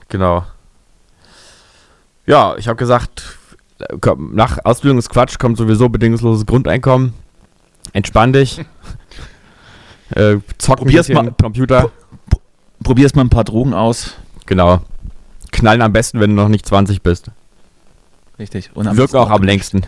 Genau. 0.09 0.43
Ja, 2.25 2.55
ich 2.57 2.67
habe 2.67 2.75
gesagt, 2.77 3.37
komm, 3.99 4.35
nach 4.35 4.59
Ausbildungsquatsch 4.63 5.39
kommt 5.39 5.57
sowieso 5.57 5.89
bedingungsloses 5.89 6.45
Grundeinkommen. 6.45 7.13
Entspann 7.93 8.31
dich. 8.33 8.63
äh, 10.11 10.37
zock 10.57 10.77
Probier's 10.77 11.09
mal. 11.09 11.31
Computer. 11.41 11.89
Probierst 12.83 13.15
mal 13.15 13.23
ein 13.23 13.29
paar 13.29 13.43
Drogen 13.43 13.73
aus. 13.73 14.15
Genau. 14.45 14.81
Knallen 15.51 15.81
am 15.81 15.93
besten, 15.93 16.19
wenn 16.19 16.29
du 16.31 16.35
noch 16.35 16.47
nicht 16.49 16.65
20 16.65 17.01
bist. 17.01 17.31
Richtig. 18.41 18.71
Und 18.73 18.97
Wirkt 18.97 19.15
auch 19.15 19.29
am 19.29 19.43
längsten. 19.43 19.83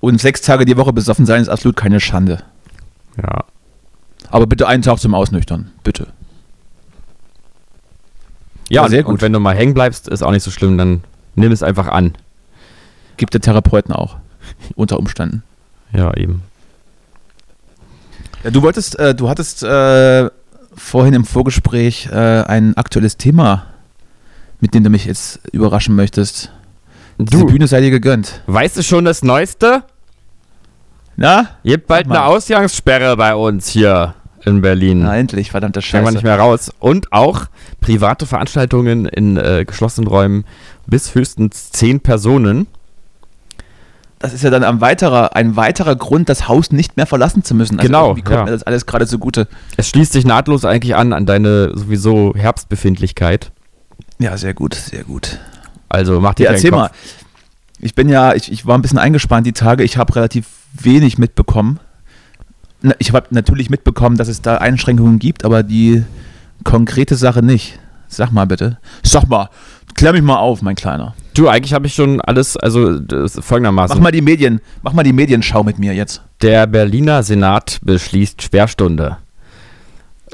Und 0.00 0.20
sechs 0.20 0.40
Tage 0.40 0.64
die 0.64 0.76
Woche 0.76 0.92
besoffen 0.92 1.24
sein 1.24 1.40
ist 1.40 1.48
absolut 1.48 1.76
keine 1.76 2.00
Schande. 2.00 2.42
Ja. 3.16 3.44
Aber 4.28 4.48
bitte 4.48 4.66
einen 4.66 4.82
Tag 4.82 4.98
zum 4.98 5.14
Ausnüchtern. 5.14 5.70
Bitte. 5.84 6.08
Ja, 8.68 8.82
Ja, 8.82 8.88
sehr 8.88 8.98
und, 9.00 9.04
gut. 9.04 9.12
und 9.14 9.22
wenn 9.22 9.32
du 9.32 9.38
mal 9.38 9.54
hängen 9.54 9.72
bleibst, 9.72 10.08
ist 10.08 10.22
auch 10.24 10.32
nicht 10.32 10.42
so 10.42 10.50
schlimm, 10.50 10.76
dann 10.76 11.04
nimm 11.36 11.52
es 11.52 11.62
einfach 11.62 11.86
an. 11.86 12.14
Gibt 13.18 13.34
der 13.34 13.40
Therapeuten 13.40 13.94
auch. 13.94 14.16
Unter 14.74 14.98
Umständen. 14.98 15.44
Ja, 15.92 16.12
eben. 16.16 16.42
Ja, 18.42 18.50
du 18.50 18.62
wolltest, 18.62 18.98
äh, 18.98 19.14
du 19.14 19.28
hattest 19.28 19.62
äh, 19.62 20.28
vorhin 20.74 21.14
im 21.14 21.24
Vorgespräch 21.24 22.08
äh, 22.10 22.42
ein 22.42 22.76
aktuelles 22.76 23.16
Thema, 23.16 23.66
mit 24.60 24.74
dem 24.74 24.82
du 24.82 24.90
mich 24.90 25.04
jetzt 25.04 25.40
überraschen 25.52 25.94
möchtest. 25.94 26.50
Diese 27.18 27.40
Du, 27.40 27.46
Bühne 27.46 27.66
sei 27.66 27.80
dir 27.80 27.90
gegönnt. 27.90 28.42
weißt 28.46 28.76
du 28.76 28.82
schon 28.82 29.04
das 29.04 29.22
Neueste? 29.22 29.84
Na? 31.16 31.48
Gibt 31.64 31.86
bald 31.86 32.06
eine 32.10 32.24
Ausgangssperre 32.24 33.16
bei 33.16 33.34
uns 33.34 33.68
hier 33.68 34.14
in 34.44 34.60
Berlin. 34.60 35.00
Na 35.00 35.16
endlich, 35.16 35.50
verdammte 35.50 35.80
Steigen 35.82 36.04
wir 36.04 36.08
Scheiße. 36.08 36.14
nicht 36.18 36.24
mehr 36.24 36.38
raus. 36.38 36.70
Und 36.78 37.12
auch 37.12 37.46
private 37.80 38.26
Veranstaltungen 38.26 39.06
in 39.06 39.36
äh, 39.38 39.64
geschlossenen 39.66 40.08
Räumen 40.08 40.44
bis 40.86 41.14
höchstens 41.14 41.70
zehn 41.72 42.00
Personen. 42.00 42.66
Das 44.18 44.32
ist 44.32 44.44
ja 44.44 44.50
dann 44.50 44.62
ein 44.64 44.80
weiterer, 44.80 45.36
ein 45.36 45.56
weiterer 45.56 45.96
Grund, 45.96 46.28
das 46.28 46.48
Haus 46.48 46.70
nicht 46.70 46.96
mehr 46.96 47.06
verlassen 47.06 47.44
zu 47.44 47.54
müssen. 47.54 47.76
Genau, 47.78 48.16
Wie 48.16 48.22
kommt 48.22 48.36
ja. 48.36 48.44
mir 48.44 48.50
das 48.50 48.62
alles 48.62 48.86
gerade 48.86 49.06
zugute? 49.06 49.46
Es 49.76 49.88
schließt 49.88 50.12
sich 50.12 50.24
nahtlos 50.24 50.64
eigentlich 50.64 50.96
an 50.96 51.12
an 51.12 51.26
deine 51.26 51.72
sowieso 51.76 52.34
Herbstbefindlichkeit. 52.34 53.52
Ja, 54.18 54.36
sehr 54.38 54.54
gut, 54.54 54.74
sehr 54.74 55.04
gut. 55.04 55.38
Also 55.88 56.20
mach 56.20 56.34
dir 56.34 56.44
Ja, 56.44 56.52
erzähl 56.52 56.70
Kopf. 56.70 56.80
mal. 56.80 56.90
Ich 57.78 57.94
bin 57.94 58.08
ja, 58.08 58.34
ich, 58.34 58.50
ich 58.50 58.66
war 58.66 58.76
ein 58.76 58.82
bisschen 58.82 58.98
eingespannt 58.98 59.46
die 59.46 59.52
Tage. 59.52 59.84
Ich 59.84 59.96
habe 59.96 60.14
relativ 60.16 60.46
wenig 60.72 61.18
mitbekommen. 61.18 61.78
Ich 62.98 63.12
habe 63.12 63.26
natürlich 63.30 63.70
mitbekommen, 63.70 64.16
dass 64.16 64.28
es 64.28 64.42
da 64.42 64.58
Einschränkungen 64.58 65.18
gibt, 65.18 65.44
aber 65.44 65.62
die 65.62 66.04
konkrete 66.64 67.16
Sache 67.16 67.42
nicht. 67.42 67.78
Sag 68.08 68.30
mal 68.30 68.46
bitte. 68.46 68.78
Sag 69.02 69.28
mal, 69.28 69.50
klär 69.94 70.12
mich 70.12 70.22
mal 70.22 70.36
auf, 70.36 70.62
mein 70.62 70.76
Kleiner. 70.76 71.14
Du, 71.34 71.48
eigentlich 71.48 71.74
habe 71.74 71.86
ich 71.86 71.94
schon 71.94 72.20
alles, 72.20 72.56
also 72.56 73.00
folgendermaßen. 73.40 73.96
Mach 73.96 74.02
mal 74.02 74.12
die 74.12 74.22
Medien, 74.22 74.60
mach 74.82 74.92
mal 74.92 75.02
die 75.02 75.12
Medienschau 75.12 75.64
mit 75.64 75.78
mir 75.78 75.92
jetzt. 75.92 76.22
Der 76.42 76.66
Berliner 76.66 77.22
Senat 77.22 77.78
beschließt 77.82 78.40
Sperrstunde. 78.42 79.18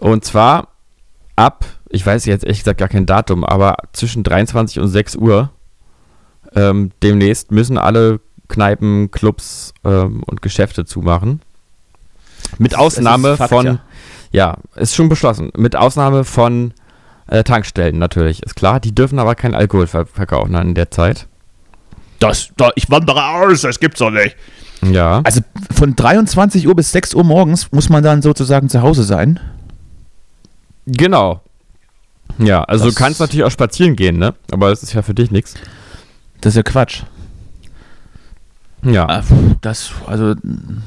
Und 0.00 0.24
zwar 0.24 0.68
ab, 1.36 1.64
ich 1.92 2.04
weiß 2.04 2.24
jetzt 2.24 2.44
ehrlich 2.44 2.60
gesagt 2.60 2.78
gar 2.78 2.88
kein 2.88 3.06
Datum, 3.06 3.44
aber 3.44 3.76
zwischen 3.92 4.22
23 4.22 4.80
und 4.80 4.88
6 4.88 5.16
Uhr 5.16 5.50
ähm, 6.54 6.90
demnächst 7.02 7.50
müssen 7.50 7.78
alle 7.78 8.20
Kneipen, 8.48 9.10
Clubs 9.10 9.72
ähm, 9.84 10.22
und 10.26 10.42
Geschäfte 10.42 10.84
zumachen. 10.84 11.40
Mit 12.58 12.76
Ausnahme 12.76 13.36
Fakt, 13.36 13.50
von, 13.50 13.66
ja. 13.66 13.78
ja. 14.32 14.56
ist 14.76 14.94
schon 14.94 15.08
beschlossen, 15.08 15.52
mit 15.56 15.76
Ausnahme 15.76 16.24
von 16.24 16.74
äh, 17.28 17.44
Tankstellen 17.44 17.98
natürlich, 17.98 18.42
ist 18.42 18.56
klar. 18.56 18.80
Die 18.80 18.94
dürfen 18.94 19.18
aber 19.18 19.34
kein 19.34 19.54
Alkohol 19.54 19.86
ver 19.86 20.06
verkaufen 20.06 20.54
in 20.54 20.74
der 20.74 20.90
Zeit. 20.90 21.26
Das, 22.18 22.50
da, 22.56 22.70
ich 22.74 22.90
wandere 22.90 23.24
aus, 23.24 23.62
das 23.62 23.80
gibt's 23.80 23.98
doch 23.98 24.10
nicht. 24.10 24.36
Ja. 24.82 25.20
Also 25.24 25.40
von 25.74 25.94
23 25.94 26.66
Uhr 26.66 26.74
bis 26.74 26.92
6 26.92 27.14
Uhr 27.14 27.24
morgens 27.24 27.70
muss 27.72 27.88
man 27.88 28.02
dann 28.02 28.22
sozusagen 28.22 28.68
zu 28.68 28.82
Hause 28.82 29.04
sein. 29.04 29.40
Genau. 30.86 31.40
Ja, 32.38 32.64
also 32.64 32.84
Das- 32.86 32.94
du 32.94 32.98
kannst 33.00 33.20
natürlich 33.20 33.44
auch 33.44 33.50
spazieren 33.50 33.96
gehen, 33.96 34.18
ne? 34.18 34.34
Aber 34.50 34.70
das 34.70 34.82
ist 34.82 34.92
ja 34.94 35.02
für 35.02 35.14
dich 35.14 35.30
nichts. 35.30 35.54
Das 36.40 36.52
ist 36.52 36.56
ja 36.56 36.62
Quatsch. 36.62 37.02
Ja. 38.84 39.06
Ah, 39.08 39.22
Das, 39.60 39.92
also, 40.06 40.34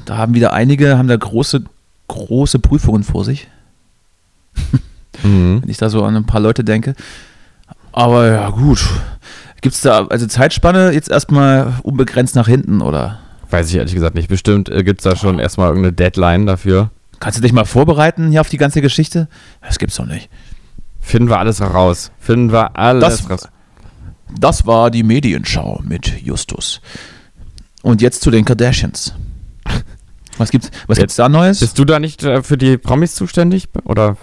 da 0.04 0.18
haben 0.18 0.34
wieder 0.34 0.52
einige, 0.52 0.98
haben 0.98 1.08
da 1.08 1.16
große, 1.16 1.64
große 2.08 2.58
Prüfungen 2.58 3.04
vor 3.04 3.24
sich, 3.24 3.48
Mhm. 5.22 5.62
wenn 5.62 5.70
ich 5.70 5.78
da 5.78 5.88
so 5.88 6.04
an 6.04 6.14
ein 6.16 6.26
paar 6.26 6.40
Leute 6.40 6.62
denke. 6.62 6.94
Aber 7.92 8.26
ja, 8.30 8.50
gut. 8.50 8.84
Gibt 9.62 9.74
es 9.74 9.80
da, 9.80 10.06
also 10.06 10.26
Zeitspanne 10.26 10.92
jetzt 10.92 11.08
erstmal 11.08 11.72
unbegrenzt 11.82 12.34
nach 12.34 12.46
hinten 12.46 12.82
oder? 12.82 13.18
Weiß 13.50 13.70
ich 13.70 13.76
ehrlich 13.76 13.94
gesagt 13.94 14.14
nicht. 14.14 14.28
Bestimmt 14.28 14.68
äh, 14.68 14.84
gibt 14.84 15.00
es 15.00 15.04
da 15.04 15.16
schon 15.16 15.38
erstmal 15.38 15.68
irgendeine 15.68 15.94
Deadline 15.94 16.44
dafür. 16.46 16.90
Kannst 17.20 17.38
du 17.38 17.42
dich 17.42 17.52
mal 17.54 17.64
vorbereiten 17.64 18.30
hier 18.30 18.42
auf 18.42 18.50
die 18.50 18.58
ganze 18.58 18.82
Geschichte? 18.82 19.28
Das 19.62 19.78
gibt's 19.78 19.96
doch 19.96 20.04
nicht. 20.04 20.28
Finden 21.06 21.28
wir 21.30 21.38
alles 21.38 21.60
raus. 21.62 22.10
Finden 22.18 22.50
wir 22.52 22.76
alles 22.76 23.00
Das- 23.22 23.30
raus. 23.30 23.48
Das 24.40 24.66
war 24.66 24.90
die 24.90 25.04
Medienschau 25.04 25.80
mit 25.84 26.20
Justus. 26.20 26.80
Und 27.82 28.02
jetzt 28.02 28.22
zu 28.22 28.32
den 28.32 28.44
Kardashians. 28.44 29.14
Was 30.36 30.50
gibt's, 30.50 30.70
was 30.88 30.98
gibt's 30.98 31.14
da 31.14 31.28
Neues? 31.28 31.60
Bist 31.60 31.78
du 31.78 31.84
da 31.84 32.00
nicht 32.00 32.24
äh, 32.24 32.42
für 32.42 32.58
die 32.58 32.76
Promis 32.76 33.14
zuständig? 33.14 33.68
Oder? 33.84 34.16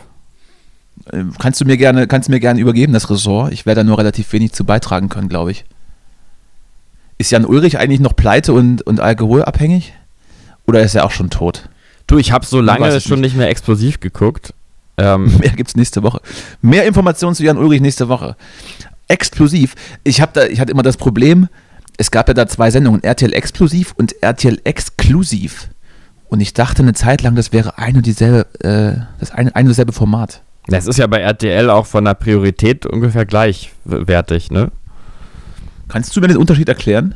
Äh, 1.10 1.24
Kannst 1.40 1.62
du 1.62 1.66
mir 1.66 1.78
gerne, 1.78 2.06
kannst 2.06 2.28
mir 2.28 2.42
gerne 2.42 2.60
übergeben, 2.60 2.92
das 2.92 3.10
Ressort? 3.10 3.54
Ich 3.54 3.66
werde 3.66 3.80
da 3.80 3.84
nur 3.86 3.98
relativ 3.98 4.34
wenig 4.34 4.52
zu 4.52 4.66
beitragen 4.66 5.08
können, 5.08 5.30
glaube 5.30 5.52
ich. 5.52 5.64
Ist 7.18 7.32
Jan 7.32 7.46
Ulrich 7.46 7.80
eigentlich 7.80 8.02
noch 8.02 8.16
pleite 8.18 8.52
und, 8.52 8.82
und 8.82 9.00
alkoholabhängig? 9.00 9.94
Oder 10.68 10.82
ist 10.82 10.96
er 10.96 11.06
auch 11.06 11.12
schon 11.12 11.30
tot? 11.30 11.70
Du, 12.08 12.18
ich 12.18 12.34
habe 12.34 12.46
so 12.46 12.60
lange 12.60 13.00
schon 13.00 13.22
nicht 13.22 13.38
mehr 13.38 13.48
explosiv 13.50 14.02
geguckt. 14.02 14.54
Ähm, 14.98 15.38
Mehr 15.40 15.52
gibt's 15.52 15.76
nächste 15.76 16.04
Woche. 16.04 16.22
Mehr 16.62 16.86
Informationen 16.86 17.36
zu 17.36 17.44
Jan 17.44 17.58
Ulrich 17.58 17.82
nächste 17.82 18.10
Woche. 18.10 18.36
Explosiv. 19.08 19.76
Ich, 20.04 20.22
hab 20.22 20.34
da, 20.34 20.46
ich 20.46 20.60
hatte 20.60 20.72
immer 20.72 20.84
das 20.84 20.98
Problem, 20.98 21.48
es 21.98 22.12
gab 22.12 22.28
ja 22.28 22.34
da 22.34 22.48
zwei 22.48 22.72
Sendungen, 22.72 23.04
RTL 23.04 23.34
Explosiv 23.34 23.94
und 23.98 24.16
RTL 24.22 24.60
Exklusiv. 24.64 25.70
Und 26.30 26.40
ich 26.40 26.54
dachte 26.54 26.82
eine 26.82 26.94
Zeit 26.94 27.22
lang, 27.22 27.36
das 27.36 27.54
wäre 27.54 27.78
ein 27.78 27.96
und 27.96 28.06
dieselbe, 28.06 28.48
äh, 28.62 29.02
das 29.20 29.32
eine, 29.32 29.56
ein 29.56 29.66
und 29.66 29.70
dasselbe 29.70 29.94
Format. 29.94 30.42
das 30.68 30.88
ist 30.88 30.98
ja 30.98 31.06
bei 31.08 31.20
RTL 31.20 31.70
auch 31.70 31.86
von 31.86 32.06
der 32.06 32.16
Priorität 32.16 32.86
ungefähr 32.86 33.26
gleichwertig, 33.26 34.50
ne? 34.50 34.72
Kannst 35.90 36.16
du 36.16 36.22
mir 36.22 36.28
den 36.28 36.38
Unterschied 36.38 36.70
erklären? 36.70 37.16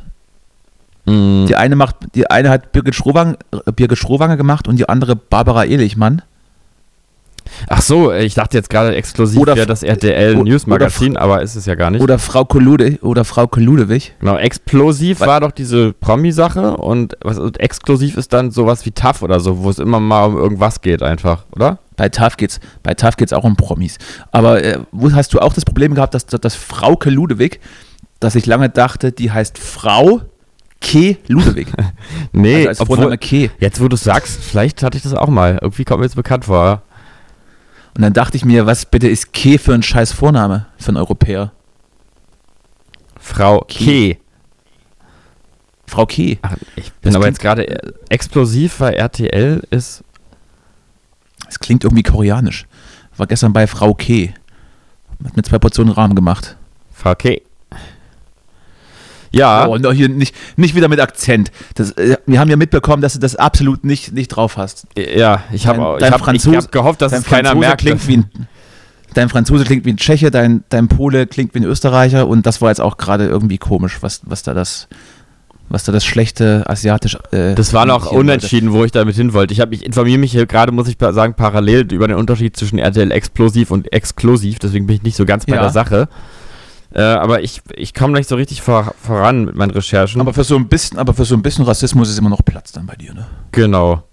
Mhm. 1.06 1.46
Die 1.48 1.56
eine 1.56 1.76
macht, 1.76 1.96
die 2.14 2.30
eine 2.30 2.50
hat 2.50 2.72
Birgit 2.74 2.94
Schrowanger, 2.94 3.38
Birgit 3.76 3.98
Schrowanger 3.98 4.38
gemacht 4.38 4.68
und 4.68 4.78
die 4.78 4.88
andere 4.88 5.16
Barbara 5.16 5.66
Ehlichmann. 5.66 6.22
Ach 7.68 7.82
so, 7.82 8.12
ich 8.14 8.34
dachte 8.36 8.58
jetzt 8.58 8.70
gerade 8.70 8.96
exklusiv 8.96 9.40
Oder 9.40 9.56
wäre 9.56 9.64
f- 9.64 9.68
das 9.70 9.84
RTL 9.84 10.36
o- 10.38 10.44
News 10.44 10.64
oder 10.66 10.72
Magazin, 10.76 11.18
aber 11.18 11.42
ist 11.42 11.56
es 11.56 11.66
ja 11.66 11.76
gar 11.76 11.90
nicht. 11.92 12.02
Oder 12.02 12.20
Frau 12.20 12.46
Kolude 12.46 13.00
oder 13.02 13.26
Frau 13.26 13.48
Koludewig. 13.48 14.14
Genau, 14.20 14.38
explosiv 14.38 15.20
Wa- 15.22 15.28
war 15.28 15.40
doch 15.42 15.52
diese 15.52 15.94
Promi-Sache 15.94 16.78
und, 16.78 17.18
was, 17.24 17.38
und 17.40 17.60
exklusiv 17.60 18.18
ist 18.18 18.34
dann 18.34 18.52
sowas 18.52 18.86
wie 18.86 18.92
TAF 18.92 19.22
oder 19.22 19.40
so, 19.40 19.64
wo 19.64 19.70
es 19.70 19.80
immer 19.80 20.00
mal 20.00 20.26
um 20.26 20.38
irgendwas 20.38 20.82
geht 20.82 21.02
einfach, 21.04 21.46
oder? 21.56 21.80
Bei 21.96 22.10
TAF 22.10 22.38
geht's, 22.38 22.60
bei 22.84 22.94
TAF 22.94 23.18
geht's 23.18 23.34
auch 23.34 23.44
um 23.44 23.56
Promis. 23.56 23.98
Aber 24.32 24.64
äh, 24.64 24.80
wo 24.92 25.12
hast 25.14 25.34
du 25.34 25.40
auch 25.40 25.54
das 25.54 25.66
Problem 25.66 25.96
gehabt, 25.96 26.14
dass, 26.14 26.26
dass 26.26 26.56
Frau 26.56 26.98
Ludewig, 27.06 27.60
dass 28.20 28.36
ich 28.36 28.46
lange 28.46 28.70
dachte, 28.70 29.12
die 29.12 29.32
heißt 29.32 29.58
Frau 29.58 30.22
Ke 30.80 31.18
Ludewig. 31.28 31.68
Nee, 32.34 32.68
also 32.68 32.70
als 32.70 32.80
obwohl, 32.82 33.18
Ke. 33.18 33.50
jetzt 33.60 33.82
wo 33.82 33.88
du 33.88 33.96
sagst, 33.96 34.40
vielleicht 34.44 34.84
hatte 34.84 34.96
ich 34.98 35.04
das 35.04 35.14
auch 35.16 35.28
mal. 35.30 35.58
Irgendwie 35.62 35.86
kommt 35.86 36.00
mir 36.02 36.06
jetzt 36.06 36.16
bekannt 36.16 36.46
vor. 36.46 36.84
Und 37.98 38.04
dann 38.04 38.14
dachte 38.14 38.38
ich 38.38 38.46
mir, 38.46 38.68
was 38.68 38.86
bitte 38.86 39.08
ist 39.08 39.34
Ke 39.34 39.58
für 39.58 39.74
ein 39.74 39.82
scheiß 39.82 40.12
Vorname 40.12 40.68
für 40.78 40.90
einen 40.90 40.98
Europäer? 40.98 41.52
Frau 43.20 43.62
Ke. 43.62 44.14
K. 44.14 44.20
Frau 45.88 46.06
Ke. 46.06 46.38
Ach, 46.44 46.56
ich 46.76 46.94
bin 46.94 47.12
Das 47.12 47.16
aber 47.16 47.26
jetzt 47.26 47.40
gerade 47.40 47.68
äh, 47.68 47.94
explosiv, 48.10 48.82
weil 48.82 48.94
RTL 48.94 49.64
ist. 49.72 50.04
Das 51.48 51.58
klingt 51.58 51.86
irgendwie 51.86 52.04
koreanisch. 52.04 52.68
War 53.16 53.26
gestern 53.26 53.52
bei 53.52 53.66
Frau 53.66 53.96
Ke. 53.96 54.32
Hat 55.26 55.36
mir 55.36 55.42
zwei 55.42 55.58
Portionen 55.58 55.92
Rahmen 55.92 56.14
gemacht. 56.14 56.56
Frau 56.94 57.16
K. 57.16 57.42
Ja, 59.32 59.68
Oh, 59.68 59.78
no, 59.78 59.92
hier 59.92 60.10
nicht, 60.10 60.36
nicht 60.56 60.76
wieder 60.76 60.88
mit 60.88 61.00
Akzent. 61.00 61.52
Das, 61.76 61.92
äh, 61.92 62.18
wir 62.26 62.40
haben 62.40 62.50
ja 62.50 62.56
mitbekommen, 62.56 63.02
dass 63.02 63.14
du 63.14 63.20
das 63.20 63.36
absolut 63.36 63.84
nicht, 63.84 64.14
nicht 64.14 64.30
drauf 64.30 64.58
hast. 64.58 64.88
ja, 64.98 65.44
ich 65.52 65.68
habe 65.68 65.98
ich 66.00 66.12
hab, 66.12 66.34
ich 66.34 66.48
hab 66.48 66.72
gehofft, 66.72 67.02
dass 67.02 67.12
dein 67.12 67.22
es 67.22 67.28
keiner 67.28 67.50
Franzose 67.50 67.68
merkt. 67.68 67.82
Klingt 67.82 68.08
wie 68.08 68.18
ein, 68.18 68.26
dein 69.14 69.30
Franzose 69.30 69.64
klingt 69.66 69.86
wie 69.86 69.92
ein 69.94 69.98
Tscheche, 69.98 70.32
dein, 70.32 70.64
dein 70.70 70.88
Pole 70.88 71.28
klingt 71.28 71.54
wie 71.56 71.60
ein 71.60 71.64
Österreicher 71.66 72.28
und 72.28 72.46
das 72.46 72.62
war 72.62 72.70
jetzt 72.70 72.82
auch 72.82 72.98
gerade 72.98 73.26
irgendwie 73.28 73.58
komisch, 73.58 73.98
was, 74.02 74.22
was 74.26 74.44
da 74.44 74.54
das, 74.54 74.88
was 75.70 75.84
da 75.84 75.92
das 75.92 76.06
schlechte 76.06 76.64
asiatisch. 76.68 77.18
Äh, 77.32 77.54
Das 77.56 77.74
war 77.74 77.86
noch 77.86 78.04
imitieren 78.04 78.16
wollte. 78.16 78.20
unentschieden, 78.32 78.72
wo 78.74 78.84
ich 78.86 78.92
damit 78.92 79.16
hin 79.16 79.34
wollte. 79.34 79.54
Ich, 79.54 79.60
hab- 79.60 79.74
ich 79.74 79.86
informiere 79.86 80.18
mich 80.20 80.32
hier 80.32 80.46
gerade, 80.46 80.72
muss 80.72 80.88
ich 80.88 80.96
sagen, 81.00 81.34
parallel 81.34 81.92
über 81.92 82.08
den 82.08 82.16
Unterschied 82.18 82.56
zwischen 82.56 82.80
RTL 82.80 83.12
Explosiv 83.12 83.72
und 83.72 83.92
Exklusiv. 83.92 84.60
Deswegen 84.60 84.88
bin 84.88 84.96
ich 84.96 85.04
nicht 85.04 85.18
so 85.18 85.26
ganz 85.26 85.46
bei 85.46 85.56
Ja. 85.56 85.62
der 85.64 85.72
Sache. 85.72 86.08
Äh, 86.98 87.04
aber 87.04 87.44
ich, 87.44 87.62
ich 87.76 87.94
komme 87.94 88.18
nicht 88.18 88.28
so 88.28 88.36
richtig 88.36 88.64
vor, 88.64 88.96
voran 89.00 89.46
mit 89.46 89.56
meinen 89.56 89.70
Recherchen. 89.70 90.20
Aber 90.20 90.34
für 90.34 90.44
so 90.44 90.56
ein 90.56 90.68
bisschen, 90.68 90.98
aber 90.98 91.14
für 91.14 91.26
so 91.26 91.36
ein 91.36 91.44
bisschen 91.44 91.64
Rassismus 91.64 92.10
ist 92.10 92.18
immer 92.18 92.32
noch 92.32 92.44
Platz 92.44 92.72
dann 92.72 92.88
bei 92.88 92.96
dir, 92.96 93.14
ne? 93.14 93.28
genau. 93.52 94.04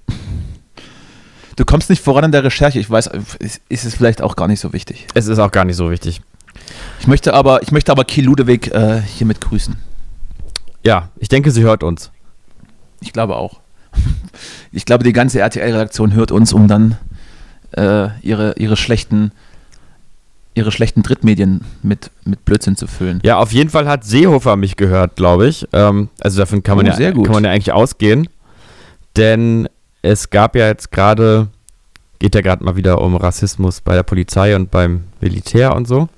Du 1.57 1.65
kommst 1.65 1.89
nicht 1.89 2.03
voran 2.03 2.25
in 2.25 2.33
der 2.33 2.45
Recherche. 2.45 2.79
Ich 2.81 2.91
weiß, 2.91 3.11
ist, 3.39 3.63
ist 3.69 3.85
es 3.85 3.95
vielleicht 3.95 4.21
auch 4.21 4.37
gar 4.37 4.49
nicht 4.49 4.61
so 4.61 4.73
wichtig. 4.73 5.07
Es 5.15 5.29
ist 5.29 5.39
auch 5.39 5.51
gar 5.51 5.65
nicht 5.65 5.77
so 5.77 5.91
wichtig. 5.91 6.21
Ich 7.01 7.07
möchte 7.07 7.33
aber, 7.33 7.63
ich 7.63 7.71
möchte 7.71 7.91
aber 7.91 8.05
Kiel 8.05 8.25
Ludewig 8.25 8.75
äh, 8.75 9.01
hiermit 9.01 9.41
grüßen. 9.41 9.77
Ja, 10.85 11.09
ich 11.17 11.29
denke, 11.29 11.53
sie 11.53 11.63
hört 11.63 11.83
uns. 11.85 12.11
Ich 13.01 13.13
glaube 13.13 13.37
auch. 13.37 13.61
Ich 14.73 14.85
glaube, 14.85 15.05
die 15.05 15.13
ganze 15.13 15.39
RTL-Redaktion 15.39 16.15
hört 16.15 16.33
uns, 16.33 16.53
um 16.53 16.67
dann 16.67 16.99
äh, 17.77 18.09
ihre, 18.21 18.55
ihre 18.59 18.77
schlechten 18.77 19.31
ihre 20.55 20.71
schlechten 20.73 21.03
Drittmedien 21.03 21.63
mit, 21.83 22.11
mit 22.25 22.45
Blödsinn 22.45 22.77
zu 22.77 22.87
füllen. 22.87 23.21
Ja, 23.25 23.39
auf 23.39 23.53
jeden 23.53 23.71
Fall 23.71 23.89
hat 23.89 24.05
Seehofer 24.05 24.57
mich 24.57 24.77
gehört, 24.77 25.17
glaube 25.17 25.49
ich. 25.49 25.67
Ähm, 25.73 26.09
also 26.21 26.39
davon 26.39 26.63
kann 26.63 26.77
man, 26.77 26.87
Oh, 26.87 26.91
ja, 26.91 26.97
sehr 26.97 27.13
gut. 27.13 27.25
kann 27.27 27.35
man 27.35 27.45
ja 27.45 27.51
eigentlich 27.51 27.73
ausgehen. 27.73 28.29
Denn 29.17 29.69
es 30.03 30.31
gab 30.31 30.55
ja 30.57 30.67
jetzt 30.69 30.93
gerade, 30.93 31.49
geht 32.19 32.35
ja 32.35 32.41
gerade 32.41 32.65
mal 32.65 32.77
wieder 32.77 33.01
um 33.01 33.17
Rassismus 33.17 33.81
bei 33.81 33.95
der 33.95 34.03
Polizei 34.05 34.55
und 34.55 34.71
beim 34.71 35.05
Militär 35.21 35.75
und 35.75 35.89
so. 35.89 36.09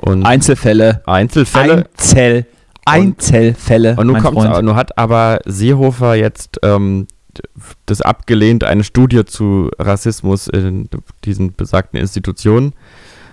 Und 0.00 0.24
Einzelfälle. 0.26 1.02
Einzelfälle. 1.06 1.86
Einzel, 1.96 2.46
Einzelfälle. 2.84 3.96
Und 3.96 4.06
nun 4.06 4.14
mein 4.14 4.22
kommt 4.22 4.38
Freund. 4.38 4.64
nun 4.64 4.74
hat 4.76 4.96
aber 4.98 5.40
Seehofer 5.44 6.14
jetzt 6.14 6.58
ähm, 6.62 7.06
das 7.86 8.00
abgelehnt, 8.02 8.64
eine 8.64 8.84
Studie 8.84 9.24
zu 9.24 9.70
Rassismus 9.78 10.48
in 10.48 10.88
diesen 11.24 11.54
besagten 11.54 11.98
Institutionen 12.00 12.72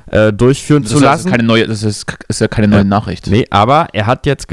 äh, 0.07 0.31
durchführen 0.33 0.83
Das 0.83 0.91
zu 0.91 0.99
lassen. 0.99 1.27
also 1.27 1.29
keine 1.29 1.43
neue, 1.43 1.67
das 1.67 1.83
ist, 1.83 2.05
ist 2.27 2.41
ja 2.41 2.47
keine 2.47 2.67
neue 2.67 2.79
Ja. 2.79 2.83
Nachricht. 2.85 3.27
Nee, 3.27 3.45
aber 3.49 3.87
er 3.93 4.05
hat 4.05 4.25
jetzt, 4.25 4.47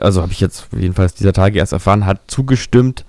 also 0.00 0.22
habe 0.22 0.32
ich 0.32 0.40
jetzt 0.40 0.68
jedenfalls 0.76 1.14
dieser 1.14 1.32
Tage 1.32 1.58
erst 1.58 1.72
erfahren, 1.72 2.06
hat 2.06 2.20
zugestimmt 2.26 3.04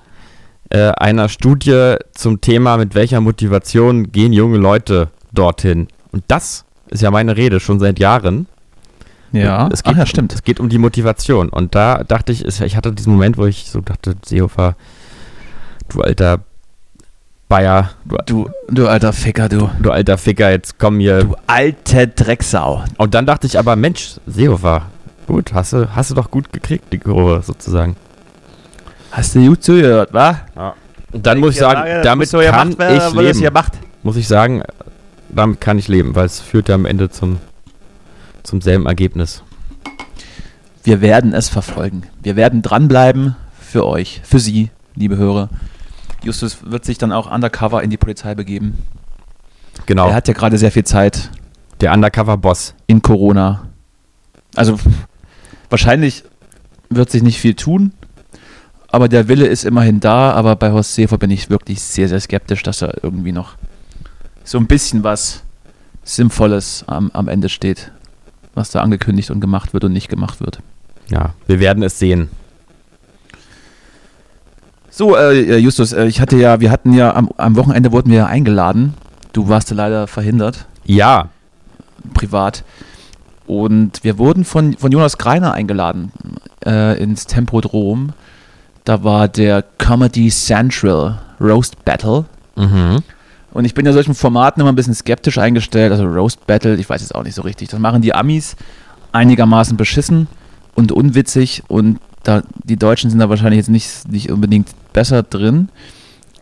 äh, 0.69 0.89
einer 0.91 1.29
Studie 1.29 1.95
zum 2.13 2.41
Thema, 2.41 2.77
mit 2.77 2.93
welcher 2.95 3.21
Motivation 3.21 4.11
gehen 4.11 4.33
junge 4.33 4.57
Leute 4.57 5.09
dorthin. 5.31 5.87
Und 6.11 6.23
das 6.27 6.65
ist 6.89 7.01
ja 7.01 7.11
meine 7.11 7.35
Rede 7.37 7.59
schon 7.59 7.79
seit 7.79 7.99
Jahren. 7.99 8.47
Ja, 9.33 9.67
es 9.71 9.83
geht, 9.83 9.93
Ach 9.95 9.99
ja, 9.99 10.05
stimmt. 10.05 10.33
Es 10.33 10.43
geht 10.43 10.59
um 10.59 10.69
die 10.69 10.77
Motivation. 10.77 11.49
Und 11.49 11.75
da 11.75 12.03
dachte 12.03 12.31
ich, 12.31 12.45
ich 12.45 12.75
hatte 12.77 12.93
diesen 12.93 13.11
Moment, 13.13 13.37
wo 13.37 13.45
ich 13.45 13.65
so 13.69 13.81
dachte, 13.81 14.15
Seehofer, 14.25 14.75
du 15.89 16.01
alter 16.01 16.39
Bayer, 17.49 17.91
du, 18.03 18.17
Du, 18.25 18.49
du 18.69 18.87
alter 18.87 19.13
Ficker, 19.13 19.47
du. 19.47 19.69
du 19.81 19.91
alter 19.91 20.17
Ficker, 20.17 20.51
jetzt 20.51 20.77
komm 20.77 20.99
hier. 20.99 21.23
Du 21.23 21.35
alte 21.47 22.07
Drecksau. 22.07 22.83
Und 22.97 23.13
dann 23.13 23.25
dachte 23.25 23.47
ich 23.47 23.57
aber, 23.57 23.77
Mensch, 23.77 24.15
Seehofer, 24.25 24.87
gut, 25.27 25.53
hast 25.53 25.71
du, 25.71 25.95
hast 25.95 26.11
du 26.11 26.15
doch 26.15 26.29
gut 26.29 26.51
gekriegt, 26.51 26.91
die 26.91 26.97
Kurve 26.97 27.41
sozusagen. 27.43 27.95
Hast 29.11 29.33
du 29.35 29.47
gut 29.47 29.63
zugehört, 29.63 30.13
wa? 30.13 30.41
Und 31.13 31.25
dann 31.25 31.39
muss 31.39 31.53
ich 31.53 31.59
sagen, 31.59 32.03
damit 32.03 32.29
kann 32.29 32.69
ich 32.69 33.13
leben. 33.13 33.53
macht. 33.53 33.73
Muss 34.03 34.17
ich 34.17 34.27
sagen, 34.27 34.61
damit 35.29 35.61
kann 35.61 35.79
ich 35.79 35.87
leben, 35.87 36.15
weil 36.15 36.25
es 36.25 36.41
führt 36.41 36.67
ja 36.67 36.75
am 36.75 36.85
Ende 36.85 37.09
zum, 37.09 37.37
zum 38.43 38.59
selben 38.59 38.85
Ergebnis. 38.87 39.41
Wir 40.83 40.99
werden 40.99 41.33
es 41.33 41.47
verfolgen. 41.47 42.03
Wir 42.21 42.35
werden 42.35 42.61
dranbleiben 42.61 43.35
für 43.59 43.85
euch, 43.85 44.21
für 44.25 44.39
Sie, 44.39 44.69
liebe 44.95 45.15
Hörer. 45.15 45.49
Justus 46.23 46.57
wird 46.63 46.85
sich 46.85 46.97
dann 46.97 47.11
auch 47.11 47.31
undercover 47.31 47.83
in 47.83 47.89
die 47.89 47.97
Polizei 47.97 48.35
begeben. 48.35 48.77
Genau, 49.85 50.09
Er 50.09 50.15
hat 50.15 50.27
ja 50.27 50.33
gerade 50.33 50.57
sehr 50.57 50.71
viel 50.71 50.83
Zeit 50.83 51.29
der 51.81 51.93
Undercover-Boss. 51.93 52.73
in 52.87 53.01
Corona. 53.01 53.67
Also 54.55 54.79
wahrscheinlich 55.69 56.23
wird 56.89 57.11
sich 57.11 57.21
nicht 57.21 57.39
viel 57.39 57.53
tun, 57.53 57.91
aber 58.89 59.07
der 59.07 59.27
Wille 59.27 59.45
ist 59.45 59.65
immerhin 59.65 59.99
da. 59.99 60.31
Aber 60.31 60.55
bei 60.55 60.71
Horst 60.71 60.95
Seehofer 60.95 61.17
bin 61.17 61.29
ich 61.31 61.49
wirklich 61.49 61.81
sehr, 61.81 62.09
sehr 62.09 62.19
skeptisch, 62.19 62.63
dass 62.63 62.79
da 62.79 62.91
irgendwie 63.01 63.31
noch 63.31 63.55
so 64.43 64.57
ein 64.57 64.65
bisschen 64.67 65.03
was 65.03 65.43
Sinnvolles 66.03 66.85
am, 66.87 67.11
am 67.13 67.27
Ende 67.27 67.49
steht, 67.49 67.91
was 68.55 68.71
da 68.71 68.81
angekündigt 68.81 69.29
und 69.29 69.41
gemacht 69.41 69.73
wird 69.73 69.83
und 69.83 69.93
nicht 69.93 70.09
gemacht 70.09 70.39
wird. 70.39 70.59
Ja, 71.09 71.33
wir 71.45 71.59
werden 71.59 71.83
es 71.83 71.99
sehen. 71.99 72.29
So, 74.97 75.15
äh, 75.15 75.57
Justus, 75.57 75.93
äh, 75.93 76.07
ich 76.07 76.19
hatte 76.19 76.37
ja, 76.37 76.59
wir 76.59 76.71
hatten 76.71 76.91
ja 76.91 77.13
am, 77.13 77.29
am 77.37 77.55
Wochenende 77.55 77.91
wurden 77.91 78.09
wir 78.09 78.17
ja 78.17 78.25
eingeladen. 78.25 78.95
Du 79.31 79.47
warst 79.47 79.69
ja 79.69 79.75
leider 79.75 80.07
verhindert, 80.07 80.65
Ja, 80.85 81.29
privat. 82.15 82.63
Und 83.45 84.03
wir 84.03 84.17
wurden 84.17 84.43
von, 84.43 84.75
von 84.75 84.91
Jonas 84.91 85.19
Greiner 85.19 85.53
eingeladen 85.53 86.11
äh, 86.65 86.99
ins 86.99 87.27
Tempodrom. 87.27 88.13
Da 88.85 89.03
war 89.03 89.27
der 89.27 89.63
Comedy 89.77 90.29
Central 90.29 91.19
Roast 91.39 91.85
Battle. 91.85 92.25
mhm. 92.55 93.03
Und 93.51 93.65
ich 93.65 93.75
bin 93.75 93.85
ja 93.85 93.93
solchen 93.93 94.15
Formaten 94.15 94.61
immer 94.61 94.71
ein 94.71 94.75
bisschen 94.75 94.95
skeptisch 94.95 95.37
eingestellt. 95.37 95.91
Also 95.91 96.05
Roast 96.05 96.47
Battle, 96.47 96.73
ich 96.75 96.89
weiß 96.89 97.01
jetzt 97.01 97.13
auch 97.13 97.23
nicht 97.23 97.35
so 97.35 97.43
richtig. 97.43 97.69
Das 97.69 97.79
machen 97.79 98.01
die 98.01 98.15
Amis 98.15 98.55
einigermaßen 99.11 99.77
beschissen 99.77 100.27
und 100.73 100.91
unwitzig. 100.91 101.61
Und 101.67 101.99
da, 102.27 102.43
die 102.65 102.75
Deutschen 102.75 103.09
sind 103.09 103.19
da 103.19 103.29
wahrscheinlich 103.29 103.57
jetzt 103.57 103.69
nicht, 103.69 104.11
nicht 104.11 104.29
unbedingt 104.29 104.67
besser 104.91 105.23
drin. 105.23 105.69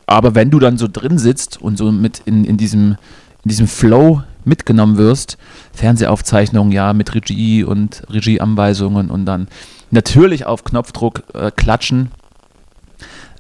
Aber 0.08 0.34
wenn 0.34 0.50
du 0.50 0.58
dann 0.58 0.80
so 0.80 0.88
drin 0.92 1.20
sitzt 1.20 1.62
und 1.62 1.78
so 1.78 1.92
mit 1.92 2.24
in, 2.26 2.44
in, 2.44 2.58
diesem, 2.58 2.98
in 3.44 3.50
diesem 3.50 3.68
Flow 3.68 4.24
mitgenommen 4.46 4.98
wirst, 4.98 5.38
Fernsehaufzeichnungen, 5.74 6.72
ja, 6.72 6.94
mit 6.94 7.14
Regie 7.14 7.64
und 7.64 8.02
Regieanweisungen 8.12 9.12
und 9.12 9.26
dann 9.26 9.48
natürlich 9.92 10.48
auf 10.48 10.64
Knopfdruck 10.64 11.22
äh, 11.36 11.52
klatschen, 11.52 12.10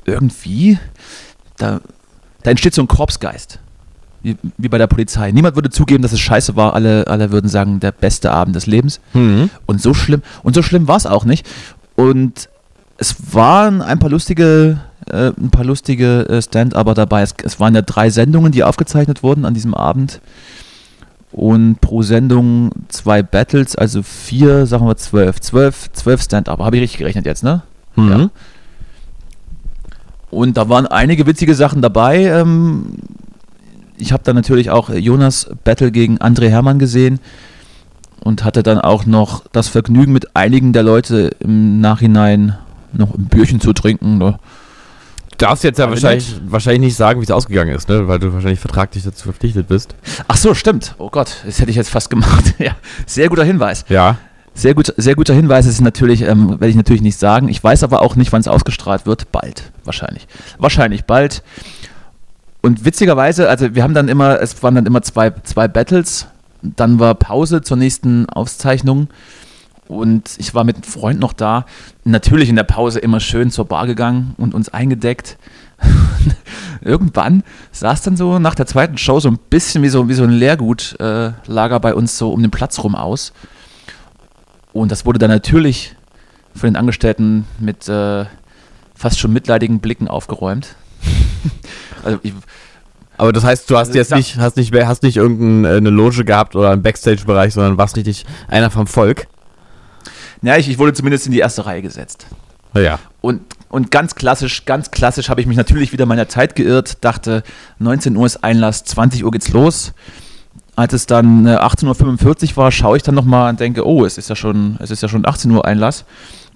irgendwie, 0.06 0.78
da, 1.58 1.82
da 2.44 2.52
entsteht 2.52 2.76
so 2.76 2.82
ein 2.84 2.88
Korpsgeist. 2.88 3.60
Wie, 4.22 4.38
wie 4.58 4.70
bei 4.70 4.80
der 4.80 4.88
Polizei. 4.88 5.32
Niemand 5.32 5.56
würde 5.56 5.70
zugeben, 5.70 6.02
dass 6.02 6.12
es 6.12 6.20
scheiße 6.20 6.56
war. 6.56 6.74
Alle, 6.74 7.06
alle 7.08 7.32
würden 7.32 7.48
sagen, 7.48 7.80
der 7.80 7.92
beste 7.92 8.32
Abend 8.32 8.56
des 8.56 8.66
Lebens. 8.66 9.00
Mhm. 9.14 9.52
Und 9.68 9.82
so 9.82 9.94
schlimm, 9.94 10.24
und 10.42 10.56
so 10.56 10.64
schlimm 10.64 10.88
war 10.88 10.96
es 10.96 11.06
auch 11.06 11.26
nicht. 11.26 11.48
Und 11.96 12.50
es 12.98 13.34
waren 13.34 13.82
ein 13.82 14.00
paar 14.00 14.10
lustige, 14.10 14.80
äh, 15.10 15.32
ein 15.38 15.50
paar 15.50 15.66
lustige 15.66 16.28
äh, 16.30 16.42
Stand-Upper 16.42 16.94
dabei. 16.94 17.22
Es, 17.22 17.34
es 17.44 17.60
waren 17.60 17.76
ja 17.76 17.82
drei 17.82 18.10
Sendungen, 18.10 18.52
die 18.52 18.64
aufgezeichnet 18.64 19.24
wurden 19.24 19.46
an 19.46 19.54
diesem 19.54 19.74
Abend. 19.74 20.22
Und 21.32 21.82
pro 21.82 22.02
Sendung 22.02 22.72
zwei 22.88 23.22
Battles, 23.22 23.76
also 23.76 24.04
vier, 24.04 24.66
sagen 24.66 24.88
wir 24.88 24.96
zwölf. 24.96 25.42
Zwölf, 25.42 25.92
zwölf 25.92 26.22
Stand-Upper. 26.22 26.64
Habe 26.64 26.78
ich 26.78 26.84
richtig 26.84 27.00
gerechnet 27.00 27.26
jetzt, 27.26 27.44
ne? 27.44 27.64
Mhm. 27.96 28.10
Ja. 28.10 28.30
Und 30.32 30.58
da 30.58 30.70
waren 30.70 30.88
einige 30.88 31.26
witzige 31.28 31.56
Sachen 31.56 31.82
dabei. 31.82 32.26
Ähm, 32.26 32.94
ich 33.98 34.12
habe 34.12 34.24
dann 34.24 34.36
natürlich 34.36 34.70
auch 34.70 34.90
Jonas 34.90 35.50
Battle 35.64 35.92
gegen 35.92 36.18
André 36.18 36.50
Hermann 36.50 36.80
gesehen 36.80 37.20
und 38.26 38.44
hatte 38.44 38.64
dann 38.64 38.80
auch 38.80 39.06
noch 39.06 39.44
das 39.52 39.68
Vergnügen, 39.68 40.12
mit 40.12 40.36
einigen 40.36 40.74
der 40.74 40.82
Leute 40.82 41.30
im 41.40 41.80
Nachhinein 41.80 42.58
noch 42.92 43.14
ein 43.14 43.26
Bierchen 43.26 43.62
zu 43.62 43.72
trinken. 43.72 44.18
Ne? 44.18 44.40
Du 45.30 45.38
darfst 45.38 45.64
jetzt 45.64 45.78
ja 45.78 45.88
wahrscheinlich, 45.88 46.36
wahrscheinlich 46.48 46.82
nicht 46.82 46.96
sagen, 46.96 47.20
wie 47.20 47.24
es 47.24 47.30
ausgegangen 47.30 47.76
ist, 47.76 47.88
ne? 47.88 48.08
weil 48.08 48.18
du 48.18 48.34
wahrscheinlich 48.34 48.60
vertraglich 48.60 49.04
dazu 49.04 49.26
verpflichtet 49.26 49.68
bist. 49.68 49.94
Ach 50.28 50.38
so, 50.38 50.56
stimmt. 50.56 50.96
Oh 50.98 51.12
Gott, 51.12 51.44
das 51.46 51.60
hätte 51.60 51.70
ich 51.70 51.78
jetzt 51.78 51.92
fast 51.92 52.10
gemacht. 52.10 52.56
ja, 52.58 52.72
sehr 53.06 53.30
guter 53.30 53.44
Hinweis. 53.44 53.86
Ja. 53.90 54.18
Sehr, 54.56 54.74
gut, 54.74 54.92
sehr 54.98 55.14
guter 55.14 55.36
Hinweis 55.36 55.68
ist 55.68 55.82
natürlich, 55.82 56.24
ähm, 56.24 56.50
werde 56.50 56.70
ich 56.70 56.76
natürlich 56.76 57.04
nicht 57.04 57.20
sagen. 57.20 57.48
Ich 57.48 57.64
weiß 57.64 57.84
aber 57.84 58.02
auch 58.02 58.16
nicht, 58.16 58.32
wann 58.32 58.42
es 58.42 58.48
ausgestrahlt 58.48 59.06
wird. 59.06 59.32
Bald, 59.32 59.72
wahrscheinlich. 59.84 60.28
Wahrscheinlich 60.58 61.06
bald. 61.06 61.44
Und 62.64 62.86
witzigerweise, 62.86 63.48
also 63.50 63.76
wir 63.76 63.84
haben 63.84 63.94
dann 63.94 64.08
immer, 64.08 64.42
es 64.42 64.64
waren 64.64 64.74
dann 64.74 64.88
immer 64.88 65.04
zwei, 65.04 65.32
zwei 65.44 65.68
Battles. 65.68 66.26
Dann 66.62 67.00
war 67.00 67.16
Pause 67.16 67.62
zur 67.62 67.78
nächsten 67.78 68.30
Aufzeichnung. 68.30 69.10
Und 69.88 70.32
ich 70.38 70.56
war 70.56 70.64
mit 70.64 70.78
einem 70.78 70.84
Freund 70.84 71.20
noch 71.20 71.34
da. 71.34 71.66
Natürlich 72.04 72.50
in 72.50 72.56
der 72.56 72.64
Pause 72.64 73.00
immer 73.00 73.20
schön 73.20 73.52
zur 73.52 73.66
Bar 73.66 73.86
gegangen 73.86 74.34
und 74.38 74.54
uns 74.54 74.70
eingedeckt. 74.70 75.38
Irgendwann 76.82 77.44
es 77.72 77.80
dann 77.80 78.18
so 78.18 78.40
nach 78.40 78.56
der 78.56 78.66
zweiten 78.66 78.98
Show 78.98 79.20
so 79.20 79.30
ein 79.30 79.38
bisschen 79.50 79.84
wie 79.84 79.90
so, 79.90 80.10
wie 80.10 80.14
so 80.14 80.24
ein 80.24 80.32
Leergutlager 80.32 81.76
äh, 81.76 81.80
bei 81.80 81.94
uns 81.94 82.18
so 82.18 82.32
um 82.32 82.42
den 82.42 82.52
Platz 82.52 82.80
rum 82.80 82.96
aus. 82.96 83.34
Und 84.74 84.92
das 84.92 85.06
wurde 85.06 85.20
dann 85.20 85.30
natürlich 85.30 85.96
von 86.56 86.70
den 86.70 86.76
Angestellten 86.76 87.46
mit 87.60 87.88
äh, 87.88 88.26
fast 88.96 89.20
schon 89.20 89.34
mitleidigen 89.34 89.80
Blicken 89.80 90.08
aufgeräumt. 90.08 90.76
also 92.04 92.20
ich, 92.24 92.34
Aber 93.18 93.32
das 93.32 93.44
heißt, 93.44 93.70
du 93.70 93.78
hast 93.78 93.90
Also 93.90 94.00
jetzt 94.00 94.12
ich 94.12 94.18
nicht, 94.18 94.38
hast 94.38 94.58
nicht, 94.58 94.74
hast 94.74 95.04
nicht 95.04 95.18
irgendeine 95.18 95.90
Loge 95.90 96.26
gehabt 96.26 96.56
oder 96.56 96.72
einen 96.72 96.82
Backstage-Bereich, 96.82 97.54
sondern 97.54 97.78
warst 97.78 97.96
richtig 97.96 98.26
einer 98.48 98.70
vom 98.70 98.88
Volk. 98.88 99.28
ja, 100.42 100.58
ich, 100.58 100.70
ich 100.70 100.78
wurde 100.78 100.94
zumindest 100.94 101.26
in 101.26 101.32
die 101.32 101.40
erste 101.40 101.66
Reihe 101.66 101.82
gesetzt. 101.82 102.28
Ja. 102.74 103.00
Und, 103.22 103.42
und 103.70 103.90
ganz 103.90 104.16
klassisch, 104.16 104.66
ganz 104.66 104.92
klassisch 104.92 105.30
habe 105.30 105.42
ich 105.42 105.48
mich 105.48 105.58
natürlich 105.58 105.94
wieder 105.94 106.06
meiner 106.06 106.28
Zeit 106.28 106.56
geirrt, 106.56 106.98
dachte, 107.02 107.44
19 107.80 108.16
Uhr 108.16 108.26
ist 108.26 108.44
Einlass, 108.44 108.84
20 108.84 109.24
Uhr 109.24 109.32
geht's 109.32 109.50
los. 109.50 109.94
Als 110.76 110.92
es 110.92 111.06
dann 111.06 111.46
äh, 111.46 111.56
18.45 111.56 112.52
Uhr 112.52 112.58
war, 112.58 112.72
schaue 112.72 112.98
ich 112.98 113.04
dann 113.04 113.16
nochmal 113.16 113.50
und 113.50 113.62
denke, 113.62 113.88
oh, 113.88 114.04
es 114.04 114.18
ist 114.18 114.30
ja 114.30 114.36
schon, 114.36 114.78
es 114.82 114.92
ist 114.92 115.02
ja 115.02 115.08
schon 115.08 115.26
18 115.26 115.50
Uhr 115.52 115.64
Einlass. 115.64 116.04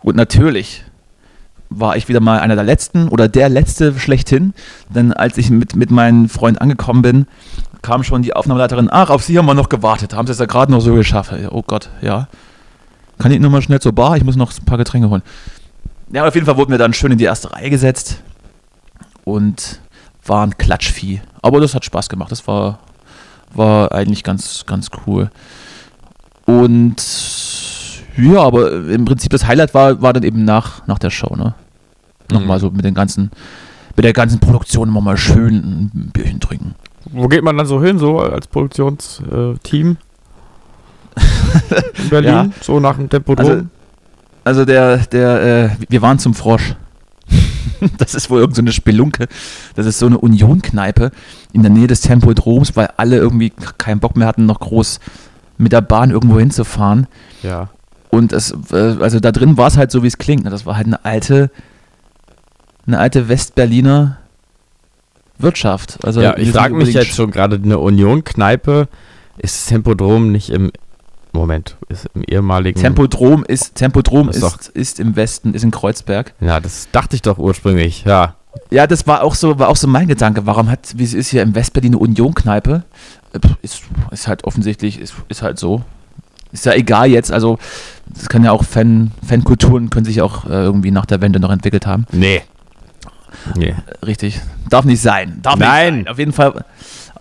Und 0.01 0.17
natürlich 0.17 0.83
war 1.69 1.95
ich 1.95 2.07
wieder 2.09 2.19
mal 2.19 2.39
einer 2.39 2.55
der 2.55 2.63
letzten 2.63 3.07
oder 3.09 3.27
der 3.27 3.49
letzte 3.49 3.97
schlechthin. 3.99 4.53
Denn 4.89 5.13
als 5.13 5.37
ich 5.37 5.49
mit, 5.49 5.75
mit 5.75 5.91
meinem 5.91 6.29
Freund 6.29 6.61
angekommen 6.61 7.01
bin, 7.01 7.27
kam 7.81 8.03
schon 8.03 8.21
die 8.21 8.35
Aufnahmeleiterin, 8.35 8.89
ach, 8.91 9.09
auf 9.09 9.23
Sie 9.23 9.37
haben 9.37 9.45
wir 9.45 9.53
noch 9.53 9.69
gewartet, 9.69 10.13
haben 10.13 10.27
Sie 10.27 10.33
es 10.33 10.39
ja 10.39 10.45
gerade 10.45 10.71
noch 10.71 10.81
so 10.81 10.93
geschafft. 10.93 11.31
Oh 11.51 11.63
Gott, 11.65 11.89
ja. 12.01 12.27
Kann 13.17 13.31
ich 13.31 13.39
nur 13.39 13.51
mal 13.51 13.61
schnell 13.61 13.79
zur 13.79 13.93
Bar? 13.93 14.17
Ich 14.17 14.23
muss 14.23 14.35
noch 14.35 14.51
ein 14.57 14.65
paar 14.65 14.77
Getränke 14.77 15.09
holen. 15.09 15.23
Ja, 16.11 16.27
auf 16.27 16.33
jeden 16.33 16.45
Fall 16.45 16.57
wurden 16.57 16.71
wir 16.71 16.77
dann 16.77 16.93
schön 16.93 17.11
in 17.11 17.17
die 17.17 17.25
erste 17.25 17.51
Reihe 17.51 17.69
gesetzt 17.69 18.21
und 19.23 19.79
waren 20.25 20.57
Klatschvieh. 20.57 21.21
Aber 21.41 21.59
das 21.59 21.75
hat 21.75 21.85
Spaß 21.85 22.09
gemacht. 22.09 22.31
Das 22.31 22.47
war, 22.47 22.79
war 23.53 23.91
eigentlich 23.93 24.23
ganz, 24.23 24.65
ganz 24.65 24.89
cool. 25.05 25.29
Und 26.45 26.95
ja, 28.17 28.41
aber 28.41 28.71
im 28.71 29.05
Prinzip 29.05 29.31
das 29.31 29.45
Highlight 29.45 29.73
war, 29.73 30.01
war 30.01 30.13
dann 30.13 30.23
eben 30.23 30.43
nach, 30.45 30.85
nach 30.87 30.99
der 30.99 31.09
Show, 31.09 31.35
ne? 31.35 31.53
Nochmal 32.31 32.57
Mhm. 32.57 32.61
so 32.61 32.71
mit 32.71 32.85
den 32.85 32.93
ganzen, 32.93 33.31
mit 33.95 34.05
der 34.05 34.13
ganzen 34.13 34.39
Produktion 34.39 34.87
immer 34.89 35.01
mal 35.01 35.17
schön 35.17 35.55
ein 35.95 36.11
Bierchen 36.13 36.39
trinken. 36.39 36.75
Wo 37.11 37.27
geht 37.27 37.43
man 37.43 37.57
dann 37.57 37.65
so 37.65 37.81
hin, 37.83 37.97
so 37.97 38.19
als 38.19 38.47
Produktionsteam? 38.47 39.97
In 42.03 42.09
Berlin, 42.09 42.29
Ja. 42.31 42.49
so 42.61 42.79
nach 42.79 42.95
dem 42.97 43.09
Tempodrom? 43.09 43.45
Also, 43.49 43.63
also 44.43 44.65
der, 44.65 44.97
der, 45.07 45.41
äh, 45.41 45.69
wir 45.89 46.01
waren 46.01 46.19
zum 46.19 46.33
Frosch. 46.33 46.75
das 47.97 48.13
ist 48.15 48.29
wohl 48.29 48.39
irgendeine 48.39 48.55
so 48.67 48.69
eine 48.69 48.71
Spelunke. 48.73 49.27
Das 49.75 49.85
ist 49.85 49.99
so 49.99 50.05
eine 50.05 50.17
Union-Kneipe 50.17 51.11
in 51.53 51.61
der 51.63 51.71
Nähe 51.71 51.87
des 51.87 52.01
Tempodroms, 52.01 52.75
weil 52.75 52.89
alle 52.97 53.17
irgendwie 53.17 53.51
keinen 53.77 53.99
Bock 53.99 54.15
mehr 54.17 54.27
hatten, 54.27 54.45
noch 54.45 54.59
groß 54.59 54.99
mit 55.57 55.71
der 55.71 55.81
Bahn 55.81 56.11
irgendwo 56.11 56.39
hinzufahren. 56.39 57.07
ja. 57.43 57.69
Und 58.11 58.33
es, 58.33 58.51
äh, 58.71 58.95
also 58.99 59.19
da 59.19 59.31
drin 59.31 59.55
war 59.57 59.67
es 59.67 59.77
halt 59.77 59.91
so, 59.91 60.01
wie 60.01 60.07
es 60.07 60.17
klingt. 60.17 60.43
ne? 60.43 60.49
Das 60.49 60.65
war 60.65 60.75
halt 60.75 60.87
eine 60.87 61.05
alte, 61.05 61.51
eine 62.89 62.99
alte 62.99 63.29
Westberliner 63.29 64.17
Wirtschaft. 65.37 65.99
Also 66.03 66.21
ja, 66.21 66.37
ich 66.37 66.51
frage 66.51 66.75
mich 66.75 66.93
jetzt 66.93 67.15
schon 67.15 67.31
gerade, 67.31 67.55
eine 67.55 67.79
Union-Kneipe, 67.79 68.87
ist 69.37 69.55
das 69.55 69.65
Tempodrom 69.67 70.31
nicht 70.31 70.49
im, 70.49 70.71
Moment, 71.31 71.77
ist 71.87 72.07
im 72.13 72.23
ehemaligen... 72.23 72.79
Tempodrom 72.79 73.45
ist, 73.45 73.75
Tempodrom 73.75 74.29
Ist 74.29 74.43
ist, 74.43 74.67
ist 74.69 74.99
im 74.99 75.15
Westen, 75.15 75.53
ist 75.53 75.63
in 75.63 75.71
Kreuzberg. 75.71 76.33
Ja, 76.41 76.59
das 76.59 76.89
dachte 76.91 77.15
ich 77.15 77.21
doch 77.21 77.37
ursprünglich, 77.37 78.03
ja. 78.03 78.35
Ja, 78.71 78.87
das 78.87 79.07
war 79.07 79.23
auch 79.23 79.35
so, 79.35 79.59
war 79.59 79.69
auch 79.69 79.75
so 79.75 79.87
mein 79.87 80.07
Gedanke. 80.07 80.45
Warum 80.45 80.69
hat, 80.69 80.97
wie 80.97 81.03
es 81.03 81.13
ist 81.13 81.29
hier 81.29 81.43
in 81.43 81.55
Westberlin 81.55 81.93
eine 81.93 81.99
Union-Kneipe? 81.99 82.83
Ist, 83.61 83.83
ist 84.11 84.27
halt 84.27 84.43
offensichtlich, 84.43 84.99
ist, 84.99 85.13
ist 85.29 85.41
halt 85.41 85.59
so. 85.59 85.83
Ist 86.51 86.65
ja 86.65 86.73
egal 86.73 87.09
jetzt, 87.09 87.31
also 87.31 87.59
das 88.07 88.27
kann 88.27 88.43
ja 88.43 88.51
auch 88.51 88.63
Fan, 88.63 89.11
Fankulturen 89.25 89.91
können 89.91 90.05
sich 90.05 90.21
auch 90.21 90.45
äh, 90.45 90.49
irgendwie 90.49 90.89
nach 90.89 91.05
der 91.05 91.21
Wende 91.21 91.39
noch 91.39 91.51
entwickelt 91.51 91.85
haben. 91.85 92.07
Nee. 92.11 92.41
Nee. 93.55 93.75
Richtig. 94.05 94.41
Darf 94.69 94.85
nicht 94.85 95.01
sein. 95.01 95.39
Darf 95.41 95.57
Nein. 95.57 95.95
nicht 95.95 96.03
sein. 96.05 96.11
Auf 96.11 96.19
jeden 96.19 96.33
Fall. 96.33 96.65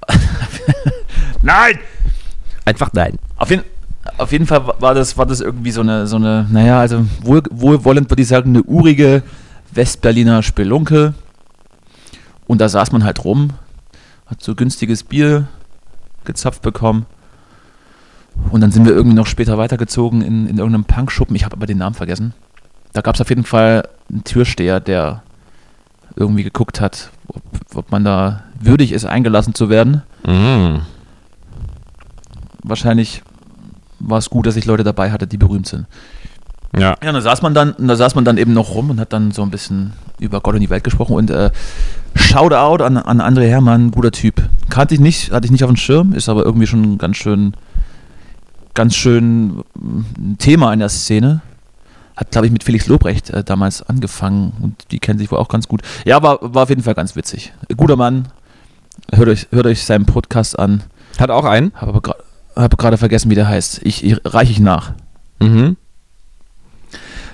Nein! 1.42 1.78
Einfach 2.64 2.92
nein. 2.92 3.18
Auf 3.36 3.48
jeden, 3.48 3.64
auf 4.18 4.30
jeden 4.30 4.46
Fall 4.46 4.74
war 4.78 4.92
das, 4.92 5.16
war 5.16 5.24
das 5.24 5.40
irgendwie 5.40 5.70
so 5.70 5.80
eine, 5.80 6.06
so 6.06 6.16
eine 6.16 6.46
naja, 6.50 6.80
also 6.80 7.06
wohl, 7.22 7.42
wohlwollend 7.50 8.10
würde 8.10 8.20
ich 8.20 8.28
sagen, 8.28 8.50
eine 8.50 8.62
urige 8.62 9.22
Westberliner 9.72 10.42
Spelunke. 10.42 11.14
Und 12.46 12.60
da 12.60 12.68
saß 12.68 12.92
man 12.92 13.04
halt 13.04 13.24
rum, 13.24 13.50
hat 14.26 14.42
so 14.42 14.54
günstiges 14.54 15.02
Bier 15.02 15.48
gezapft 16.24 16.60
bekommen. 16.60 17.06
Und 18.50 18.60
dann 18.60 18.70
sind 18.70 18.84
wir 18.84 18.92
irgendwie 18.92 19.16
noch 19.16 19.26
später 19.26 19.56
weitergezogen 19.56 20.20
in, 20.20 20.46
in 20.46 20.58
irgendeinem 20.58 20.84
Punkschuppen. 20.84 21.34
Ich 21.36 21.44
habe 21.44 21.56
aber 21.56 21.66
den 21.66 21.78
Namen 21.78 21.94
vergessen. 21.94 22.34
Da 22.92 23.00
gab 23.00 23.14
es 23.14 23.20
auf 23.20 23.30
jeden 23.30 23.44
Fall 23.44 23.88
einen 24.10 24.24
Türsteher, 24.24 24.80
der 24.80 25.22
irgendwie 26.18 26.42
geguckt 26.42 26.80
hat, 26.80 27.10
ob, 27.28 27.42
ob 27.74 27.90
man 27.90 28.04
da 28.04 28.44
würdig 28.60 28.92
ist, 28.92 29.04
eingelassen 29.04 29.54
zu 29.54 29.70
werden. 29.70 30.02
Mm. 30.26 30.80
Wahrscheinlich 32.62 33.22
war 34.00 34.18
es 34.18 34.30
gut, 34.30 34.46
dass 34.46 34.56
ich 34.56 34.66
Leute 34.66 34.84
dabei 34.84 35.10
hatte, 35.10 35.26
die 35.26 35.38
berühmt 35.38 35.66
sind. 35.66 35.86
Ja. 36.76 36.96
Ja, 37.02 37.12
da 37.12 37.20
saß 37.20 37.42
man 37.42 37.54
dann, 37.54 37.74
da 37.78 37.96
saß 37.96 38.14
man 38.14 38.24
dann 38.24 38.36
eben 38.36 38.52
noch 38.52 38.74
rum 38.74 38.90
und 38.90 39.00
hat 39.00 39.12
dann 39.12 39.30
so 39.30 39.42
ein 39.42 39.50
bisschen 39.50 39.92
über 40.18 40.40
Gott 40.40 40.54
und 40.54 40.60
die 40.60 40.70
Welt 40.70 40.84
gesprochen 40.84 41.16
und 41.16 41.30
äh, 41.30 41.50
Shoutout 42.14 42.84
an, 42.84 42.96
an 42.96 43.20
André 43.20 43.48
Hermann, 43.48 43.90
guter 43.90 44.10
Typ. 44.10 44.42
Kannte 44.68 44.94
ich 44.94 45.00
nicht, 45.00 45.30
hatte 45.32 45.46
ich 45.46 45.50
nicht 45.50 45.64
auf 45.64 45.70
dem 45.70 45.76
Schirm, 45.76 46.12
ist 46.12 46.28
aber 46.28 46.44
irgendwie 46.44 46.66
schon 46.66 46.98
ganz 46.98 47.16
schön, 47.16 47.54
ganz 48.74 48.96
schön 48.96 49.62
mm, 49.74 50.04
ein 50.18 50.36
Thema 50.38 50.72
in 50.72 50.80
der 50.80 50.88
Szene. 50.88 51.40
Hat, 52.18 52.32
glaube 52.32 52.48
ich, 52.48 52.52
mit 52.52 52.64
Felix 52.64 52.88
Lobrecht 52.88 53.30
äh, 53.30 53.44
damals 53.44 53.80
angefangen 53.80 54.52
und 54.60 54.90
die 54.90 54.98
kennen 54.98 55.20
sich 55.20 55.30
wohl 55.30 55.38
auch 55.38 55.48
ganz 55.48 55.68
gut. 55.68 55.82
Ja, 56.04 56.20
war, 56.20 56.40
war 56.42 56.64
auf 56.64 56.68
jeden 56.68 56.82
Fall 56.82 56.94
ganz 56.94 57.14
witzig. 57.14 57.52
Guter 57.76 57.94
Mann. 57.94 58.26
Hört 59.14 59.28
euch, 59.28 59.46
hört 59.52 59.66
euch 59.66 59.84
seinen 59.84 60.04
Podcast 60.04 60.58
an. 60.58 60.82
Hat 61.20 61.30
auch 61.30 61.44
einen? 61.44 61.72
Habe 61.76 62.14
aber 62.56 62.76
gerade 62.76 62.98
vergessen, 62.98 63.30
wie 63.30 63.36
der 63.36 63.46
heißt. 63.46 63.82
Ich, 63.84 64.04
ich 64.04 64.20
reiche 64.24 64.50
ich 64.50 64.58
nach. 64.58 64.94
Mhm. 65.40 65.76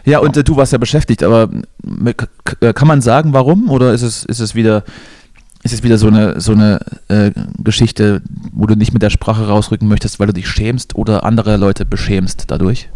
Ja, 0.04 0.18
und 0.18 0.36
äh, 0.36 0.44
du 0.44 0.54
warst 0.58 0.72
ja 0.72 0.78
beschäftigt, 0.78 1.22
aber 1.22 1.48
äh, 2.60 2.72
kann 2.74 2.86
man 2.86 3.00
sagen, 3.00 3.32
warum? 3.32 3.70
Oder 3.70 3.94
ist 3.94 4.02
es, 4.02 4.22
ist 4.26 4.40
es 4.40 4.54
wieder, 4.54 4.84
ist 5.62 5.72
es 5.72 5.82
wieder 5.82 5.96
so 5.96 6.08
eine, 6.08 6.42
so 6.42 6.52
eine 6.52 6.80
äh, 7.08 7.30
Geschichte, 7.56 8.20
wo 8.52 8.66
du 8.66 8.76
nicht 8.76 8.92
mit 8.92 9.00
der 9.00 9.08
Sprache 9.08 9.48
rausrücken 9.48 9.88
möchtest, 9.88 10.20
weil 10.20 10.26
du 10.26 10.34
dich 10.34 10.46
schämst 10.46 10.94
oder 10.94 11.24
andere 11.24 11.56
Leute 11.56 11.86
beschämst 11.86 12.44
dadurch? 12.48 12.90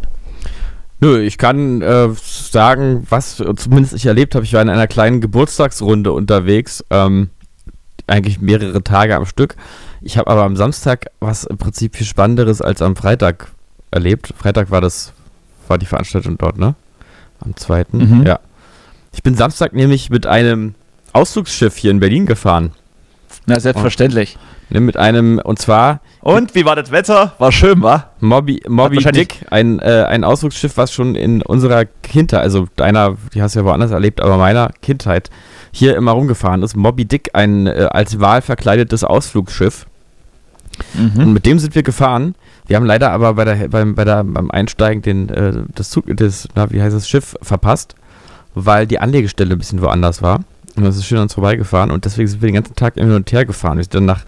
Nö, 1.01 1.21
ich 1.21 1.39
kann 1.39 1.81
äh, 1.81 2.09
sagen, 2.15 3.07
was 3.09 3.37
zumindest 3.57 3.95
ich 3.95 4.07
erlebt 4.07 4.35
habe. 4.35 4.45
Ich 4.45 4.53
war 4.53 4.63
in 4.63 4.69
einer 4.69 4.89
kleinen 4.89 5.21
Geburtstagsrunde 5.21 6.13
unterwegs, 6.13 6.85
ähm, 6.91 7.31
eigentlich 8.07 8.41
mehrere 8.41 8.83
Tage 8.83 9.15
am 9.15 9.27
Stück. 9.27 9.55
Ich 10.01 10.17
habe 10.19 10.31
aber 10.31 10.43
am 10.43 10.57
Samstag 10.57 11.07
was 11.21 11.45
im 11.45 11.59
Prinzip 11.59 11.95
viel 11.97 12.07
Spannenderes 12.07 12.61
als 12.63 12.83
am 12.83 12.97
Freitag 12.97 13.49
erlebt. 13.91 14.35
Freitag 14.37 14.71
war 14.71 14.81
das, 14.81 15.13
war 15.69 15.79
die 15.79 15.87
Veranstaltung 15.87 16.37
dort, 16.39 16.59
ne? 16.59 16.75
Am 17.41 17.55
zweiten, 17.57 17.99
Mhm. 18.21 18.27
ja. 18.27 18.41
Ich 19.13 19.23
bin 19.23 19.35
Samstag 19.37 19.73
nämlich 19.75 20.11
mit 20.11 20.27
einem 20.27 20.75
Ausflugsschiff 21.13 21.77
hier 21.77 21.91
in 21.91 22.01
Berlin 22.01 22.27
gefahren. 22.27 22.73
Na, 23.47 23.59
selbstverständlich. 23.61 24.35
Ne, 24.37 24.41
mit 24.71 24.97
einem, 24.97 25.41
und 25.43 25.59
zwar 25.59 26.01
Und 26.21 26.55
wie 26.55 26.65
war 26.65 26.77
das 26.77 26.91
Wetter? 26.91 27.33
War 27.39 27.53
schön, 27.53 27.81
war? 27.83 28.11
Moby, 28.21 28.61
Moby 28.69 28.97
wahrscheinlich- 28.97 29.29
Dick, 29.29 29.47
ein, 29.51 29.79
äh, 29.81 30.05
ein 30.09 30.25
Ausflugsschiff, 30.25 30.77
was 30.77 30.93
schon 30.93 31.15
in 31.15 31.41
unserer 31.43 31.85
Kindheit, 31.87 32.41
also 32.43 32.69
deiner, 32.77 33.17
die 33.35 33.41
hast 33.43 33.55
du 33.55 33.61
ja 33.61 33.65
woanders 33.65 33.91
erlebt, 33.91 34.21
aber 34.21 34.37
meiner 34.37 34.71
Kindheit 34.83 35.31
hier 35.73 35.97
immer 35.97 36.13
rumgefahren 36.13 36.63
ist. 36.63 36.77
Moby 36.77 37.05
Dick, 37.07 37.31
ein 37.35 37.67
äh, 37.67 37.89
als 37.91 38.21
Wal 38.21 38.43
verkleidetes 38.43 39.05
Ausflugsschiff. 39.05 39.87
Und 40.95 41.17
Mhm. 41.27 41.33
mit 41.33 41.47
dem 41.47 41.59
sind 41.59 41.75
wir 41.75 41.83
gefahren. 41.83 42.35
Wir 42.67 42.77
haben 42.77 42.87
leider 42.87 43.11
aber 43.11 43.35
bei 43.35 43.45
der, 43.45 43.69
beim, 43.69 43.95
bei 43.95 44.05
der, 44.05 44.23
beim 44.23 44.51
Einsteigen 44.51 45.03
den, 45.03 45.29
äh, 45.31 45.53
das 45.75 45.91
Zug, 45.91 46.05
das, 46.09 46.47
na, 46.55 46.71
wie 46.71 46.81
heißt 46.81 46.95
das, 46.95 47.09
Schiff 47.09 47.35
verpasst, 47.43 47.95
weil 48.55 48.87
die 48.87 49.01
Anlegestelle 49.01 49.55
ein 49.55 49.59
bisschen 49.59 49.81
woanders 49.83 50.23
war. 50.23 50.41
Und 50.77 50.85
das 50.85 50.97
ist 50.97 51.07
schön 51.07 51.19
an 51.19 51.23
uns 51.25 51.35
vorbeigefahren 51.35 51.91
und 51.91 52.05
deswegen 52.05 52.29
sind 52.29 52.41
wir 52.41 52.47
den 52.49 52.55
ganzen 52.55 52.77
Tag 52.77 52.95
hin 52.95 53.11
und 53.11 53.33
her 53.33 53.45
gefahren. 53.45 53.79
Wir 53.79 53.85
sind 53.85 53.95
dann 53.95 54.05
nach, 54.05 54.21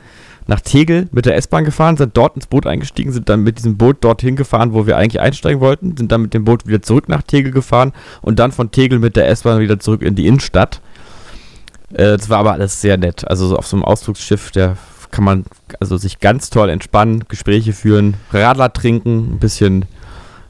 nach 0.51 0.61
Tegel 0.61 1.09
mit 1.13 1.25
der 1.27 1.37
S-Bahn 1.37 1.65
gefahren, 1.65 1.97
sind 1.97 2.17
dort 2.17 2.35
ins 2.35 2.47
Boot 2.49 2.67
eingestiegen, 2.67 3.13
sind 3.13 3.29
dann 3.29 3.43
mit 3.43 3.57
diesem 3.59 3.77
Boot 3.79 3.99
dorthin 4.05 4.37
gefahren, 4.37 4.75
wo 4.75 4.87
wir 4.87 4.97
eigentlich 4.99 5.21
einsteigen 5.21 5.61
wollten, 5.61 5.97
sind 5.97 6.11
dann 6.13 6.23
mit 6.23 6.35
dem 6.35 6.45
Boot 6.45 6.67
wieder 6.67 6.83
zurück 6.83 7.09
nach 7.09 7.23
Tegel 7.23 7.53
gefahren 7.53 7.93
und 8.21 8.39
dann 8.39 8.51
von 8.53 8.71
Tegel 8.71 8.99
mit 8.99 9.17
der 9.17 9.29
S-Bahn 9.29 9.61
wieder 9.61 9.79
zurück 9.81 10.03
in 10.03 10.15
die 10.17 10.27
Innenstadt. 10.27 10.81
Äh, 11.93 12.17
Das 12.19 12.29
war 12.29 12.39
aber 12.39 12.53
alles 12.53 12.81
sehr 12.81 12.97
nett. 12.99 13.27
Also 13.29 13.47
so 13.47 13.57
auf 13.57 13.67
so 13.67 13.77
einem 13.77 13.85
Ausflugsschiff, 13.85 14.51
der 14.51 14.77
kann 15.13 15.25
man 15.25 15.45
also 15.81 15.97
sich 15.97 16.19
ganz 16.21 16.51
toll 16.51 16.69
entspannen, 16.69 17.25
Gespräche 17.29 17.73
führen, 17.73 18.15
Radler 18.33 18.73
trinken, 18.73 19.35
ein 19.35 19.39
bisschen 19.39 19.85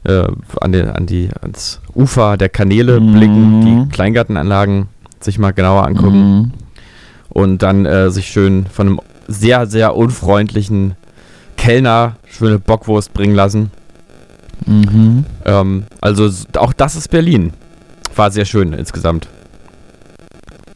äh, 0.03 0.23
an, 0.59 0.71
den, 0.71 0.89
an 0.89 1.05
die, 1.05 1.29
ans 1.41 1.79
Ufer 1.95 2.37
der 2.37 2.49
Kanäle 2.49 2.99
Mhm. 2.99 3.13
blicken, 3.13 3.61
die 3.87 3.89
Kleingartenanlagen 3.93 4.87
sich 5.19 5.37
mal 5.37 5.51
genauer 5.51 5.85
angucken 5.85 6.21
Mhm. 6.41 6.51
und 7.29 7.61
dann 7.61 7.85
äh, 7.85 8.09
sich 8.09 8.27
schön 8.27 8.65
von 8.65 8.87
einem 8.87 8.99
sehr, 9.33 9.67
sehr 9.67 9.95
unfreundlichen 9.95 10.95
Kellner 11.57 12.15
schöne 12.25 12.59
Bockwurst 12.59 13.13
bringen 13.13 13.35
lassen. 13.35 13.71
Mhm. 14.65 15.25
Ähm, 15.45 15.85
also 16.01 16.29
auch 16.57 16.73
das 16.73 16.95
ist 16.95 17.09
Berlin. 17.09 17.53
War 18.15 18.31
sehr 18.31 18.45
schön 18.45 18.73
insgesamt. 18.73 19.27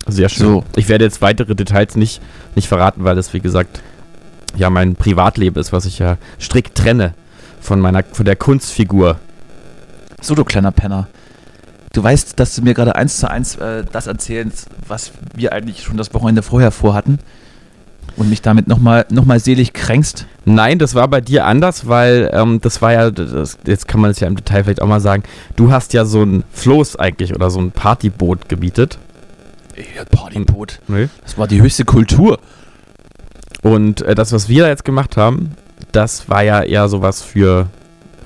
Sehr 0.07 0.29
schön. 0.29 0.45
So. 0.45 0.63
Ich 0.75 0.89
werde 0.89 1.05
jetzt 1.05 1.21
weitere 1.21 1.55
Details 1.55 1.95
nicht, 1.95 2.21
nicht 2.55 2.67
verraten, 2.67 3.03
weil 3.03 3.15
das, 3.15 3.33
wie 3.33 3.39
gesagt, 3.39 3.81
ja 4.55 4.69
mein 4.69 4.95
Privatleben 4.95 5.59
ist, 5.59 5.73
was 5.73 5.85
ich 5.85 5.99
ja 5.99 6.17
strikt 6.39 6.75
trenne 6.75 7.13
von 7.59 7.79
meiner, 7.79 8.03
von 8.03 8.25
der 8.25 8.35
Kunstfigur. 8.35 9.19
So, 10.21 10.35
du 10.35 10.43
kleiner 10.43 10.71
Penner. 10.71 11.07
Du 11.93 12.03
weißt, 12.03 12.39
dass 12.39 12.55
du 12.55 12.61
mir 12.61 12.73
gerade 12.73 12.95
eins 12.95 13.17
zu 13.17 13.29
eins 13.29 13.55
äh, 13.55 13.83
das 13.91 14.07
erzählst, 14.07 14.67
was 14.87 15.11
wir 15.33 15.53
eigentlich 15.53 15.83
schon 15.83 15.97
das 15.97 16.13
Wochenende 16.13 16.43
vorher 16.43 16.71
vorhatten 16.71 17.19
und 18.17 18.29
mich 18.29 18.41
damit 18.41 18.67
nochmal 18.67 19.05
noch 19.09 19.25
mal 19.25 19.39
selig 19.39 19.73
kränkst. 19.73 20.25
Nein, 20.45 20.79
das 20.79 20.95
war 20.95 21.07
bei 21.07 21.21
dir 21.21 21.45
anders, 21.45 21.87
weil 21.87 22.29
ähm, 22.33 22.61
das 22.61 22.81
war 22.81 22.93
ja, 22.93 23.11
das, 23.11 23.57
jetzt 23.65 23.87
kann 23.87 23.99
man 23.99 24.11
es 24.11 24.19
ja 24.19 24.27
im 24.27 24.35
Detail 24.35 24.63
vielleicht 24.63 24.81
auch 24.81 24.87
mal 24.87 25.01
sagen, 25.01 25.23
du 25.55 25.71
hast 25.71 25.93
ja 25.93 26.05
so 26.05 26.23
ein 26.23 26.43
Floß 26.51 26.97
eigentlich 26.97 27.35
oder 27.35 27.49
so 27.49 27.59
ein 27.59 27.71
Partyboot 27.71 28.47
gemietet. 28.47 28.97
Ja, 29.75 30.05
Partyboot. 30.05 30.79
Nee. 30.87 31.09
Das 31.23 31.37
war 31.37 31.47
die 31.47 31.61
höchste 31.61 31.83
Kultur. 31.83 32.39
Und 33.61 34.01
äh, 34.01 34.15
das, 34.15 34.31
was 34.31 34.47
wir 34.47 34.67
jetzt 34.67 34.85
gemacht 34.85 35.17
haben, 35.17 35.51
das 35.91 36.29
war 36.29 36.43
ja 36.43 36.61
eher 36.61 36.87
sowas 36.87 37.21
für, 37.21 37.67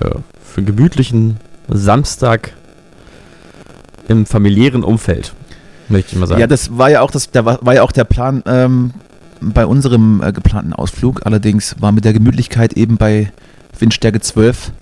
äh, 0.00 0.10
für 0.44 0.58
einen 0.58 0.66
gemütlichen 0.66 1.38
Samstag 1.68 2.52
im 4.08 4.26
familiären 4.26 4.84
Umfeld, 4.84 5.32
möchte 5.88 6.12
ich 6.12 6.18
mal 6.18 6.26
sagen. 6.26 6.40
Ja, 6.40 6.46
das 6.46 6.76
war 6.76 6.90
ja 6.90 7.00
auch 7.00 7.10
das, 7.10 7.30
da 7.30 7.44
war, 7.44 7.58
war 7.62 7.74
ja 7.74 7.82
auch 7.82 7.92
der 7.92 8.04
Plan, 8.04 8.42
ähm, 8.46 8.92
bei 9.40 9.66
unserem 9.66 10.22
äh, 10.22 10.32
geplanten 10.32 10.72
Ausflug. 10.72 11.24
Allerdings 11.26 11.76
war 11.80 11.92
mit 11.92 12.04
der 12.04 12.12
Gemütlichkeit 12.12 12.72
eben 12.74 12.96
bei 12.96 13.32
Windstärke 13.78 14.20
12 14.20 14.72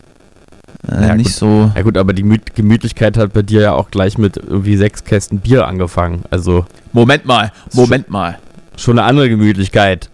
äh, 0.91 1.07
Ja, 1.09 1.15
nicht 1.15 1.27
gut. 1.27 1.35
so. 1.35 1.73
Ja 1.75 1.83
gut, 1.83 1.97
aber 1.97 2.13
die 2.13 2.25
Mü- 2.25 2.41
Gemütlichkeit 2.55 3.17
hat 3.17 3.33
bei 3.33 3.43
dir 3.43 3.61
ja 3.61 3.73
auch 3.73 3.91
gleich 3.91 4.19
mit 4.19 4.37
irgendwie 4.37 4.77
sechs 4.77 5.05
Kästen 5.05 5.41
Bier 5.41 5.67
angefangen. 5.67 6.23
Also 6.31 6.67
Moment 6.93 7.25
mal, 7.27 7.53
Moment 7.73 8.11
mal. 8.11 8.39
schon 8.77 8.99
eine 8.99 9.07
andere 9.09 9.29
Gemütlichkeit. 9.29 10.09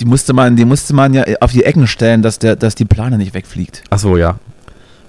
Die 0.00 0.04
musste 0.04 0.32
man, 0.32 0.56
die 0.56 0.64
musste 0.64 0.94
man 0.94 1.14
ja 1.14 1.24
auf 1.40 1.52
die 1.52 1.64
Ecken 1.64 1.86
stellen, 1.86 2.22
dass 2.22 2.38
der, 2.38 2.56
dass 2.56 2.74
die 2.74 2.84
Plane 2.84 3.18
nicht 3.18 3.34
wegfliegt. 3.34 3.82
Ach 3.90 3.98
so, 3.98 4.16
ja. 4.16 4.36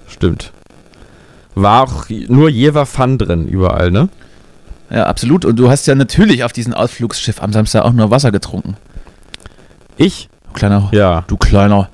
Stimmt. 0.08 0.52
War 1.54 1.82
auch 1.82 2.06
nur 2.28 2.48
Jever 2.48 2.86
Fun 2.86 3.18
drin 3.18 3.46
überall, 3.46 3.90
ne? 3.90 4.08
Ja, 4.90 5.06
absolut. 5.06 5.44
Und 5.44 5.56
du 5.56 5.70
hast 5.70 5.86
ja 5.86 5.94
natürlich 5.94 6.42
auf 6.44 6.52
diesem 6.52 6.74
Ausflugsschiff 6.74 7.42
am 7.42 7.52
Samstag 7.52 7.84
auch 7.84 7.92
nur 7.92 8.10
Wasser 8.10 8.32
getrunken. 8.32 8.76
Ich? 9.96 10.28
Du 10.48 10.52
kleiner, 10.52 10.88
Ja, 10.92 11.24
du 11.28 11.36
kleiner, 11.36 11.88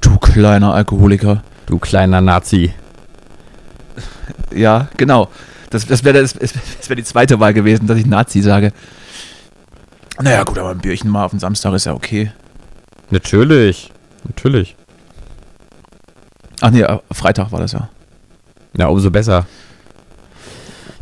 du 0.00 0.18
kleiner 0.18 0.74
Alkoholiker. 0.74 1.42
du 1.66 1.78
kleiner 1.78 2.20
Nazi. 2.20 2.74
Ja, 4.54 4.88
genau. 4.98 5.28
Das, 5.70 5.86
das 5.86 6.04
wäre 6.04 6.20
das, 6.20 6.34
das 6.34 6.88
wär 6.88 6.96
die 6.96 7.04
zweite 7.04 7.40
Wahl 7.40 7.54
gewesen, 7.54 7.86
dass 7.86 7.96
ich 7.98 8.04
Nazi 8.04 8.42
sage. 8.42 8.72
Naja, 10.20 10.44
gut, 10.44 10.58
aber 10.58 10.70
ein 10.70 10.78
Bierchen 10.78 11.10
mal 11.10 11.24
auf 11.24 11.30
den 11.30 11.40
Samstag 11.40 11.72
ist 11.72 11.86
ja 11.86 11.94
okay. 11.94 12.30
Natürlich. 13.10 13.90
Natürlich. 14.24 14.76
Ach 16.60 16.70
nee, 16.70 16.82
äh, 16.82 16.98
Freitag 17.12 17.50
war 17.50 17.60
das 17.60 17.72
ja. 17.72 17.88
Ja, 18.76 18.88
umso 18.88 19.10
besser. 19.10 19.46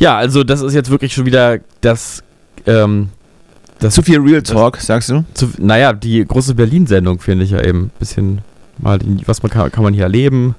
Ja, 0.01 0.17
also 0.17 0.43
das 0.43 0.63
ist 0.63 0.73
jetzt 0.73 0.91
wirklich 0.91 1.13
schon 1.13 1.27
wieder 1.27 1.59
das, 1.83 2.23
ähm, 2.67 3.11
das 3.81 3.95
Zu 3.95 4.03
viel 4.03 4.19
Real 4.19 4.43
Talk, 4.43 4.79
sagst 4.79 5.11
du? 5.11 5.25
zu, 5.35 5.51
naja, 5.59 5.93
die 5.93 6.25
große 6.25 6.55
Berlin-Sendung 6.55 7.21
finde 7.21 7.45
ich 7.45 7.51
ja 7.51 7.63
eben 7.63 7.85
ein 7.85 7.91
bisschen 7.99 8.41
mal, 8.79 8.99
was 9.27 9.43
man 9.43 9.51
kann, 9.51 9.71
kann 9.71 9.85
man 9.85 9.93
hier 9.93 10.05
erleben. 10.05 10.55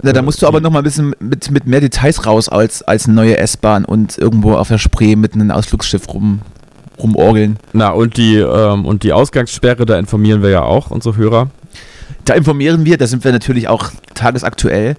Na, 0.00 0.12
da 0.12 0.22
musst 0.22 0.42
du 0.42 0.46
aber 0.46 0.60
noch 0.60 0.70
mal 0.70 0.78
ein 0.78 0.84
bisschen 0.84 1.14
mit, 1.18 1.50
mit 1.50 1.66
mehr 1.66 1.80
Details 1.80 2.24
raus 2.24 2.48
als, 2.48 2.82
als 2.82 3.06
eine 3.06 3.14
neue 3.14 3.36
S-Bahn 3.36 3.84
und 3.84 4.16
irgendwo 4.16 4.54
auf 4.54 4.68
der 4.68 4.78
Spree 4.78 5.16
mit 5.16 5.34
einem 5.34 5.50
Ausflugsschiff 5.50 6.08
rum, 6.08 6.40
rumorgeln. 7.00 7.58
Na, 7.72 7.90
und 7.90 8.16
die, 8.16 8.36
ähm, 8.36 8.84
und 8.84 9.02
die 9.02 9.12
Ausgangssperre, 9.12 9.86
da 9.86 9.98
informieren 9.98 10.42
wir 10.42 10.50
ja 10.50 10.62
auch 10.62 10.92
unsere 10.92 11.16
Hörer. 11.16 11.50
Da 12.24 12.34
informieren 12.34 12.84
wir, 12.84 12.96
da 12.96 13.08
sind 13.08 13.24
wir 13.24 13.32
natürlich 13.32 13.66
auch 13.66 13.90
tagesaktuell. 14.14 14.96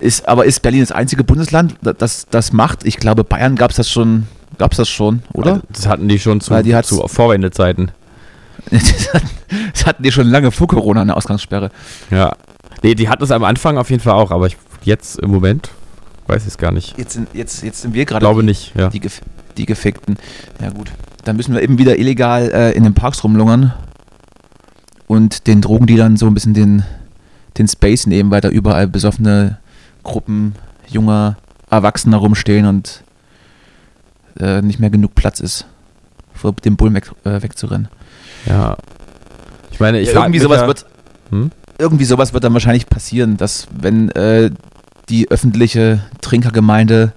Ist, 0.00 0.28
aber 0.28 0.44
ist 0.44 0.60
Berlin 0.62 0.80
das 0.80 0.92
einzige 0.92 1.24
Bundesland, 1.24 1.74
da- 1.82 1.92
das 1.92 2.26
das 2.30 2.52
macht? 2.52 2.84
Ich 2.84 2.96
glaube, 2.98 3.24
Bayern 3.24 3.56
gab 3.56 3.70
es 3.70 3.76
das 3.76 3.90
schon, 3.90 4.26
gab's 4.58 4.76
das 4.76 4.88
schon, 4.88 5.22
oder? 5.32 5.60
Das 5.72 5.86
hatten 5.86 6.08
die 6.08 6.18
schon 6.18 6.40
zu, 6.40 6.50
Weil 6.50 6.62
die 6.62 6.76
zu 6.82 7.06
Vorwendezeiten. 7.08 7.90
Das 8.70 9.14
hatten- 9.14 9.28
das 9.72 9.86
hatten 9.86 10.02
die 10.02 10.12
schon 10.12 10.26
lange 10.28 10.50
vor 10.50 10.68
Corona 10.68 11.00
eine 11.02 11.16
Ausgangssperre. 11.16 11.70
Ja. 12.10 12.36
Nee, 12.82 12.94
die 12.94 13.08
hatten 13.08 13.22
es 13.24 13.30
am 13.30 13.42
Anfang 13.44 13.78
auf 13.78 13.88
jeden 13.90 14.02
Fall 14.02 14.12
auch, 14.12 14.30
aber 14.30 14.46
ich, 14.46 14.56
jetzt 14.82 15.18
im 15.20 15.30
Moment 15.30 15.70
weiß 16.26 16.42
ich 16.42 16.48
es 16.48 16.58
gar 16.58 16.70
nicht. 16.70 16.96
Jetzt 16.98 17.14
sind, 17.14 17.28
jetzt, 17.32 17.62
jetzt 17.62 17.80
sind 17.82 17.94
wir 17.94 18.04
gerade 18.04 18.20
Glaube 18.24 18.42
die, 18.42 18.46
nicht, 18.46 18.74
ja. 18.76 18.90
die, 18.90 19.00
Gef 19.00 19.20
die 19.56 19.64
Gefickten. 19.66 20.18
Ja 20.60 20.70
gut, 20.70 20.92
dann 21.24 21.36
müssen 21.36 21.54
wir 21.54 21.62
eben 21.62 21.78
wieder 21.78 21.98
illegal 21.98 22.50
äh, 22.52 22.72
in 22.72 22.84
den 22.84 22.92
Parks 22.94 23.24
rumlungern 23.24 23.72
und 25.06 25.46
den 25.46 25.60
Drogendealern 25.62 26.16
so 26.16 26.26
ein 26.26 26.34
bisschen 26.34 26.54
den, 26.54 26.82
den 27.56 27.68
Space 27.68 28.06
nehmen, 28.06 28.30
weil 28.30 28.40
da 28.42 28.48
überall 28.50 28.86
besoffene 28.86 29.58
Gruppen 30.02 30.54
junger 30.88 31.36
Erwachsener 31.70 32.16
rumstehen 32.18 32.66
und 32.66 33.02
äh, 34.40 34.62
nicht 34.62 34.78
mehr 34.80 34.90
genug 34.90 35.14
Platz 35.14 35.40
ist, 35.40 35.66
vor 36.34 36.52
dem 36.52 36.76
Bullen 36.76 36.94
weg, 36.94 37.10
äh, 37.24 37.42
wegzurennen. 37.42 37.88
Ja. 38.46 38.76
Ich 39.70 39.80
meine, 39.80 40.00
ich 40.00 40.08
Ja, 40.08 40.14
frag 40.14 40.24
irgendwie 40.24 40.40
sowas 40.40 40.60
ja, 40.62 40.66
wird 40.66 40.86
Hm? 41.30 41.50
irgendwie 41.78 42.04
sowas 42.04 42.32
wird 42.32 42.42
dann 42.44 42.54
wahrscheinlich 42.54 42.86
passieren, 42.88 43.36
dass 43.36 43.68
wenn 43.78 44.10
äh, 44.10 44.50
die 45.08 45.30
öffentliche 45.30 46.00
Trinkergemeinde 46.20 47.12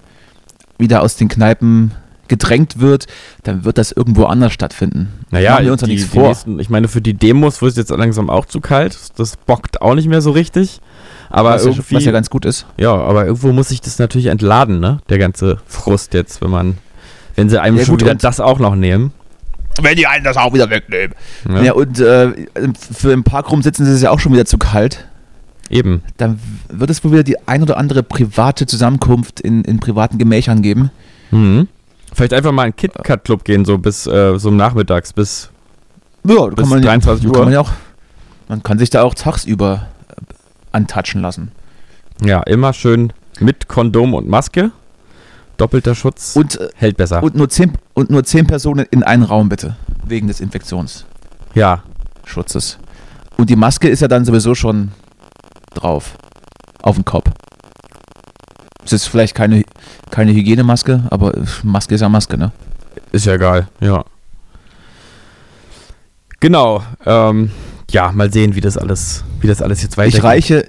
wieder 0.78 1.02
aus 1.02 1.16
den 1.16 1.28
Kneipen 1.28 1.92
gedrängt 2.28 2.78
wird, 2.80 3.06
dann 3.42 3.64
wird 3.64 3.78
das 3.78 3.92
irgendwo 3.92 4.24
anders 4.24 4.52
stattfinden. 4.52 5.12
Naja, 5.30 5.52
Machen 5.52 5.64
wir 5.66 5.72
uns 5.72 5.82
die, 5.82 5.90
nichts 5.90 6.08
vor. 6.08 6.28
Nächsten, 6.28 6.58
ich 6.60 6.70
meine, 6.70 6.88
für 6.88 7.00
die 7.02 7.14
Demos 7.14 7.60
wird 7.60 7.72
es 7.72 7.76
jetzt 7.76 7.90
langsam 7.90 8.30
auch 8.30 8.46
zu 8.46 8.60
kalt. 8.60 8.98
Das 9.16 9.36
bockt 9.36 9.82
auch 9.82 9.94
nicht 9.94 10.08
mehr 10.08 10.22
so 10.22 10.30
richtig. 10.30 10.80
Aber 11.32 11.50
was, 11.54 11.64
ja, 11.64 11.70
irgendwie, 11.70 11.94
was 11.94 12.04
ja 12.04 12.12
ganz 12.12 12.28
gut 12.28 12.44
ist. 12.44 12.66
ja, 12.76 12.94
aber 12.94 13.24
irgendwo 13.24 13.52
muss 13.52 13.70
sich 13.70 13.80
das 13.80 13.98
natürlich 13.98 14.26
entladen, 14.26 14.80
ne? 14.80 15.00
Der 15.08 15.18
ganze 15.18 15.58
Frust 15.66 16.12
jetzt, 16.12 16.42
wenn 16.42 16.50
man, 16.50 16.76
wenn 17.36 17.48
sie 17.48 17.60
einem 17.60 17.78
Ja, 17.78 17.84
schon 17.84 17.94
gut, 17.94 18.02
wieder 18.02 18.14
das 18.14 18.38
auch 18.38 18.58
noch 18.58 18.74
nehmen. 18.74 19.12
Wenn 19.80 19.96
die 19.96 20.06
einen 20.06 20.24
das 20.24 20.36
auch 20.36 20.52
wieder 20.52 20.68
wegnehmen. 20.68 21.14
Ja, 21.48 21.62
Ja, 21.62 21.72
und 21.72 21.98
äh, 21.98 22.32
für 22.92 23.12
im 23.12 23.24
Park 23.24 23.50
rum 23.50 23.62
sitzen 23.62 23.84
ist 23.84 23.88
es 23.94 24.02
ja 24.02 24.10
auch 24.10 24.20
schon 24.20 24.34
wieder 24.34 24.44
zu 24.44 24.58
kalt. 24.58 25.08
Eben. 25.70 26.02
Dann 26.18 26.38
wird 26.68 26.90
es 26.90 27.02
wohl 27.02 27.12
wieder 27.12 27.22
die 27.22 27.48
ein 27.48 27.62
oder 27.62 27.78
andere 27.78 28.02
private 28.02 28.66
Zusammenkunft 28.66 29.40
in, 29.40 29.64
in 29.64 29.80
privaten 29.80 30.18
Gemächern 30.18 30.60
geben. 30.60 30.90
Mhm. 31.30 31.66
Vielleicht 32.12 32.34
einfach 32.34 32.52
mal 32.52 32.64
in 32.64 32.66
einen 32.66 32.76
KitKat-Club 32.76 33.44
gehen, 33.44 33.64
so 33.64 33.78
bis 33.78 34.06
äh, 34.06 34.38
so 34.38 34.50
nachmittags, 34.50 35.14
bis 35.14 35.48
Ja, 36.28 36.34
da 36.34 36.46
Bis 36.48 36.56
kann 36.56 36.68
man, 36.68 36.82
23 36.82 37.24
da 37.24 37.28
Uhr. 37.30 37.34
Kann 37.34 37.44
man, 37.44 37.52
ja 37.54 37.60
auch, 37.60 37.70
man 38.48 38.62
kann 38.62 38.78
sich 38.78 38.90
da 38.90 39.02
auch 39.02 39.14
tagsüber 39.14 39.86
antatschen 40.72 41.20
lassen. 41.22 41.52
ja, 42.24 42.42
immer 42.42 42.72
schön 42.72 43.12
mit 43.40 43.68
Kondom 43.68 44.14
und 44.14 44.28
Maske. 44.28 44.70
Doppelter 45.56 45.94
Schutz 45.94 46.34
Und, 46.36 46.58
äh, 46.60 46.68
hält 46.74 46.96
besser. 46.96 47.22
und, 47.22 47.34
nur 47.34 47.48
zehn, 47.48 47.72
und 47.94 48.10
nur 48.10 48.24
zehn 48.24 48.46
Personen 48.46 48.86
in 48.90 49.02
einen 49.02 49.22
Raum 49.22 49.48
bitte. 49.48 49.76
Wegen 50.04 50.26
des 50.28 50.40
Infektionsschutzes. 50.40 51.06
ja, 51.54 51.82
Und 53.36 53.50
die 53.50 53.56
Maske 53.56 53.88
ist 53.88 54.00
ja 54.00 54.08
dann 54.08 54.24
sowieso 54.24 54.54
schon 54.54 54.92
drauf. 55.74 56.16
Auf 56.82 56.96
dem 56.96 57.04
Kopf. 57.04 57.30
Es 58.84 58.92
ist 58.92 59.06
vielleicht 59.06 59.34
keine, 59.34 59.62
keine 60.10 60.32
Hygienemaske, 60.32 61.04
aber 61.10 61.32
Maske 61.62 61.94
ist 61.94 62.00
ja 62.00 62.08
Maske, 62.08 62.36
ne? 62.36 62.50
ist 63.12 63.26
ja 63.26 63.34
egal, 63.34 63.68
ja. 63.80 64.04
Genau, 66.40 66.82
ähm, 67.06 67.52
ja, 67.92 68.10
mal 68.12 68.32
sehen, 68.32 68.54
wie 68.56 68.60
das 68.60 68.76
alles, 68.76 69.24
wie 69.40 69.46
das 69.46 69.62
alles 69.62 69.82
jetzt 69.82 69.96
weitergeht. 69.96 70.18
Ich 70.18 70.24
reiche, 70.24 70.66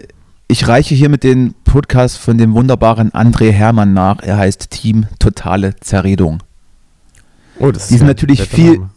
ich 0.48 0.68
reiche 0.68 0.94
hiermit 0.96 1.24
den 1.24 1.54
Podcast 1.64 2.18
von 2.18 2.38
dem 2.38 2.54
wunderbaren 2.54 3.12
André 3.12 3.52
Hermann 3.52 3.94
nach. 3.94 4.22
Er 4.22 4.38
heißt 4.38 4.70
Team 4.70 5.08
Totale 5.20 5.76
Zerredung. 5.80 6.44
oh, 7.60 7.72
das 7.72 7.88
die 7.88 7.94
sind 7.96 8.02
ja 8.02 8.04
ein 8.06 8.08
natürlich 8.08 8.42
viel- 8.44 8.74
Name. 8.74 8.90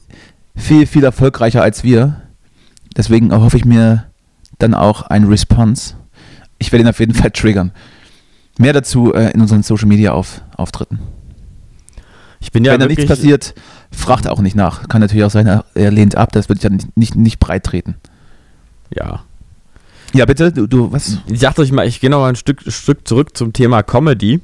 Viel, 0.58 0.86
viel 0.86 1.04
erfolgreicher 1.04 1.62
als 1.62 1.84
wir. 1.84 2.22
Deswegen 2.96 3.30
hoffe 3.30 3.58
ich 3.58 3.66
mir 3.66 4.04
dann 4.58 4.72
auch 4.72 5.02
ein 5.02 5.24
Response. 5.24 5.94
Ich 6.58 6.72
werde 6.72 6.84
ihn 6.84 6.88
auf 6.88 6.98
jeden 6.98 7.12
Fall 7.14 7.30
triggern. 7.30 7.72
Mehr 8.58 8.72
dazu 8.72 9.12
äh, 9.12 9.30
in 9.32 9.42
unseren 9.42 9.62
Social 9.62 9.86
Media 9.86 10.12
auf, 10.12 10.40
Auftritten. 10.56 10.98
Ich 12.40 12.52
bin 12.52 12.64
ja 12.64 12.72
Wenn 12.72 12.80
da 12.80 12.86
nichts 12.86 13.04
passiert, 13.04 13.54
fragt 13.90 14.24
er 14.24 14.32
auch 14.32 14.40
nicht 14.40 14.56
nach. 14.56 14.88
Kann 14.88 15.02
natürlich 15.02 15.24
auch 15.24 15.30
sein, 15.30 15.46
er- 15.46 15.64
lehnt 15.74 16.16
ab. 16.16 16.32
Das 16.32 16.48
wird 16.48 16.62
ja 16.62 16.70
nicht, 16.70 16.96
nicht, 16.96 17.16
nicht 17.16 17.38
breit 17.38 17.64
treten. 17.64 17.96
Ja. 18.94 19.22
Ja, 20.14 20.24
bitte, 20.24 20.52
du, 20.52 20.66
du 20.66 20.92
was? 20.92 21.18
Ich 21.26 21.40
dachte 21.40 21.62
euch 21.62 21.72
mal, 21.72 21.86
ich 21.86 22.00
gehe 22.00 22.08
noch 22.10 22.20
mal 22.20 22.28
ein 22.28 22.36
Stück, 22.36 22.62
Stück 22.68 23.06
zurück 23.06 23.36
zum 23.36 23.52
Thema 23.52 23.82
Comedy. 23.82 24.40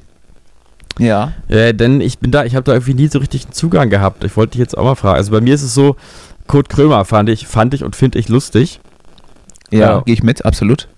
Ja. 0.99 1.33
Äh, 1.49 1.73
denn 1.73 2.01
ich 2.01 2.19
bin 2.19 2.31
da, 2.31 2.45
ich 2.45 2.55
habe 2.55 2.65
da 2.65 2.73
irgendwie 2.73 2.95
nie 2.95 3.09
so 3.09 3.19
richtig 3.19 3.45
einen 3.45 3.53
Zugang 3.53 3.89
gehabt. 3.89 4.25
Ich 4.25 4.37
wollte 4.37 4.53
dich 4.53 4.61
jetzt 4.61 4.77
auch 4.77 4.85
mal 4.85 4.95
fragen. 4.95 5.17
Also 5.17 5.31
bei 5.33 5.41
mir 5.41 5.55
ist 5.55 5.63
es 5.63 5.73
so, 5.75 5.97
Kurt 6.47 6.69
Krömer 6.69 7.05
fand 7.05 7.29
ich, 7.31 7.47
fand 7.47 7.73
ich 7.75 7.85
und 7.85 7.97
finde 7.97 8.19
ich 8.19 8.29
lustig. 8.29 8.81
Ja, 9.71 9.79
Ja. 9.79 10.01
gehe 10.01 10.15
ich 10.15 10.23
mit, 10.23 10.45
absolut. 10.45 10.89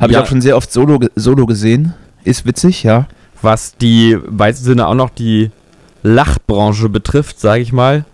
Habe 0.00 0.12
Ja. 0.12 0.20
ich 0.20 0.24
auch 0.24 0.28
schon 0.28 0.40
sehr 0.40 0.56
oft 0.56 0.72
solo, 0.72 1.00
solo 1.16 1.44
gesehen. 1.44 1.92
Ist 2.24 2.46
witzig, 2.46 2.82
ja. 2.82 3.08
Was 3.42 3.76
die 3.76 4.12
im 4.12 4.38
weitesten 4.38 4.64
Sinne 4.66 4.86
auch 4.86 4.94
noch 4.94 5.10
die 5.10 5.50
Lachbranche 6.02 6.88
betrifft, 6.88 7.38
sage 7.40 7.60
ich 7.62 7.72
mal, 7.72 8.04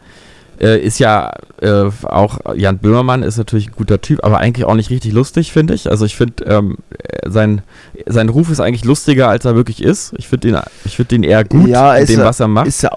äh, 0.60 0.78
ist 0.78 0.98
ja 0.98 1.32
äh, 1.60 1.90
auch 2.04 2.38
Jan 2.54 2.78
Böhmermann 2.78 3.22
ist 3.22 3.36
natürlich 3.38 3.68
ein 3.68 3.74
guter 3.76 4.00
Typ, 4.00 4.22
aber 4.24 4.38
eigentlich 4.38 4.64
auch 4.64 4.74
nicht 4.74 4.90
richtig 4.90 5.12
lustig, 5.12 5.52
finde 5.52 5.74
ich. 5.74 5.90
Also 5.90 6.04
ich 6.04 6.16
finde, 6.16 6.44
ähm, 6.44 6.78
äh, 6.98 7.30
sein, 7.30 7.62
sein 8.06 8.28
Ruf 8.28 8.50
ist 8.50 8.60
eigentlich 8.60 8.84
lustiger, 8.84 9.28
als 9.28 9.44
er 9.44 9.54
wirklich 9.56 9.82
ist. 9.82 10.12
Ich 10.18 10.28
finde 10.28 10.48
ihn, 10.48 10.58
ich 10.84 10.96
find 10.96 11.12
ihn 11.12 11.22
eher 11.22 11.44
gut 11.44 11.68
Ja, 11.68 11.94
in 11.96 12.02
ist 12.04 12.08
dem, 12.10 12.20
er- 12.20 12.26
was 12.26 12.40
er 12.40 12.48
macht. 12.48 12.66
Ist 12.66 12.82
ja, 12.82 12.96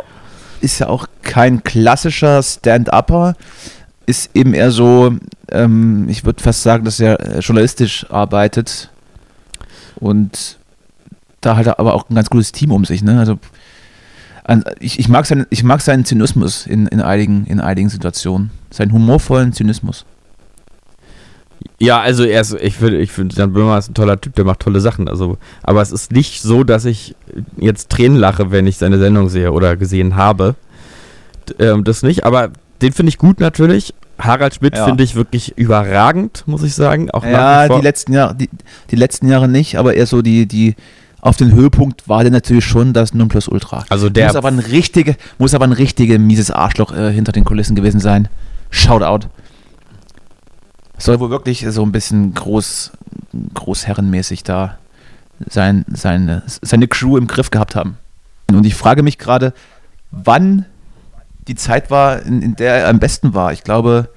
ist 0.61 0.79
ja 0.79 0.87
auch 0.87 1.07
kein 1.23 1.63
klassischer 1.63 2.41
Stand-Upper. 2.43 3.35
Ist 4.07 4.29
eben 4.35 4.53
eher 4.53 4.69
so, 4.71 5.13
ähm, 5.51 6.07
ich 6.09 6.23
würde 6.25 6.41
fast 6.43 6.61
sagen, 6.63 6.85
dass 6.85 6.99
er 6.99 7.19
äh, 7.19 7.39
journalistisch 7.39 8.05
arbeitet. 8.11 8.89
Und 9.95 10.57
da 11.41 11.55
hat 11.57 11.67
er 11.67 11.79
aber 11.79 11.93
auch 11.93 12.09
ein 12.09 12.15
ganz 12.15 12.29
gutes 12.29 12.51
Team 12.51 12.71
um 12.71 12.85
sich. 12.85 13.01
Ne? 13.03 13.19
Also, 13.19 13.39
ich, 14.79 14.99
ich, 14.99 15.09
mag 15.09 15.25
seinen, 15.25 15.47
ich 15.49 15.63
mag 15.63 15.81
seinen 15.81 16.05
Zynismus 16.05 16.67
in, 16.67 16.87
in, 16.87 17.01
einigen, 17.01 17.45
in 17.45 17.59
einigen 17.59 17.89
Situationen. 17.89 18.51
Seinen 18.69 18.91
humorvollen 18.91 19.53
Zynismus. 19.53 20.05
Ja, 21.79 21.99
also 21.99 22.23
er 22.23 22.41
ist, 22.41 22.53
ich 22.53 22.75
finde, 22.75 22.99
ich 22.99 23.11
finde, 23.11 23.35
Jan 23.35 23.53
Böhmer 23.53 23.77
ist 23.77 23.89
ein 23.89 23.95
toller 23.95 24.19
Typ, 24.21 24.35
der 24.35 24.45
macht 24.45 24.61
tolle 24.61 24.79
Sachen. 24.79 25.09
Also, 25.09 25.37
aber 25.63 25.81
es 25.81 25.91
ist 25.91 26.11
nicht 26.11 26.41
so, 26.41 26.63
dass 26.63 26.85
ich 26.85 27.15
jetzt 27.57 27.89
Tränen 27.89 28.17
lache, 28.17 28.51
wenn 28.51 28.67
ich 28.67 28.77
seine 28.77 28.99
Sendung 28.99 29.29
sehe 29.29 29.51
oder 29.51 29.75
gesehen 29.75 30.15
habe. 30.15 30.55
Ähm, 31.59 31.83
das 31.83 32.01
nicht, 32.03 32.23
aber 32.23 32.51
den 32.81 32.93
finde 32.93 33.09
ich 33.09 33.17
gut 33.17 33.39
natürlich. 33.39 33.93
Harald 34.17 34.55
Schmidt 34.55 34.77
Ja. 34.77 34.85
finde 34.85 35.03
ich 35.03 35.15
wirklich 35.15 35.57
überragend, 35.57 36.43
muss 36.45 36.63
ich 36.63 36.73
sagen. 36.75 37.11
Auch 37.11 37.25
Ja, 37.25 37.67
die 37.67 37.81
letzten 37.81 38.13
Jahre, 38.13 38.35
die, 38.35 38.49
die 38.91 38.95
letzten 38.95 39.27
Jahre 39.27 39.49
nicht, 39.49 39.77
aber 39.77 39.95
eher 39.95 40.05
so 40.05 40.21
die, 40.21 40.45
die 40.45 40.75
auf 41.25 41.37
den 41.37 41.53
Höhepunkt 41.53 42.07
war 42.07 42.21
der 42.23 42.31
natürlich 42.31 42.65
schon 42.65 42.93
das 42.93 43.13
Nonplusultra. 43.15 43.83
Also 43.89 44.09
der- 44.09 44.27
muss 44.27 44.35
aber 44.35 44.49
ein 44.49 44.59
richtige, 44.59 45.15
muss 45.39 45.55
aber 45.55 45.65
ein 45.65 45.71
richtige 45.71 46.19
mieses 46.19 46.51
Arschloch 46.51 46.91
äh, 46.95 47.11
hinter 47.11 47.31
den 47.31 47.43
Kulissen 47.43 47.75
gewesen 47.75 47.99
sein. 47.99 48.27
Shoutout. 48.69 49.27
Soll 50.99 51.19
wohl 51.19 51.31
wirklich 51.31 51.65
so 51.69 51.81
ein 51.83 51.91
bisschen 51.91 52.33
groß, 52.35 52.91
großherrenmäßig 53.55 54.43
da 54.43 54.77
sein, 55.49 55.83
seine, 55.91 56.43
seine 56.45 56.87
Crew 56.87 57.17
im 57.17 57.25
Griff 57.27 57.49
gehabt 57.49 57.75
haben. 57.75 57.97
Und 58.51 58.65
ich 58.65 58.75
frage 58.75 59.01
mich 59.01 59.17
gerade, 59.17 59.53
wann 60.11 60.65
die 61.47 61.55
Zeit 61.55 61.89
war, 61.89 62.21
in, 62.21 62.41
in 62.43 62.55
der 62.55 62.75
er 62.75 62.89
am 62.89 62.99
besten 62.99 63.33
war. 63.33 63.51
Ich 63.51 63.63
glaube, 63.63 64.09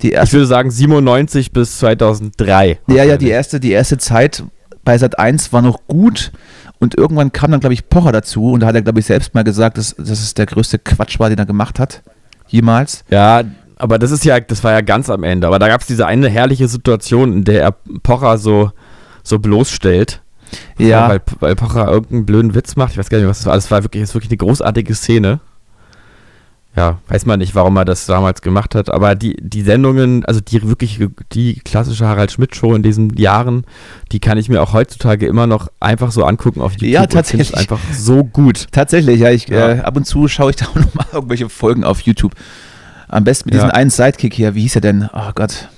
die 0.00 0.08
ich 0.08 0.14
erste 0.14 0.38
würde 0.38 0.46
sagen 0.46 0.70
97 0.70 1.52
bis 1.52 1.78
2003. 1.78 2.78
ja, 2.88 3.04
ja, 3.04 3.16
die 3.18 3.28
erste, 3.28 3.60
die 3.60 3.70
erste 3.72 3.98
Zeit 3.98 4.42
bei 4.86 4.96
Sat 4.96 5.18
1 5.18 5.52
war 5.52 5.60
noch 5.60 5.80
gut 5.88 6.32
und 6.78 6.96
irgendwann 6.96 7.32
kam 7.32 7.50
dann, 7.50 7.60
glaube 7.60 7.74
ich, 7.74 7.90
Pocher 7.90 8.12
dazu 8.12 8.52
und 8.52 8.60
da 8.60 8.68
hat 8.68 8.74
er, 8.74 8.82
glaube 8.82 9.00
ich, 9.00 9.06
selbst 9.06 9.34
mal 9.34 9.44
gesagt, 9.44 9.76
dass, 9.76 9.94
dass 9.96 10.08
es 10.08 10.32
der 10.32 10.46
größte 10.46 10.78
Quatsch 10.78 11.18
war, 11.18 11.28
den 11.28 11.38
er 11.38 11.44
gemacht 11.44 11.78
hat. 11.78 12.02
Jemals. 12.48 13.04
Ja, 13.10 13.42
aber 13.76 13.98
das 13.98 14.12
ist 14.12 14.24
ja, 14.24 14.38
das 14.40 14.62
war 14.64 14.72
ja 14.72 14.80
ganz 14.80 15.10
am 15.10 15.24
Ende. 15.24 15.48
Aber 15.48 15.58
da 15.58 15.68
gab 15.68 15.80
es 15.80 15.86
diese 15.88 16.06
eine 16.06 16.28
herrliche 16.28 16.68
Situation, 16.68 17.32
in 17.32 17.44
der 17.44 17.62
er 17.62 17.72
Pocher 18.02 18.38
so, 18.38 18.70
so 19.22 19.38
bloßstellt. 19.38 20.22
Ja. 20.78 21.08
Weil, 21.08 21.20
weil 21.40 21.56
Pocher 21.56 21.88
irgendeinen 21.88 22.24
blöden 22.24 22.54
Witz 22.54 22.76
macht. 22.76 22.92
Ich 22.92 22.98
weiß 22.98 23.10
gar 23.10 23.18
nicht, 23.18 23.26
was 23.26 23.38
das 23.38 23.46
war. 23.46 23.56
Das 23.56 23.70
war 23.70 23.82
wirklich, 23.82 24.02
das 24.02 24.10
ist 24.10 24.14
wirklich 24.14 24.30
eine 24.30 24.38
großartige 24.38 24.94
Szene. 24.94 25.40
Ja, 26.76 26.98
weiß 27.08 27.24
man 27.24 27.38
nicht, 27.38 27.54
warum 27.54 27.74
er 27.76 27.86
das 27.86 28.04
damals 28.04 28.42
gemacht 28.42 28.74
hat. 28.74 28.90
Aber 28.90 29.14
die, 29.14 29.34
die 29.40 29.62
Sendungen, 29.62 30.26
also 30.26 30.40
die 30.40 30.62
wirklich, 30.62 31.00
die 31.32 31.54
klassische 31.60 32.06
Harald 32.06 32.30
Schmidt-Show 32.32 32.74
in 32.74 32.82
diesen 32.82 33.16
Jahren, 33.16 33.64
die 34.12 34.20
kann 34.20 34.36
ich 34.36 34.50
mir 34.50 34.60
auch 34.62 34.74
heutzutage 34.74 35.26
immer 35.26 35.46
noch 35.46 35.68
einfach 35.80 36.10
so 36.12 36.24
angucken 36.24 36.60
auf 36.60 36.72
YouTube. 36.74 36.90
Ja, 36.90 37.00
und 37.02 37.12
tatsächlich. 37.12 37.56
einfach 37.56 37.80
so 37.94 38.24
gut. 38.24 38.66
Tatsächlich, 38.72 39.20
ja, 39.20 39.30
ich, 39.30 39.48
Ja. 39.48 39.70
Äh, 39.70 39.78
ab 39.80 39.96
und 39.96 40.04
zu 40.06 40.28
schaue 40.28 40.50
ich 40.50 40.56
da 40.56 40.66
auch 40.66 40.74
nochmal 40.74 41.06
irgendwelche 41.12 41.48
Folgen 41.48 41.82
auf 41.82 42.00
YouTube. 42.02 42.32
Am 43.08 43.24
besten 43.24 43.48
mit 43.48 43.54
Ja. 43.54 43.62
diesem 43.62 43.70
einen 43.74 43.88
Sidekick 43.90 44.34
hier, 44.34 44.54
wie 44.54 44.60
hieß 44.62 44.74
er 44.74 44.80
denn? 44.82 45.08
Oh 45.14 45.30
Gott. 45.34 45.68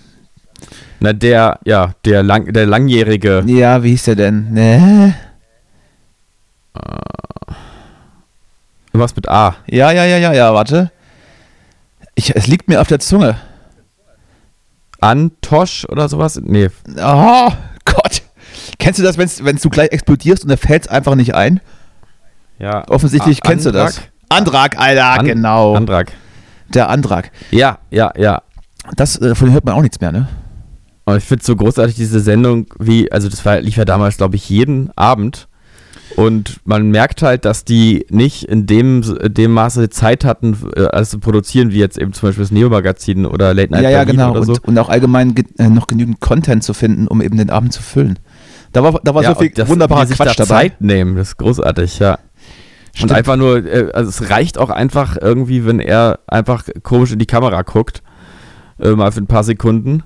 Na, 0.98 1.12
der, 1.12 1.60
ja, 1.64 1.92
der, 2.04 2.24
lang, 2.24 2.52
der 2.52 2.66
langjährige. 2.66 3.44
Ja, 3.46 3.84
wie 3.84 3.90
hieß 3.90 4.02
der 4.04 4.16
denn? 4.16 4.52
Ne? 4.52 5.14
Was 8.98 9.14
mit 9.16 9.28
A? 9.28 9.56
Ja, 9.66 9.90
ja, 9.92 10.04
ja, 10.04 10.18
ja, 10.18 10.32
ja, 10.32 10.52
warte. 10.54 10.90
Ich, 12.14 12.34
es 12.34 12.46
liegt 12.46 12.68
mir 12.68 12.80
auf 12.80 12.88
der 12.88 12.98
Zunge. 12.98 13.36
Antosch 15.00 15.84
oder 15.88 16.08
sowas? 16.08 16.40
Nee. 16.42 16.68
Oh 17.00 17.50
Gott. 17.84 18.22
Kennst 18.78 18.98
du 18.98 19.02
das, 19.04 19.16
wenn 19.18 19.56
du 19.56 19.70
gleich 19.70 19.90
explodierst 19.92 20.42
und 20.42 20.50
da 20.50 20.56
fällt 20.56 20.84
es 20.86 20.88
einfach 20.88 21.14
nicht 21.14 21.34
ein? 21.34 21.60
Ja. 22.58 22.86
Offensichtlich 22.88 23.38
A- 23.44 23.48
kennst 23.48 23.66
du 23.66 23.70
das. 23.70 24.00
Antrag, 24.28 24.78
Alter, 24.78 25.20
An- 25.20 25.24
genau. 25.26 25.74
Antrag. 25.74 26.12
der 26.74 26.88
Antrag. 26.88 27.30
Ja, 27.50 27.78
ja, 27.90 28.12
ja. 28.16 28.42
Das, 28.96 29.20
äh, 29.20 29.34
von 29.34 29.48
dem 29.48 29.52
hört 29.54 29.64
man 29.64 29.74
auch 29.74 29.82
nichts 29.82 30.00
mehr, 30.00 30.12
ne? 30.12 30.28
Und 31.04 31.16
ich 31.16 31.24
finde 31.24 31.40
es 31.40 31.46
so 31.46 31.56
großartig, 31.56 31.94
diese 31.94 32.20
Sendung, 32.20 32.66
wie, 32.78 33.10
also 33.10 33.28
das 33.28 33.44
war, 33.46 33.60
lief 33.60 33.76
ja 33.76 33.84
damals, 33.84 34.16
glaube 34.18 34.36
ich, 34.36 34.48
jeden 34.50 34.90
Abend. 34.96 35.48
Und 36.16 36.60
man 36.64 36.90
merkt 36.90 37.22
halt, 37.22 37.44
dass 37.44 37.64
die 37.64 38.06
nicht 38.10 38.44
in 38.44 38.66
dem, 38.66 39.02
in 39.22 39.34
dem 39.34 39.52
Maße 39.52 39.88
Zeit 39.90 40.24
hatten, 40.24 40.56
äh, 40.76 40.84
alles 40.86 41.10
zu 41.10 41.18
produzieren, 41.18 41.70
wie 41.72 41.78
jetzt 41.78 41.98
eben 41.98 42.12
zum 42.12 42.28
Beispiel 42.28 42.44
das 42.44 42.50
Neo-Magazin 42.50 43.26
oder 43.26 43.54
Late 43.54 43.72
Night 43.72 43.82
ja, 43.84 43.90
ja, 43.90 44.04
genau. 44.04 44.30
oder 44.32 44.42
so. 44.44 44.52
Und, 44.52 44.64
und 44.68 44.78
auch 44.78 44.88
allgemein 44.88 45.34
ge 45.34 45.44
äh, 45.58 45.68
noch 45.68 45.86
genügend 45.86 46.20
Content 46.20 46.64
zu 46.64 46.74
finden, 46.74 47.06
um 47.08 47.20
eben 47.22 47.36
den 47.36 47.50
Abend 47.50 47.72
zu 47.72 47.82
füllen. 47.82 48.18
Da 48.72 48.82
war, 48.82 49.00
da 49.04 49.14
war 49.14 49.22
Ja, 49.22 49.34
so 49.34 49.40
viel 49.40 49.50
das- 49.50 49.68
wunderbarer 49.68 50.06
sich 50.06 50.16
Quatsch 50.16 50.38
da 50.38 50.44
dabei. 50.44 50.68
Zeit 50.70 50.80
nehmen, 50.80 51.16
das 51.16 51.28
ist 51.28 51.36
großartig, 51.36 51.98
ja. 51.98 52.18
Stimmt. 52.94 53.10
Und 53.12 53.16
einfach 53.16 53.36
nur, 53.36 53.64
äh, 53.64 53.90
also 53.92 54.08
es 54.08 54.30
reicht 54.30 54.58
auch 54.58 54.70
einfach 54.70 55.16
irgendwie, 55.20 55.64
wenn 55.66 55.78
er 55.78 56.18
einfach 56.26 56.64
komisch 56.82 57.12
in 57.12 57.18
die 57.18 57.26
Kamera 57.26 57.62
guckt, 57.62 58.02
äh, 58.80 58.90
mal 58.90 59.12
für 59.12 59.20
ein 59.20 59.26
paar 59.26 59.44
Sekunden 59.44 60.02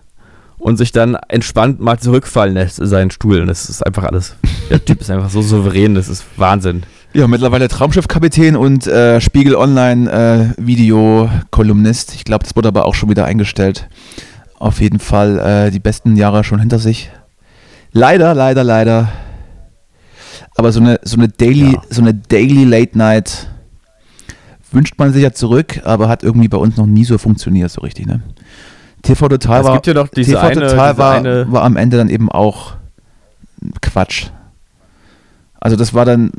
und 0.62 0.76
sich 0.76 0.92
dann 0.92 1.16
entspannt 1.28 1.80
mal 1.80 1.98
zurückfallen 1.98 2.54
lässt 2.54 2.78
in 2.78 2.86
seinen 2.86 3.10
Stuhl. 3.10 3.40
Und 3.40 3.48
das 3.48 3.68
ist 3.68 3.84
einfach 3.84 4.04
alles. 4.04 4.36
Der 4.70 4.82
Typ 4.84 5.00
ist 5.00 5.10
einfach 5.10 5.28
so 5.28 5.42
souverän, 5.42 5.94
das 5.96 6.08
ist 6.08 6.24
Wahnsinn. 6.36 6.84
Ja, 7.14 7.26
mittlerweile 7.26 7.66
Traumschiffkapitän 7.68 8.54
und 8.56 8.86
äh, 8.86 9.20
Spiegel 9.20 9.56
Online 9.56 10.54
äh, 10.56 10.64
Videokolumnist. 10.64 12.14
Ich 12.14 12.24
glaube, 12.24 12.44
das 12.44 12.54
wurde 12.56 12.68
aber 12.68 12.86
auch 12.86 12.94
schon 12.94 13.10
wieder 13.10 13.24
eingestellt. 13.24 13.88
Auf 14.58 14.80
jeden 14.80 15.00
Fall 15.00 15.38
äh, 15.40 15.70
die 15.72 15.80
besten 15.80 16.16
Jahre 16.16 16.44
schon 16.44 16.60
hinter 16.60 16.78
sich. 16.78 17.10
Leider, 17.90 18.32
leider, 18.34 18.62
leider. 18.64 19.08
Aber 20.54 20.70
so 20.70 20.80
eine, 20.80 21.00
so 21.02 21.16
eine 21.16 21.28
Daily, 21.28 21.72
Ja. 21.72 21.82
so 21.90 22.00
eine 22.02 22.14
Daily 22.14 22.64
Late 22.64 22.96
Night 22.96 23.48
wünscht 24.70 24.94
man 24.96 25.12
sich 25.12 25.22
ja 25.22 25.32
zurück, 25.32 25.80
aber 25.84 26.08
hat 26.08 26.22
irgendwie 26.22 26.48
bei 26.48 26.56
uns 26.56 26.76
noch 26.76 26.86
nie 26.86 27.04
so 27.04 27.18
funktioniert, 27.18 27.70
so 27.70 27.80
richtig, 27.82 28.06
ne? 28.06 28.22
TV 29.02 29.28
Total 29.28 29.64
war, 29.64 29.74
ja 29.84 30.04
TV 30.06 30.38
eine- 30.38 30.54
Total 30.68 30.98
war, 30.98 31.52
war 31.52 31.62
am 31.64 31.76
Ende 31.76 31.96
dann 31.96 32.08
eben 32.08 32.30
auch 32.30 32.74
Quatsch. 33.80 34.26
Also 35.60 35.76
das 35.76 35.94
war 35.94 36.04
dann 36.04 36.32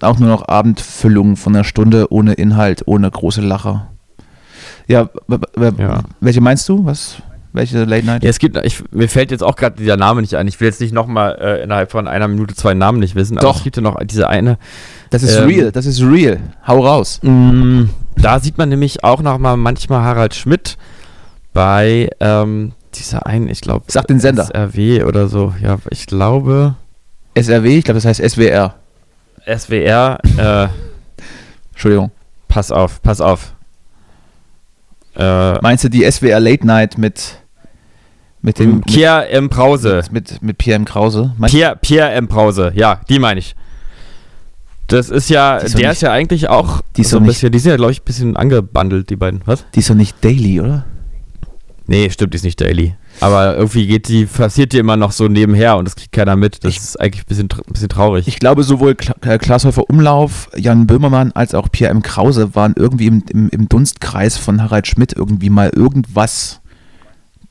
auch 0.00 0.18
nur 0.18 0.28
noch 0.28 0.46
Abendfüllung 0.48 1.36
von 1.36 1.54
einer 1.54 1.64
Stunde 1.64 2.12
ohne 2.12 2.34
Inhalt, 2.34 2.82
ohne 2.86 3.10
große 3.10 3.40
Lacher. 3.40 3.88
Ja, 4.86 5.08
Ja. 5.78 6.00
welche 6.20 6.40
meinst 6.40 6.68
du? 6.68 6.84
Was? 6.84 7.16
Welche 7.52 7.84
Late 7.84 8.04
Night? 8.04 8.22
Ja, 8.22 8.28
es 8.28 8.38
gibt, 8.38 8.58
ich, 8.64 8.82
mir 8.92 9.08
fällt 9.08 9.30
jetzt 9.30 9.42
auch 9.42 9.56
gerade 9.56 9.76
dieser 9.76 9.96
Name 9.96 10.20
nicht 10.20 10.34
ein. 10.34 10.46
Ich 10.46 10.60
will 10.60 10.68
jetzt 10.68 10.80
nicht 10.82 10.92
nochmal 10.92 11.38
äh, 11.40 11.62
innerhalb 11.62 11.90
von 11.90 12.06
einer 12.06 12.28
Minute 12.28 12.54
zwei 12.54 12.74
Namen 12.74 12.98
nicht 13.00 13.14
wissen, 13.14 13.38
aber 13.38 13.48
Doch. 13.48 13.56
es 13.58 13.64
gibt 13.64 13.76
ja 13.76 13.82
noch 13.82 13.96
diese 14.04 14.28
eine. 14.28 14.58
Das 15.08 15.22
ist 15.22 15.36
ähm, 15.36 15.44
real, 15.48 15.72
das 15.72 15.86
ist 15.86 16.02
real. 16.02 16.38
Hau 16.66 16.84
raus. 16.84 17.18
Mm, 17.22 17.84
Da 18.16 18.40
sieht 18.40 18.58
man 18.58 18.68
nämlich 18.68 19.04
auch 19.04 19.22
noch 19.22 19.38
mal 19.38 19.56
manchmal 19.56 20.02
Harald 20.02 20.34
Schmidt 20.34 20.76
bei 21.56 22.10
ähm, 22.20 22.72
dieser 22.94 23.26
einen, 23.26 23.48
ich 23.48 23.62
glaube, 23.62 23.86
Sag 23.88 24.06
den 24.08 24.20
Sender. 24.20 24.44
SRW 24.44 25.04
oder 25.04 25.26
so. 25.28 25.54
Ja, 25.62 25.78
ich 25.90 26.06
glaube 26.06 26.74
SRW, 27.34 27.78
ich 27.78 27.84
glaube, 27.84 27.96
das 28.00 28.04
heißt 28.04 28.20
SWR. 28.30 28.74
SWR. 29.46 30.18
Äh, 30.36 30.68
Entschuldigung. 31.72 32.10
pass 32.48 32.70
auf, 32.70 33.00
pass 33.02 33.20
auf. 33.22 33.54
Äh, 35.16 35.58
Meinst 35.62 35.82
du 35.84 35.88
die 35.88 36.10
SWR 36.10 36.40
Late 36.40 36.66
Night 36.66 36.98
mit 36.98 37.38
mit 38.42 38.58
dem 38.58 38.82
Pierre 38.82 39.28
M. 39.30 39.48
Brause. 39.48 40.02
mit, 40.10 40.40
mit, 40.42 40.58
Pierre 40.58 40.76
M. 40.76 40.84
Krause? 40.84 41.32
Meinst 41.38 41.54
Pierre, 41.54 41.76
Pierre 41.80 42.10
M. 42.12 42.28
Brause, 42.28 42.70
ja, 42.76 43.00
die 43.08 43.18
meine 43.18 43.40
ich. 43.40 43.56
Das 44.88 45.08
ist 45.10 45.30
ja, 45.30 45.58
Die 45.58 45.66
ist 45.66 45.72
der 45.78 45.80
nicht- 45.88 45.92
ist 45.96 46.02
ja 46.02 46.12
eigentlich 46.12 46.48
auch 46.48 46.80
die 46.96 47.00
ist 47.00 47.10
so 47.10 47.16
ein 47.16 47.24
bisschen, 47.24 47.50
die 47.50 47.58
sind 47.58 47.70
ja, 47.70 47.76
glaube 47.76 47.90
ich, 47.92 48.02
ein 48.02 48.04
bisschen 48.04 48.36
angebandelt, 48.36 49.10
die 49.10 49.16
beiden. 49.16 49.40
Was? 49.46 49.64
Die 49.74 49.80
ist 49.80 49.90
doch 49.90 49.94
nicht 49.96 50.22
Daily, 50.24 50.60
oder? 50.60 50.84
Nee, 51.88 52.10
stimmt, 52.10 52.32
die 52.34 52.36
ist 52.36 52.42
nicht 52.44 52.60
Daily. 52.60 52.94
Aber 53.20 53.56
irgendwie 53.56 53.86
geht 53.86 54.08
die, 54.08 54.26
passiert 54.26 54.72
die 54.72 54.78
immer 54.78 54.96
noch 54.96 55.12
so 55.12 55.28
nebenher 55.28 55.76
und 55.76 55.84
das 55.84 55.94
kriegt 55.96 56.12
keiner 56.12 56.34
mit. 56.36 56.64
Das 56.64 56.70
Ich- 56.72 56.78
ist 56.78 57.00
eigentlich 57.00 57.22
ein 57.22 57.28
bisschen, 57.28 57.48
ein 57.52 57.72
bisschen 57.72 57.88
traurig. 57.88 58.26
Ich 58.28 58.38
glaube, 58.38 58.62
sowohl 58.64 58.94
Kla 58.96 59.14
äh, 59.22 59.38
Klaas 59.38 59.64
Häufer 59.64 59.88
Umlauf, 59.88 60.50
Jan 60.56 60.86
Böhmermann 60.86 61.32
als 61.32 61.54
auch 61.54 61.68
Pierre 61.70 61.92
M. 61.92 62.02
Krause 62.02 62.54
waren 62.54 62.74
irgendwie 62.76 63.06
im, 63.06 63.22
im, 63.30 63.48
im 63.50 63.68
Dunstkreis 63.68 64.36
von 64.36 64.62
Harald 64.62 64.86
Schmidt 64.86 65.12
irgendwie 65.14 65.48
mal 65.50 65.70
irgendwas 65.74 66.60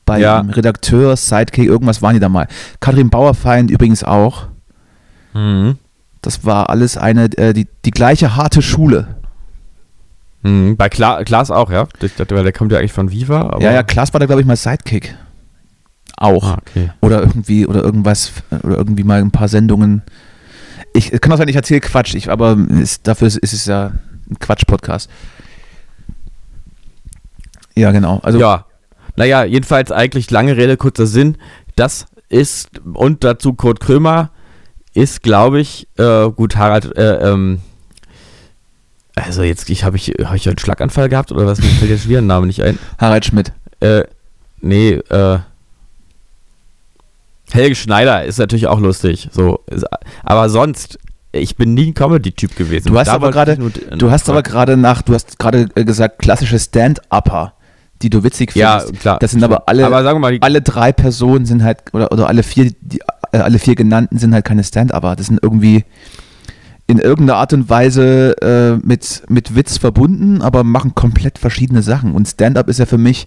bei 0.04 0.20
Ja. 0.20 0.40
dem 0.40 0.50
Redakteur, 0.50 1.16
Sidekick, 1.16 1.66
irgendwas 1.66 2.02
waren 2.02 2.14
die 2.14 2.20
da 2.20 2.28
mal. 2.28 2.46
Katrin 2.78 3.10
Bauerfeind 3.10 3.70
übrigens 3.70 4.04
auch. 4.04 4.46
Mhm. 5.34 5.78
Das 6.22 6.44
war 6.44 6.70
alles 6.70 6.96
eine, 6.96 7.24
äh, 7.38 7.52
die, 7.54 7.66
die 7.84 7.90
gleiche 7.90 8.36
harte 8.36 8.60
Schule. 8.62 9.16
Mhm. 10.46 10.76
Bei 10.76 10.88
Kla 10.88 11.24
Klaas 11.24 11.50
auch, 11.50 11.70
ja? 11.70 11.88
Ich 12.00 12.14
dachte, 12.14 12.34
weil 12.34 12.44
der 12.44 12.52
kommt 12.52 12.72
ja 12.72 12.78
eigentlich 12.78 12.92
von 12.92 13.10
Viva. 13.10 13.58
Ja, 13.60 13.72
ja, 13.72 13.82
Klaas 13.82 14.12
war 14.12 14.20
da, 14.20 14.26
glaube 14.26 14.40
ich, 14.40 14.46
mal 14.46 14.56
Sidekick. 14.56 15.16
Auch. 16.16 16.44
Ah, 16.44 16.58
okay. 16.60 16.90
Oder 17.00 17.20
irgendwie, 17.20 17.66
oder 17.66 17.82
irgendwas, 17.82 18.32
oder 18.62 18.76
irgendwie 18.78 19.04
mal 19.04 19.20
ein 19.20 19.30
paar 19.30 19.48
Sendungen. 19.48 20.02
Ich 20.94 21.10
kann 21.20 21.32
auch 21.32 21.36
sein, 21.36 21.48
ich 21.48 21.56
erzähle 21.56 21.80
Quatsch, 21.80 22.14
ich, 22.14 22.30
aber 22.30 22.56
ist, 22.80 23.06
dafür 23.06 23.28
ist, 23.28 23.36
ist 23.36 23.52
es 23.52 23.66
ja 23.66 23.92
ein 24.30 24.38
Quatsch-Podcast. 24.38 25.10
Ja, 27.76 27.90
genau. 27.90 28.20
Also 28.22 28.38
ja. 28.38 28.64
Naja, 29.16 29.44
jedenfalls 29.44 29.92
eigentlich 29.92 30.30
lange 30.30 30.56
Rede, 30.56 30.76
kurzer 30.76 31.06
Sinn. 31.06 31.36
Das 31.74 32.06
ist, 32.28 32.80
und 32.84 33.24
dazu 33.24 33.54
Kurt 33.54 33.80
Krömer, 33.80 34.30
ist, 34.94 35.22
glaube 35.22 35.60
ich, 35.60 35.88
äh, 35.98 36.30
gut, 36.30 36.56
Harald, 36.56 36.96
äh, 36.96 37.30
ähm, 37.30 37.60
also 39.16 39.42
jetzt, 39.42 39.68
ich 39.70 39.82
habe 39.82 39.96
ich, 39.96 40.08
hab 40.24 40.34
ich 40.34 40.46
einen 40.48 40.58
Schlaganfall 40.58 41.08
gehabt 41.08 41.32
oder 41.32 41.46
was? 41.46 41.58
Mir 41.58 41.66
fällt 41.68 41.90
jetzt 41.90 42.08
wieder 42.08 42.18
ein 42.18 42.26
Name 42.26 42.46
nicht 42.46 42.62
ein. 42.62 42.78
Harald 42.98 43.24
Schmidt. 43.24 43.52
Äh, 43.80 44.04
nee, 44.60 44.90
äh. 44.92 45.38
Helge 47.52 47.74
Schneider 47.76 48.24
ist 48.24 48.38
natürlich 48.38 48.66
auch 48.66 48.80
lustig. 48.80 49.28
So, 49.32 49.60
aber 50.24 50.48
sonst, 50.48 50.98
ich 51.32 51.56
bin 51.56 51.74
nie 51.74 51.86
ein 51.88 51.94
Comedy-Typ 51.94 52.56
gewesen. 52.56 52.88
Du 52.88 52.98
hast 52.98 53.08
aber 53.08 53.30
gerade, 53.30 53.56
du 53.56 54.10
hast 54.10 54.28
aber 54.28 54.42
gerade 54.42 54.76
nach, 54.76 55.02
du 55.02 55.14
hast 55.14 55.38
gerade 55.38 55.68
äh, 55.76 55.84
gesagt, 55.84 56.18
klassische 56.18 56.58
Stand-Upper. 56.58 57.52
die 58.02 58.10
du 58.10 58.24
witzig 58.24 58.54
Ja, 58.56 58.80
findest. 58.80 59.00
klar. 59.00 59.18
Das 59.20 59.30
sind 59.30 59.44
aber 59.44 59.68
alle, 59.68 59.86
Aber 59.86 60.02
sagen 60.02 60.16
wir 60.20 60.30
mal, 60.32 60.38
alle 60.40 60.60
drei 60.60 60.92
Personen 60.92 61.46
sind 61.46 61.62
halt, 61.62 61.78
oder, 61.94 62.10
oder 62.10 62.26
alle 62.28 62.42
vier, 62.42 62.72
die, 62.80 62.98
äh, 63.32 63.38
alle 63.38 63.58
vier 63.60 63.76
genannten 63.76 64.18
sind 64.18 64.34
halt 64.34 64.44
keine 64.44 64.64
Stand-Upper. 64.64 65.14
Das 65.16 65.26
sind 65.26 65.38
irgendwie 65.40 65.84
in 66.86 66.98
irgendeiner 66.98 67.38
Art 67.38 67.52
und 67.52 67.68
Weise 67.68 68.36
äh, 68.40 68.86
mit, 68.86 69.24
mit 69.28 69.54
Witz 69.56 69.78
verbunden, 69.78 70.40
aber 70.40 70.62
machen 70.62 70.94
komplett 70.94 71.38
verschiedene 71.38 71.82
Sachen. 71.82 72.12
Und 72.12 72.28
Stand-Up 72.28 72.68
ist 72.68 72.78
ja 72.78 72.86
für 72.86 72.98
mich 72.98 73.26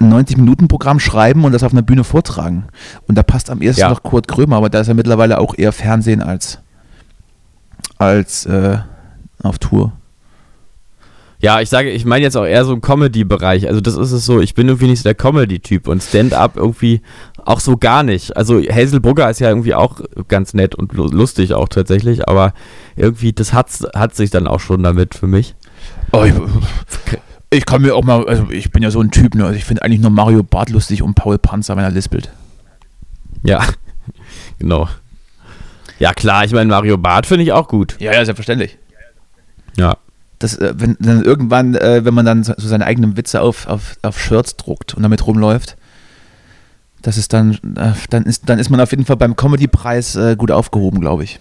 ein 0.00 0.12
90-Minuten-Programm 0.12 1.00
schreiben 1.00 1.44
und 1.44 1.52
das 1.52 1.64
auf 1.64 1.72
einer 1.72 1.82
Bühne 1.82 2.04
vortragen. 2.04 2.66
Und 3.08 3.16
da 3.18 3.24
passt 3.24 3.50
am 3.50 3.60
ehesten 3.60 3.80
Ja. 3.80 3.88
noch 3.90 4.04
Kurt 4.04 4.28
Krömer, 4.28 4.56
aber 4.56 4.70
da 4.70 4.80
ist 4.80 4.88
er 4.88 4.94
mittlerweile 4.94 5.38
auch 5.38 5.54
eher 5.58 5.72
Fernsehen 5.72 6.22
als, 6.22 6.60
als 7.98 8.46
äh, 8.46 8.78
auf 9.42 9.58
Tour. 9.58 9.92
Ja, 11.40 11.60
ich 11.60 11.68
sage, 11.68 11.90
ich 11.90 12.04
meine 12.04 12.24
jetzt 12.24 12.36
auch 12.36 12.44
eher 12.44 12.64
so 12.64 12.72
im 12.72 12.80
Comedy-Bereich. 12.80 13.68
Also 13.68 13.80
das 13.80 13.96
ist 13.96 14.10
es 14.10 14.24
so, 14.26 14.40
ich 14.40 14.54
bin 14.54 14.66
irgendwie 14.66 14.88
nicht 14.88 14.98
so 14.98 15.04
der 15.04 15.14
Comedy-Typ 15.14 15.86
und 15.86 16.02
Stand-up 16.02 16.56
irgendwie 16.56 17.00
auch 17.44 17.60
so 17.60 17.76
gar 17.76 18.02
nicht. 18.02 18.36
Also 18.36 18.60
Hazel 18.60 18.98
Brugger 19.00 19.30
ist 19.30 19.38
ja 19.38 19.48
irgendwie 19.48 19.74
auch 19.74 20.00
ganz 20.26 20.52
nett 20.52 20.74
und 20.74 20.92
lu- 20.94 21.06
lustig 21.10 21.54
auch 21.54 21.68
tatsächlich, 21.68 22.28
aber 22.28 22.54
irgendwie, 22.96 23.32
das 23.32 23.52
hat, 23.52 23.70
hat 23.94 24.16
sich 24.16 24.30
dann 24.30 24.48
auch 24.48 24.58
schon 24.58 24.82
damit 24.82 25.14
für 25.14 25.28
mich. 25.28 25.54
Oh, 26.10 26.24
ich, 26.24 26.34
ich 27.50 27.64
kann 27.66 27.82
mir 27.82 27.94
auch 27.94 28.02
mal, 28.04 28.26
also 28.26 28.48
ich 28.50 28.72
bin 28.72 28.82
ja 28.82 28.90
so 28.90 29.00
ein 29.00 29.12
Typ, 29.12 29.36
ne? 29.36 29.44
also 29.44 29.56
ich 29.56 29.64
finde 29.64 29.82
eigentlich 29.82 30.00
nur 30.00 30.10
Mario 30.10 30.42
Barth 30.42 30.70
lustig 30.70 31.02
und 31.02 31.14
Paul 31.14 31.38
Panzer, 31.38 31.76
wenn 31.76 31.84
er 31.84 31.92
lispelt. 31.92 32.32
Ja, 33.44 33.64
genau. 34.58 34.88
Ja 36.00 36.12
klar, 36.14 36.44
ich 36.44 36.52
meine 36.52 36.68
Mario 36.68 36.98
Barth 36.98 37.26
finde 37.26 37.44
ich 37.44 37.52
auch 37.52 37.68
gut. 37.68 37.94
Ja, 38.00 38.12
ja, 38.12 38.24
selbstverständlich. 38.24 38.76
Ja. 39.76 39.96
Das, 40.38 40.56
äh, 40.56 40.74
wenn 40.76 40.96
dann 41.00 41.22
irgendwann, 41.24 41.74
äh, 41.74 42.04
wenn 42.04 42.14
man 42.14 42.24
dann 42.24 42.44
so 42.44 42.54
seine 42.58 42.84
eigenen 42.86 43.16
Witze 43.16 43.40
auf, 43.40 43.66
auf, 43.66 43.96
auf 44.02 44.20
Shirts 44.20 44.56
druckt 44.56 44.94
und 44.94 45.02
damit 45.02 45.26
rumläuft, 45.26 45.76
das 47.02 47.16
ist 47.16 47.32
dann, 47.32 47.54
äh, 47.76 47.92
dann 48.10 48.24
ist, 48.24 48.48
dann 48.48 48.58
ist 48.58 48.70
man 48.70 48.80
auf 48.80 48.90
jeden 48.90 49.04
Fall 49.04 49.16
beim 49.16 49.34
Comedy-Preis 49.36 50.14
äh, 50.16 50.36
gut 50.36 50.50
aufgehoben, 50.50 51.00
glaube 51.00 51.24
ich. 51.24 51.40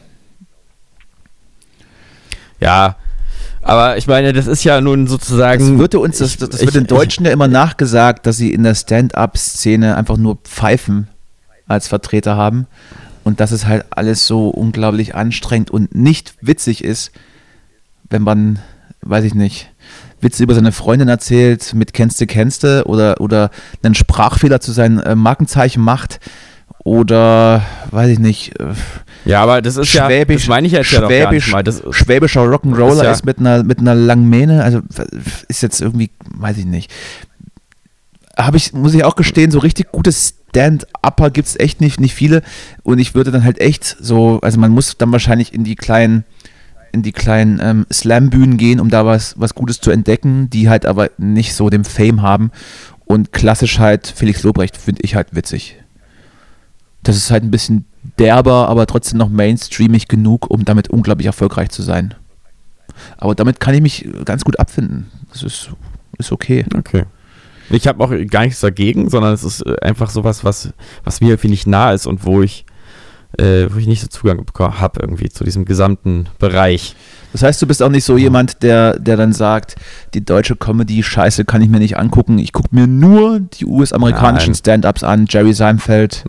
Ja, 2.59 2.95
aber 3.61 3.97
ich 3.97 4.07
meine, 4.07 4.33
das 4.33 4.47
ist 4.47 4.63
ja 4.63 4.81
nun 4.81 5.07
sozusagen. 5.07 5.71
Das 5.71 5.79
würde 5.79 5.99
uns, 5.99 6.17
das, 6.17 6.31
ich- 6.31 6.37
das 6.37 6.55
ich- 6.61 6.61
wird 6.67 6.75
den 6.75 6.87
Deutschen 6.87 7.25
ja 7.25 7.31
immer 7.31 7.47
nachgesagt, 7.47 8.25
dass 8.25 8.37
sie 8.37 8.51
in 8.53 8.63
der 8.63 8.75
Stand-up-Szene 8.75 9.95
einfach 9.95 10.17
nur 10.17 10.37
Pfeifen 10.43 11.07
als 11.67 11.87
Vertreter 11.87 12.35
haben 12.37 12.65
und 13.23 13.39
dass 13.39 13.51
es 13.51 13.65
halt 13.65 13.85
alles 13.91 14.25
so 14.25 14.49
unglaublich 14.49 15.15
anstrengend 15.15 15.69
und 15.69 15.93
nicht 15.93 16.33
witzig 16.41 16.83
ist, 16.83 17.11
wenn 18.09 18.21
man, 18.21 18.59
weiß 19.09 19.23
ich 19.25 19.33
nicht, 19.35 19.69
Witze 20.21 20.43
über 20.43 20.55
seine 20.55 20.71
Freundin 20.71 21.07
erzählt 21.07 21.73
mit 21.73 21.93
Kennste, 21.93 22.25
Kennste 22.27 22.85
oder, 22.85 23.21
oder 23.21 23.51
einen 23.83 23.95
Sprachfehler 23.95 24.59
zu 24.59 24.71
seinen 24.71 24.99
äh, 24.99 25.15
Markenzeichen 25.15 25.81
macht 25.83 26.19
oder, 26.83 27.63
weiß 27.91 28.09
ich 28.09 28.19
nicht, 28.19 28.59
äh, 28.59 28.73
Ja, 29.25 29.43
aber 29.43 29.61
das 29.61 29.75
ist 29.77 29.93
ja. 29.93 30.05
Schwäbisch, 30.05 30.43
das 30.43 30.49
meine 30.49 30.67
ich 30.67 30.73
jetzt 30.73 30.91
ja 30.91 31.01
doch 31.01 31.09
gar 31.09 31.31
nicht 31.31 31.43
Schwäbisch, 31.43 31.51
mal. 31.51 31.63
Das, 31.63 31.83
schwäbischer 31.91 32.41
Rock'n'Roller 32.43 32.93
ist 32.97 33.03
ja- 33.03 33.11
ist 33.11 33.25
mit 33.25 33.39
einer, 33.39 33.63
mit 33.63 33.79
einer 33.79 33.93
langen 33.95 34.29
Mähne, 34.29 34.63
also 34.63 34.81
ist 35.47 35.61
jetzt 35.61 35.81
irgendwie, 35.81 36.09
weiß 36.35 36.57
ich 36.57 36.65
nicht. 36.65 36.91
Habe 38.37 38.57
ich, 38.57 38.71
muss 38.73 38.93
ich 38.93 39.03
auch 39.03 39.15
gestehen, 39.15 39.49
so 39.51 39.59
richtig 39.59 39.91
gute 39.91 40.11
Stand-Upper 40.11 41.31
gibt 41.31 41.47
es 41.47 41.59
echt 41.59 41.81
nicht, 41.81 41.99
nicht 41.99 42.13
viele. 42.13 42.43
Und 42.83 42.99
ich 42.99 43.15
würde 43.15 43.31
dann 43.31 43.43
halt 43.43 43.59
echt 43.59 43.97
so, 43.99 44.39
also 44.41 44.59
man 44.59 44.71
muss 44.71 44.95
dann 44.97 45.11
wahrscheinlich 45.11 45.53
in 45.53 45.63
die 45.63 45.75
kleinen, 45.75 46.23
in 46.91 47.03
die 47.03 47.11
kleinen 47.11 47.59
ähm, 47.61 47.85
Slam-Bühnen 47.91 48.57
gehen, 48.57 48.79
um 48.79 48.89
da 48.89 49.05
was, 49.05 49.35
was 49.37 49.55
Gutes 49.55 49.79
zu 49.79 49.91
entdecken, 49.91 50.49
die 50.49 50.69
halt 50.69 50.85
aber 50.85 51.09
nicht 51.17 51.53
so 51.53 51.69
den 51.69 51.83
Fame 51.83 52.21
haben. 52.21 52.51
Und 53.05 53.31
klassisch 53.31 53.79
halt 53.79 54.07
Felix 54.07 54.43
Lobrecht 54.43 54.77
finde 54.77 55.01
ich 55.03 55.15
halt 55.15 55.33
witzig. 55.33 55.77
Das 57.03 57.15
ist 57.15 57.31
halt 57.31 57.43
ein 57.43 57.51
bisschen 57.51 57.85
derber, 58.19 58.67
aber 58.67 58.85
trotzdem 58.85 59.17
noch 59.17 59.29
mainstreamig 59.29 60.07
genug, 60.07 60.49
um 60.49 60.65
damit 60.65 60.89
unglaublich 60.89 61.27
erfolgreich 61.27 61.69
zu 61.69 61.81
sein. 61.81 62.15
Aber 63.17 63.35
damit 63.35 63.59
kann 63.59 63.75
ich 63.75 63.81
mich 63.81 64.07
ganz 64.25 64.43
gut 64.43 64.59
abfinden. 64.59 65.07
Das 65.31 65.43
ist, 65.43 65.69
ist 66.17 66.31
okay. 66.31 66.65
Okay. 66.75 67.05
Ich 67.69 67.87
habe 67.87 68.03
auch 68.03 68.11
gar 68.29 68.43
nichts 68.43 68.61
dagegen, 68.61 69.09
sondern 69.09 69.33
es 69.33 69.43
ist 69.43 69.61
äh, 69.61 69.75
einfach 69.81 70.09
sowas, 70.09 70.43
was, 70.43 70.73
was 71.03 71.21
mir 71.21 71.29
irgendwie 71.29 71.49
nicht 71.49 71.67
nah 71.67 71.91
ist 71.91 72.07
und 72.07 72.25
wo 72.25 72.41
ich, 72.41 72.65
äh, 73.37 73.67
wo 73.69 73.77
ich 73.77 73.87
nicht 73.87 74.01
so 74.01 74.07
Zugang 74.07 74.45
habe 74.57 74.99
irgendwie 75.01 75.29
zu 75.29 75.43
diesem 75.43 75.65
gesamten 75.65 76.27
Bereich. 76.39 76.95
Das 77.33 77.43
heißt, 77.43 77.61
du 77.61 77.67
bist 77.67 77.83
auch 77.83 77.89
nicht 77.89 78.05
so 78.05 78.17
jemand, 78.17 78.63
der, 78.63 78.97
der 78.99 79.17
dann 79.17 79.33
sagt, 79.33 79.75
die 80.13 80.23
deutsche 80.23 80.55
Comedy-Scheiße 80.55 81.45
kann 81.45 81.61
ich 81.61 81.69
mir 81.69 81.79
nicht 81.79 81.97
angucken. 81.97 82.39
Ich 82.39 82.53
gucke 82.53 82.69
mir 82.71 82.87
nur 82.87 83.39
die 83.39 83.65
US-amerikanischen. 83.65 84.55
Stand-Ups 84.55 85.03
an, 85.03 85.25
Jerry 85.29 85.53
Seinfeld 85.53 86.25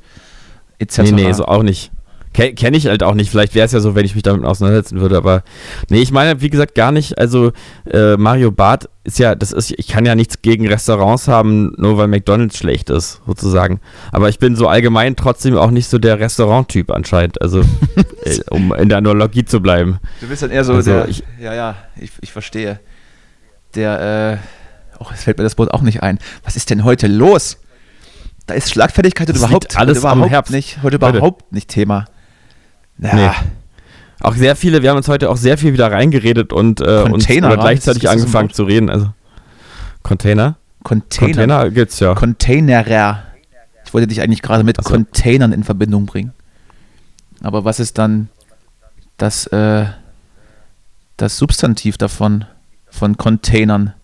etc. 0.79 0.99
Nee, 0.99 1.13
nee, 1.13 1.33
so 1.33 1.45
auch 1.47 1.63
nicht. 1.63 1.91
Ke 2.35 2.55
Kenne 2.55 2.77
ich 2.77 2.87
halt 2.87 3.03
auch 3.03 3.15
nicht. 3.15 3.31
Vielleicht 3.31 3.55
wäre 3.55 3.67
es 3.67 3.73
ja 3.73 3.81
so, 3.81 3.95
wenn 3.95 4.05
ich 4.05 4.15
mich 4.15 4.23
damit 4.23 4.45
auseinandersetzen 4.45 5.01
würde, 5.01 5.17
aber 5.17 5.43
nee, 5.89 6.01
ich 6.01 6.13
meine, 6.13 6.41
wie 6.41 6.51
gesagt, 6.51 6.75
gar 6.75 6.93
nicht. 6.93 7.19
Also, 7.19 7.53
äh, 7.91 8.17
Mario 8.17 8.51
Barth 8.51 8.89
ist 9.05 9.19
ja, 9.19 9.35
das 9.35 9.53
ist, 9.53 9.71
ich 9.73 9.89
kann 9.89 10.05
ja 10.05 10.15
nichts 10.15 10.43
gegen 10.43 10.67
Restaurants 10.69 11.29
haben, 11.29 11.73
nur 11.79 11.97
weil 11.99 12.09
McDonalds 12.09 12.59
schlecht 12.59 12.91
ist, 12.91 13.21
sozusagen. 13.27 13.81
Aber 14.13 14.29
ich 14.29 14.39
bin 14.39 14.55
so 14.57 14.69
allgemein 14.69 15.17
trotzdem 15.17 15.57
auch 15.57 15.71
nicht 15.71 15.89
so 15.89 15.99
der 15.99 16.21
Restaurant-Typ 16.21 16.91
anscheinend. 16.91 17.41
Also, 17.41 17.61
äh, 18.25 18.39
um 18.51 18.75
in 18.75 18.89
der 18.89 18.99
Analogie 18.99 19.45
zu 19.45 19.61
bleiben. 19.61 19.99
Du 20.21 20.29
bist 20.29 20.43
dann 20.43 20.51
eher 20.51 20.65
so 20.65 20.75
Also 20.75 20.91
der, 20.91 21.09
ich- 21.09 21.23
ja, 21.41 21.55
ja, 21.55 21.77
ich, 21.99 22.11
ich 22.21 22.33
verstehe. 22.33 22.81
Der, 23.75 24.41
äh, 24.41 25.03
oh, 25.03 25.07
es 25.13 25.25
fällt 25.25 25.39
mir 25.39 25.45
das 25.45 25.57
Wort 25.59 25.73
auch 25.73 25.83
nicht 25.83 26.03
ein. 26.03 26.19
Was 26.45 26.57
ist 26.57 26.71
denn 26.71 26.85
heute 26.85 27.07
los? 27.07 27.59
Da 28.47 28.55
ist 28.55 28.71
Schlagfertigkeit 28.71 29.29
heute 29.29 29.35
Das 29.39 29.43
überhaupt, 29.43 29.77
alles 29.77 29.99
heute 29.99 30.09
am 30.09 30.19
überhaupt 30.19 30.33
Herbst. 30.33 30.53
nicht, 30.53 30.79
heute 30.83 30.99
Heute. 31.01 31.19
überhaupt 31.19 31.53
nicht 31.53 31.69
Thema. 31.69 32.07
Ja, 32.99 33.15
Nee. 33.15 33.31
Auch 34.21 34.35
sehr 34.35 34.57
viele, 34.57 34.83
wir 34.83 34.91
haben 34.91 34.97
uns 34.97 35.09
heute 35.09 35.31
auch 35.31 35.37
sehr 35.37 35.59
viel 35.59 35.73
wieder 35.73 35.93
reingeredet 35.93 36.53
und, 36.53 36.81
äh, 36.81 37.05
wa? 37.05 37.55
gleichzeitig 37.55 38.09
angefangen 38.09 38.51
zu 38.51 38.65
reden. 38.65 38.91
Also, 38.91 39.13
Container? 40.03 40.57
Container. 40.83 41.33
Container 41.33 41.71
gibt's 41.71 42.01
ja. 42.01 42.15
Containerer. 42.15 43.23
Ich 43.85 43.95
wollte 43.95 44.09
dich 44.09 44.21
eigentlich 44.21 44.43
gerade 44.43 44.65
mit 44.65 44.77
so. 44.77 44.83
Containern 44.83 45.53
in 45.53 45.63
Verbindung 45.63 46.07
bringen. 46.07 46.33
Aber 47.43 47.65
was 47.65 47.79
ist 47.79 47.99
dann 47.99 48.29
das, 49.19 49.47
äh, 49.47 49.87
das 51.17 51.39
Substantiv 51.39 51.97
davon, 51.97 52.45
von 52.91 53.17
Containern? 53.17 53.95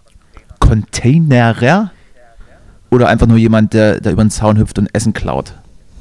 Containerer? 0.61 1.91
Oder 2.91 3.09
einfach 3.09 3.27
nur 3.27 3.39
jemand, 3.39 3.75
der, 3.75 4.01
der 4.01 4.13
über 4.13 4.25
den 4.25 4.31
Zaun 4.31 4.59
hüpft 4.59 4.79
und 4.79 4.95
Essen 4.95 5.13
klaut? 5.13 5.55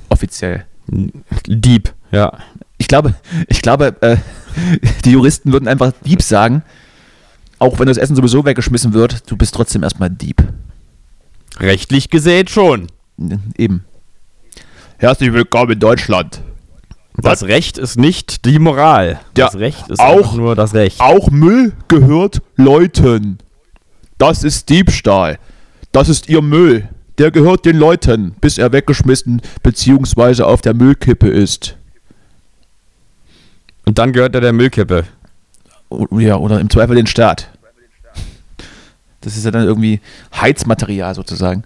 Offiziell. 0.09 0.65
Dieb, 0.87 1.93
ja. 2.11 2.31
Ich 2.77 2.87
glaube, 2.87 3.13
ich 3.47 3.61
glaube, 3.61 3.95
äh, 4.01 4.17
die 5.05 5.11
Juristen 5.11 5.51
würden 5.53 5.67
einfach 5.67 5.93
Dieb 6.05 6.21
sagen. 6.21 6.63
Auch 7.59 7.79
wenn 7.79 7.87
das 7.87 7.97
Essen 7.97 8.15
sowieso 8.15 8.43
weggeschmissen 8.45 8.93
wird, 8.93 9.29
du 9.31 9.37
bist 9.37 9.55
trotzdem 9.55 9.83
erstmal 9.83 10.09
Dieb. 10.09 10.43
Rechtlich 11.59 12.09
gesät 12.09 12.49
schon. 12.49 12.87
Eben. 13.57 13.85
Herzlich 14.97 15.31
willkommen 15.33 15.73
in 15.73 15.79
Deutschland. 15.79 16.41
Das 17.15 17.43
Recht 17.43 17.77
ist 17.77 17.97
nicht 17.97 18.43
die 18.45 18.57
Moral. 18.57 19.19
Ja, 19.37 19.45
das 19.45 19.55
Recht 19.55 19.87
ist 19.89 19.99
auch- 19.99 20.33
nur 20.33 20.55
das 20.55 20.73
Recht. 20.73 20.99
Auch 20.99 21.29
Müll 21.29 21.73
gehört 21.87 22.41
Leuten. 22.55 23.37
Das 24.17 24.43
ist 24.43 24.69
Diebstahl. 24.69 25.37
Das 25.91 26.09
ist 26.09 26.27
ihr 26.27 26.41
Müll. 26.41 26.89
Der 27.19 27.29
gehört 27.29 27.65
den 27.65 27.77
Leuten, 27.77 28.33
bis 28.41 28.57
er 28.57 28.71
weggeschmissen 28.73 29.41
bzw. 29.61 30.41
auf 30.41 30.61
der 30.61 30.73
Müllkippe 30.73 31.29
ist. 31.29 31.77
Und 33.85 33.97
dann 33.97 34.13
gehört 34.13 34.35
er 34.35 34.41
der 34.41 34.53
Müllkippe. 34.53 35.05
Ja, 36.11 36.37
oder 36.37 36.59
im 36.59 36.69
Zweifel 36.69 36.95
den 36.95 37.07
Staat. 37.07 37.49
Das 39.21 39.37
ist 39.37 39.45
ja 39.45 39.51
dann 39.51 39.63
irgendwie 39.65 40.01
Heizmaterial 40.35 41.15
sozusagen. 41.15 41.63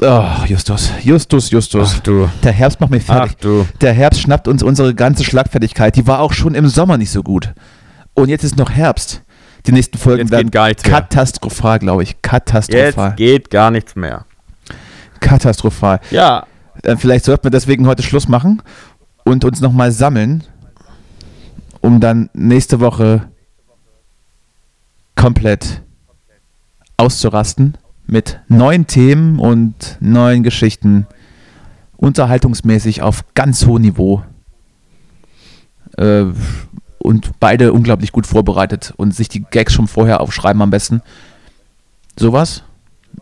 Ach, 0.00 0.46
Justus, 0.46 0.92
Justus, 1.02 1.50
Justus. 1.50 1.94
Ach 1.96 2.00
du. 2.00 2.30
Der 2.44 2.52
Herbst 2.52 2.80
macht 2.80 2.92
mich 2.92 3.02
fertig. 3.02 3.32
Ach 3.36 3.40
du. 3.40 3.66
Der 3.80 3.92
Herbst 3.92 4.20
schnappt 4.20 4.46
uns 4.46 4.62
unsere 4.62 4.94
ganze 4.94 5.24
Schlagfertigkeit. 5.24 5.96
Die 5.96 6.06
war 6.06 6.20
auch 6.20 6.32
schon 6.32 6.54
im 6.54 6.68
Sommer 6.68 6.98
nicht 6.98 7.10
so 7.10 7.24
gut. 7.24 7.52
Und 8.14 8.28
jetzt 8.28 8.44
ist 8.44 8.56
noch 8.56 8.70
Herbst. 8.70 9.22
Die 9.66 9.72
nächsten 9.72 9.98
Folgen 9.98 10.22
Jetzt 10.22 10.30
werden 10.30 10.52
gar 10.52 10.72
katastrophal, 10.72 11.80
glaube 11.80 12.04
ich. 12.04 12.22
Katastrophal. 12.22 13.10
Jetzt 13.10 13.16
geht 13.16 13.50
gar 13.50 13.72
nichts 13.72 13.96
mehr. 13.96 14.24
Katastrophal. 15.18 15.98
Ja. 16.12 16.46
Äh, 16.84 16.96
vielleicht 16.96 17.24
sollten 17.24 17.44
wir 17.44 17.50
deswegen 17.50 17.86
heute 17.88 18.04
Schluss 18.04 18.28
machen 18.28 18.62
und 19.28 19.44
uns 19.44 19.60
nochmal 19.60 19.92
sammeln, 19.92 20.42
um 21.82 22.00
dann 22.00 22.30
nächste 22.32 22.80
Woche 22.80 23.28
komplett 25.16 25.82
auszurasten 26.96 27.76
mit 28.06 28.40
neuen 28.48 28.86
Themen 28.86 29.38
und 29.38 29.98
neuen 30.00 30.42
Geschichten, 30.42 31.06
unterhaltungsmäßig 31.98 33.02
auf 33.02 33.22
ganz 33.34 33.66
hohem 33.66 33.82
Niveau. 33.82 34.22
Äh, 35.98 36.24
und 36.98 37.38
beide 37.38 37.74
unglaublich 37.74 38.12
gut 38.12 38.26
vorbereitet 38.26 38.94
und 38.96 39.14
sich 39.14 39.28
die 39.28 39.42
Gags 39.42 39.74
schon 39.74 39.88
vorher 39.88 40.20
aufschreiben 40.22 40.62
am 40.62 40.70
besten. 40.70 41.02
Sowas? 42.18 42.64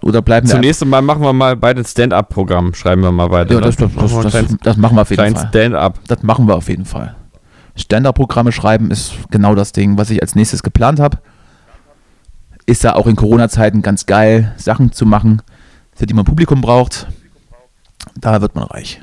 Oder 0.02 0.22
bleiben 0.22 0.46
wir 0.46 0.54
Zunächst 0.54 0.82
einmal 0.82 1.02
machen 1.02 1.22
wir 1.22 1.32
mal 1.32 1.56
bei 1.56 1.74
den 1.74 1.84
Stand-Up-Programm, 1.84 2.74
schreiben 2.74 3.02
wir 3.02 3.12
mal 3.12 3.30
weiter. 3.30 3.54
Ja, 3.54 3.60
das, 3.60 3.76
das, 3.76 3.92
das, 3.92 4.12
Machen 4.12 4.16
wir 4.16 4.22
das, 4.22 4.34
ein 4.34 4.58
das, 4.62 4.76
machen 4.76 4.96
wir 4.96 5.02
auf 5.02 5.10
jeden 5.10 5.34
Fall. 5.36 5.48
Stand-Up. 5.48 5.98
Das 6.06 6.22
machen 6.22 6.46
wir 6.46 6.54
auf 6.54 6.68
jeden 6.68 6.84
Fall. 6.84 7.16
Stand-up-Programme 7.76 8.52
schreiben 8.52 8.90
ist 8.90 9.14
genau 9.30 9.54
das 9.54 9.72
Ding, 9.72 9.98
was 9.98 10.10
ich 10.10 10.22
als 10.22 10.34
nächstes 10.34 10.62
geplant 10.62 11.00
habe. 11.00 11.18
Ist 12.66 12.84
ja 12.84 12.94
auch 12.94 13.06
in 13.06 13.16
Corona-Zeiten 13.16 13.82
ganz 13.82 14.06
geil, 14.06 14.52
Sachen 14.56 14.92
zu 14.92 15.06
machen, 15.06 15.42
für 15.94 16.06
die 16.06 16.14
man 16.14 16.24
Publikum 16.24 16.60
braucht. 16.60 17.06
Da 18.14 18.40
wird 18.40 18.54
man 18.54 18.64
reich. 18.64 19.00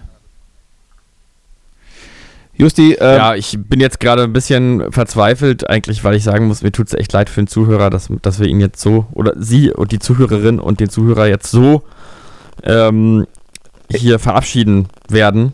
Justi, 2.55 2.93
ähm, 2.99 3.17
Ja, 3.17 3.35
ich 3.35 3.57
bin 3.59 3.79
jetzt 3.79 3.99
gerade 3.99 4.23
ein 4.23 4.33
bisschen 4.33 4.91
verzweifelt, 4.91 5.69
eigentlich, 5.69 6.03
weil 6.03 6.15
ich 6.15 6.23
sagen 6.23 6.47
muss, 6.47 6.61
mir 6.61 6.71
tut 6.71 6.87
es 6.87 6.93
echt 6.93 7.11
leid 7.13 7.29
für 7.29 7.41
den 7.41 7.47
Zuhörer, 7.47 7.89
dass, 7.89 8.09
dass 8.21 8.39
wir 8.39 8.47
ihn 8.47 8.59
jetzt 8.59 8.79
so, 8.79 9.07
oder 9.13 9.33
sie 9.37 9.71
und 9.71 9.91
die 9.91 9.99
Zuhörerin 9.99 10.59
und 10.59 10.79
den 10.79 10.89
Zuhörer 10.89 11.27
jetzt 11.27 11.49
so 11.49 11.83
ähm, 12.63 13.25
hier 13.89 14.19
verabschieden 14.19 14.87
werden. 15.09 15.53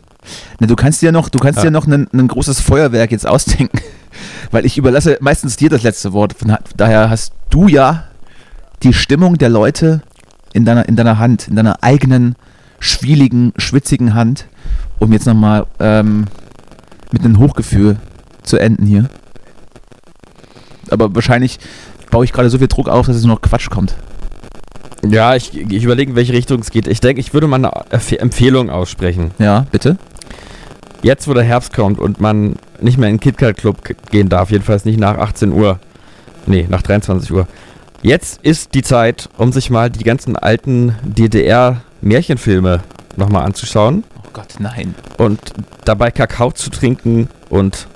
ne, 0.59 0.67
du 0.67 0.75
kannst 0.75 1.01
dir 1.01 1.11
noch, 1.11 1.29
du 1.29 1.39
kannst 1.39 1.57
Ja. 1.59 1.63
dir 1.65 1.71
noch 1.71 1.87
ein, 1.87 2.07
ein 2.13 2.27
großes 2.27 2.59
Feuerwerk 2.59 3.11
jetzt 3.11 3.25
ausdenken, 3.27 3.79
weil 4.51 4.65
ich 4.65 4.77
überlasse 4.77 5.17
meistens 5.21 5.55
dir 5.55 5.69
das 5.69 5.83
letzte 5.83 6.11
Wort. 6.13 6.33
Von 6.33 6.55
daher 6.75 7.09
hast 7.09 7.31
du 7.49 7.67
ja 7.67 8.03
die 8.83 8.93
Stimmung 8.93 9.37
der 9.37 9.49
Leute 9.49 10.01
in 10.53 10.65
deiner, 10.65 10.87
in 10.87 10.95
deiner 10.95 11.17
Hand, 11.17 11.47
in 11.47 11.55
deiner 11.55 11.81
eigenen 11.83 12.35
schwieligen, 12.79 13.53
schwitzigen 13.57 14.13
Hand, 14.13 14.47
um 14.99 15.11
jetzt 15.13 15.25
nochmal 15.25 15.65
ähm, 15.79 16.25
mit 17.11 17.23
einem 17.23 17.39
Hochgefühl 17.39 17.97
zu 18.43 18.57
enden 18.57 18.85
hier. 18.85 19.09
Aber 20.89 21.13
wahrscheinlich 21.13 21.59
baue 22.11 22.25
ich 22.25 22.33
gerade 22.33 22.49
so 22.49 22.57
viel 22.57 22.67
Druck 22.67 22.87
auf, 22.89 23.07
dass 23.07 23.15
es 23.15 23.23
nur 23.23 23.35
noch 23.35 23.41
Quatsch 23.41 23.69
kommt. 23.69 23.95
Ja, 25.07 25.35
ich, 25.35 25.55
ich 25.55 25.83
überlege, 25.83 26.11
in 26.11 26.15
welche 26.15 26.33
Richtung 26.33 26.59
es 26.59 26.71
geht. 26.71 26.87
Ich 26.87 26.99
denke, 26.99 27.21
ich 27.21 27.33
würde 27.33 27.47
mal 27.47 27.63
eine 27.63 28.19
Empfehlung 28.19 28.69
aussprechen. 28.69 29.31
Ja, 29.39 29.65
bitte? 29.71 29.97
Jetzt, 31.01 31.27
wo 31.27 31.33
der 31.33 31.43
Herbst 31.43 31.73
kommt 31.73 31.99
und 31.99 32.19
man 32.19 32.57
nicht 32.81 32.97
mehr 32.97 33.07
in 33.07 33.15
den 33.15 33.21
KitKat 33.21 33.57
Club 33.57 33.77
gehen 34.11 34.27
darf, 34.27 34.51
jedenfalls 34.51 34.83
nicht 34.83 34.99
nach 34.99 35.17
18 35.17 35.53
Uhr. 35.53 35.79
Nee, 36.45 36.65
nach 36.69 36.81
23 36.81 37.31
Uhr. 37.31 37.47
Jetzt 38.01 38.41
ist 38.43 38.73
die 38.73 38.81
Zeit, 38.81 39.29
um 39.37 39.51
sich 39.51 39.69
mal 39.69 39.89
die 39.89 40.03
ganzen 40.03 40.35
alten 40.35 40.95
DDR-Märchenfilme 41.03 42.81
nochmal 43.15 43.45
anzuschauen 43.45 44.03
Gott, 44.39 44.55
nein. 44.59 44.95
und 45.17 45.39
dabei 45.85 46.11
Kakao 46.11 46.51
zu 46.51 46.69
trinken 46.69 47.27
und 47.49 47.87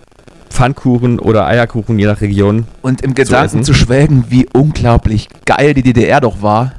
Pfannkuchen 0.49 1.19
oder 1.19 1.47
Eierkuchen, 1.47 1.97
je 1.97 2.05
nach 2.05 2.19
Region. 2.21 2.67
Und 2.81 3.01
im 3.01 3.13
Gedanken 3.15 3.45
essen. 3.59 3.63
zu 3.63 3.73
schwelgen, 3.73 4.25
wie 4.29 4.47
unglaublich 4.53 5.27
geil 5.45 5.73
die 5.73 5.81
DDR 5.83 6.19
doch 6.21 6.41
war. 6.41 6.73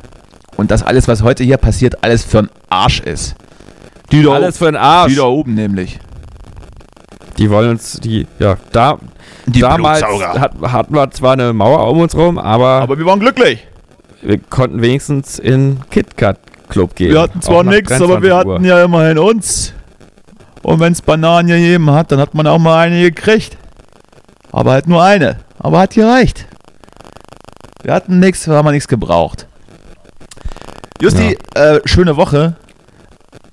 Und 0.57 0.71
dass 0.71 0.83
alles, 0.83 1.09
was 1.09 1.23
heute 1.23 1.43
hier 1.45 1.57
passiert, 1.57 2.05
alles 2.05 2.25
für 2.25 2.41
ein 2.41 2.51
Arsch 2.69 3.01
ist. 3.01 3.35
Die 4.13 4.23
da, 4.23 4.33
Alles 4.35 4.59
für 4.59 4.67
den 4.67 4.77
Arsch. 4.77 5.11
die 5.13 5.17
da 5.17 5.25
oben 5.25 5.55
nämlich. 5.55 5.99
Die 7.39 7.51
wollen 7.51 7.71
uns, 7.71 7.99
die, 8.01 8.27
ja, 8.39 8.57
da, 8.71 8.99
Die 9.47 9.61
damals 9.61 10.03
hat, 10.05 10.53
hatten 10.63 10.95
wir 10.95 11.11
zwar 11.11 11.33
eine 11.33 11.53
Mauer 11.53 11.91
um 11.91 11.99
uns 12.01 12.15
rum, 12.15 12.39
aber, 12.39 12.83
Aber 12.83 12.97
wir 12.99 13.07
waren 13.07 13.19
glücklich. 13.19 13.67
wir 14.23 14.39
konnten 14.39 14.83
wenigstens 14.83 15.39
in 15.41 15.81
KitKat 15.91 16.39
Club 16.75 16.95
gehen. 16.97 17.13
Wir 17.13 17.21
hatten 17.23 17.41
zwar 17.41 17.63
nichts, 17.63 17.93
aber 17.93 18.21
wir 18.21 18.31
23 18.31 18.31
Uhr. 18.31 18.55
hatten 18.55 18.65
ja 18.65 18.85
immerhin 18.85 19.19
uns. 19.19 19.73
Und 20.63 20.81
wenn 20.81 20.93
es 20.93 21.03
Bananen 21.03 21.49
gegeben 21.49 21.91
hat, 21.91 22.11
dann 22.11 22.19
hat 22.19 22.35
man 22.35 22.47
auch 22.47 22.59
mal 22.59 22.79
eine 22.79 23.01
gekriegt. 23.01 23.57
Aber 24.51 24.73
halt 24.73 24.89
nur 24.89 25.03
eine. 25.03 25.37
Aber 25.59 25.79
hat 25.79 25.95
gereicht. 25.95 26.47
Wir 27.83 27.95
hatten 27.95 28.19
nichts, 28.19 28.49
wir 28.49 28.55
haben 28.55 28.71
nichts 28.71 28.89
gebraucht. 28.89 29.47
Justi, 31.01 31.37
äh, 31.55 31.81
schöne 31.85 32.17
Woche. 32.17 32.57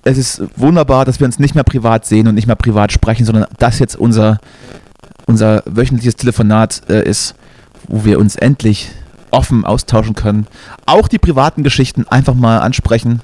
Es 0.04 0.18
ist 0.18 0.42
wunderbar, 0.56 1.06
dass 1.06 1.20
wir 1.20 1.26
uns 1.26 1.38
nicht 1.38 1.54
mehr 1.54 1.64
privat 1.64 2.06
sehen 2.06 2.28
und 2.28 2.36
nicht 2.36 2.48
mehr 2.48 2.56
privat 2.56 2.92
sprechen, 2.92 3.26
sondern 3.26 3.46
das 3.60 3.78
jetzt 3.78 3.96
unser, 3.96 4.40
unser 5.28 5.62
wöchentliches 5.66 6.16
Telefonat 6.16 6.82
äh, 6.90 7.08
ist, 7.08 7.36
wo 7.88 8.04
wir 8.04 8.20
uns 8.20 8.36
endlich 8.36 8.90
offen 9.32 9.66
austauschen 9.66 10.16
können. 10.16 10.48
Auch 10.86 11.08
die 11.08 11.18
privaten 11.20 11.64
Geschichten 11.64 12.06
einfach 12.08 12.34
mal 12.36 12.60
ansprechen 12.60 13.22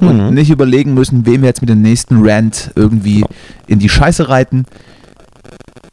und 0.00 0.28
Mhm. 0.28 0.34
nicht 0.34 0.50
überlegen 0.50 0.94
müssen, 0.94 1.26
wem 1.26 1.42
wir 1.42 1.48
jetzt 1.48 1.60
mit 1.62 1.70
dem 1.70 1.82
nächsten 1.82 2.26
Rant 2.28 2.70
irgendwie 2.74 3.24
in 3.66 3.78
die 3.78 3.88
Scheiße 3.88 4.28
reiten. 4.28 4.64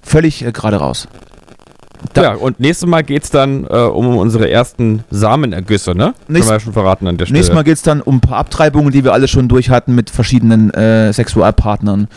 Völlig 0.03 0.43
äh, 0.45 0.51
gerade 0.51 0.77
raus. 0.77 1.07
Da- 2.13 2.23
Ja, 2.23 2.33
und 2.35 2.59
nächstes 2.59 2.87
Mal 2.87 3.03
geht 3.03 3.23
es 3.25 3.29
dann 3.29 3.65
äh, 3.65 3.75
um 3.77 4.17
unsere 4.17 4.49
ersten 4.49 5.03
Samenergüsse, 5.11 5.91
ne? 5.91 6.05
Können 6.05 6.13
Nächst- 6.29 6.49
wir 6.49 6.53
ja 6.53 6.59
schon 6.59 6.73
verraten 6.73 7.07
an 7.07 7.17
der 7.17 7.25
Stelle. 7.25 7.37
Nächstes 7.37 7.53
Mal 7.53 7.63
geht 7.63 7.75
es 7.75 7.81
dann 7.83 8.01
um 8.01 8.15
ein 8.15 8.21
paar 8.21 8.37
Abtreibungen, 8.37 8.91
die 8.91 9.03
wir 9.03 9.13
alle 9.13 9.27
schon 9.27 9.47
durch 9.49 9.69
hatten 9.69 9.93
mit 9.95 10.09
verschiedenen 10.09 10.71
äh, 10.73 11.11
Sexualpartnern. 11.13 12.07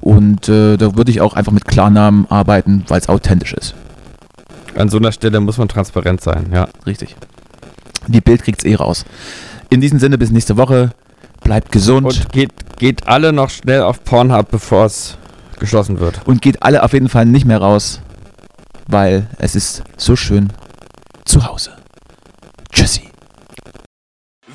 Und 0.00 0.48
äh, 0.48 0.76
da 0.76 0.96
würde 0.96 1.10
ich 1.10 1.20
auch 1.20 1.34
einfach 1.34 1.52
mit 1.52 1.64
Klarnamen 1.66 2.26
arbeiten, 2.30 2.84
weil 2.88 3.00
es 3.00 3.08
authentisch 3.08 3.52
ist. 3.52 3.74
An 4.76 4.88
so 4.88 4.98
einer 4.98 5.12
Stelle 5.12 5.40
muss 5.40 5.58
man 5.58 5.68
transparent 5.68 6.20
sein, 6.20 6.50
ja. 6.52 6.68
Richtig. 6.86 7.16
Die 8.08 8.20
Bild 8.20 8.42
kriegt's 8.42 8.64
eh 8.64 8.74
raus. 8.74 9.04
In 9.70 9.80
diesem 9.80 9.98
Sinne, 9.98 10.18
bis 10.18 10.30
nächste 10.30 10.56
Woche. 10.56 10.92
Bleibt 11.42 11.72
gesund 11.72 12.06
und, 12.06 12.14
Und 12.14 12.32
geht, 12.32 12.50
geht 12.78 13.08
alle 13.08 13.32
noch 13.32 13.50
schnell 13.50 13.82
auf 13.82 14.04
Pornhub, 14.04 14.50
bevor 14.50 14.86
es 14.86 15.16
geschlossen 15.58 15.98
wird. 15.98 16.20
geht 16.40 16.62
alle 16.62 16.82
auf 16.82 16.92
jeden 16.92 17.08
Fall 17.08 17.26
nicht 17.26 17.46
mehr 17.46 17.58
raus, 17.58 18.00
weil 18.86 19.26
es 19.38 19.54
ist 19.56 19.82
so 19.96 20.16
schön 20.16 20.52
zu 21.24 21.46
Hause. 21.46 21.72
Tschüssi. 22.72 23.11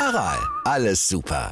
Aral, 0.00 0.38
alles 0.64 1.06
super. 1.08 1.50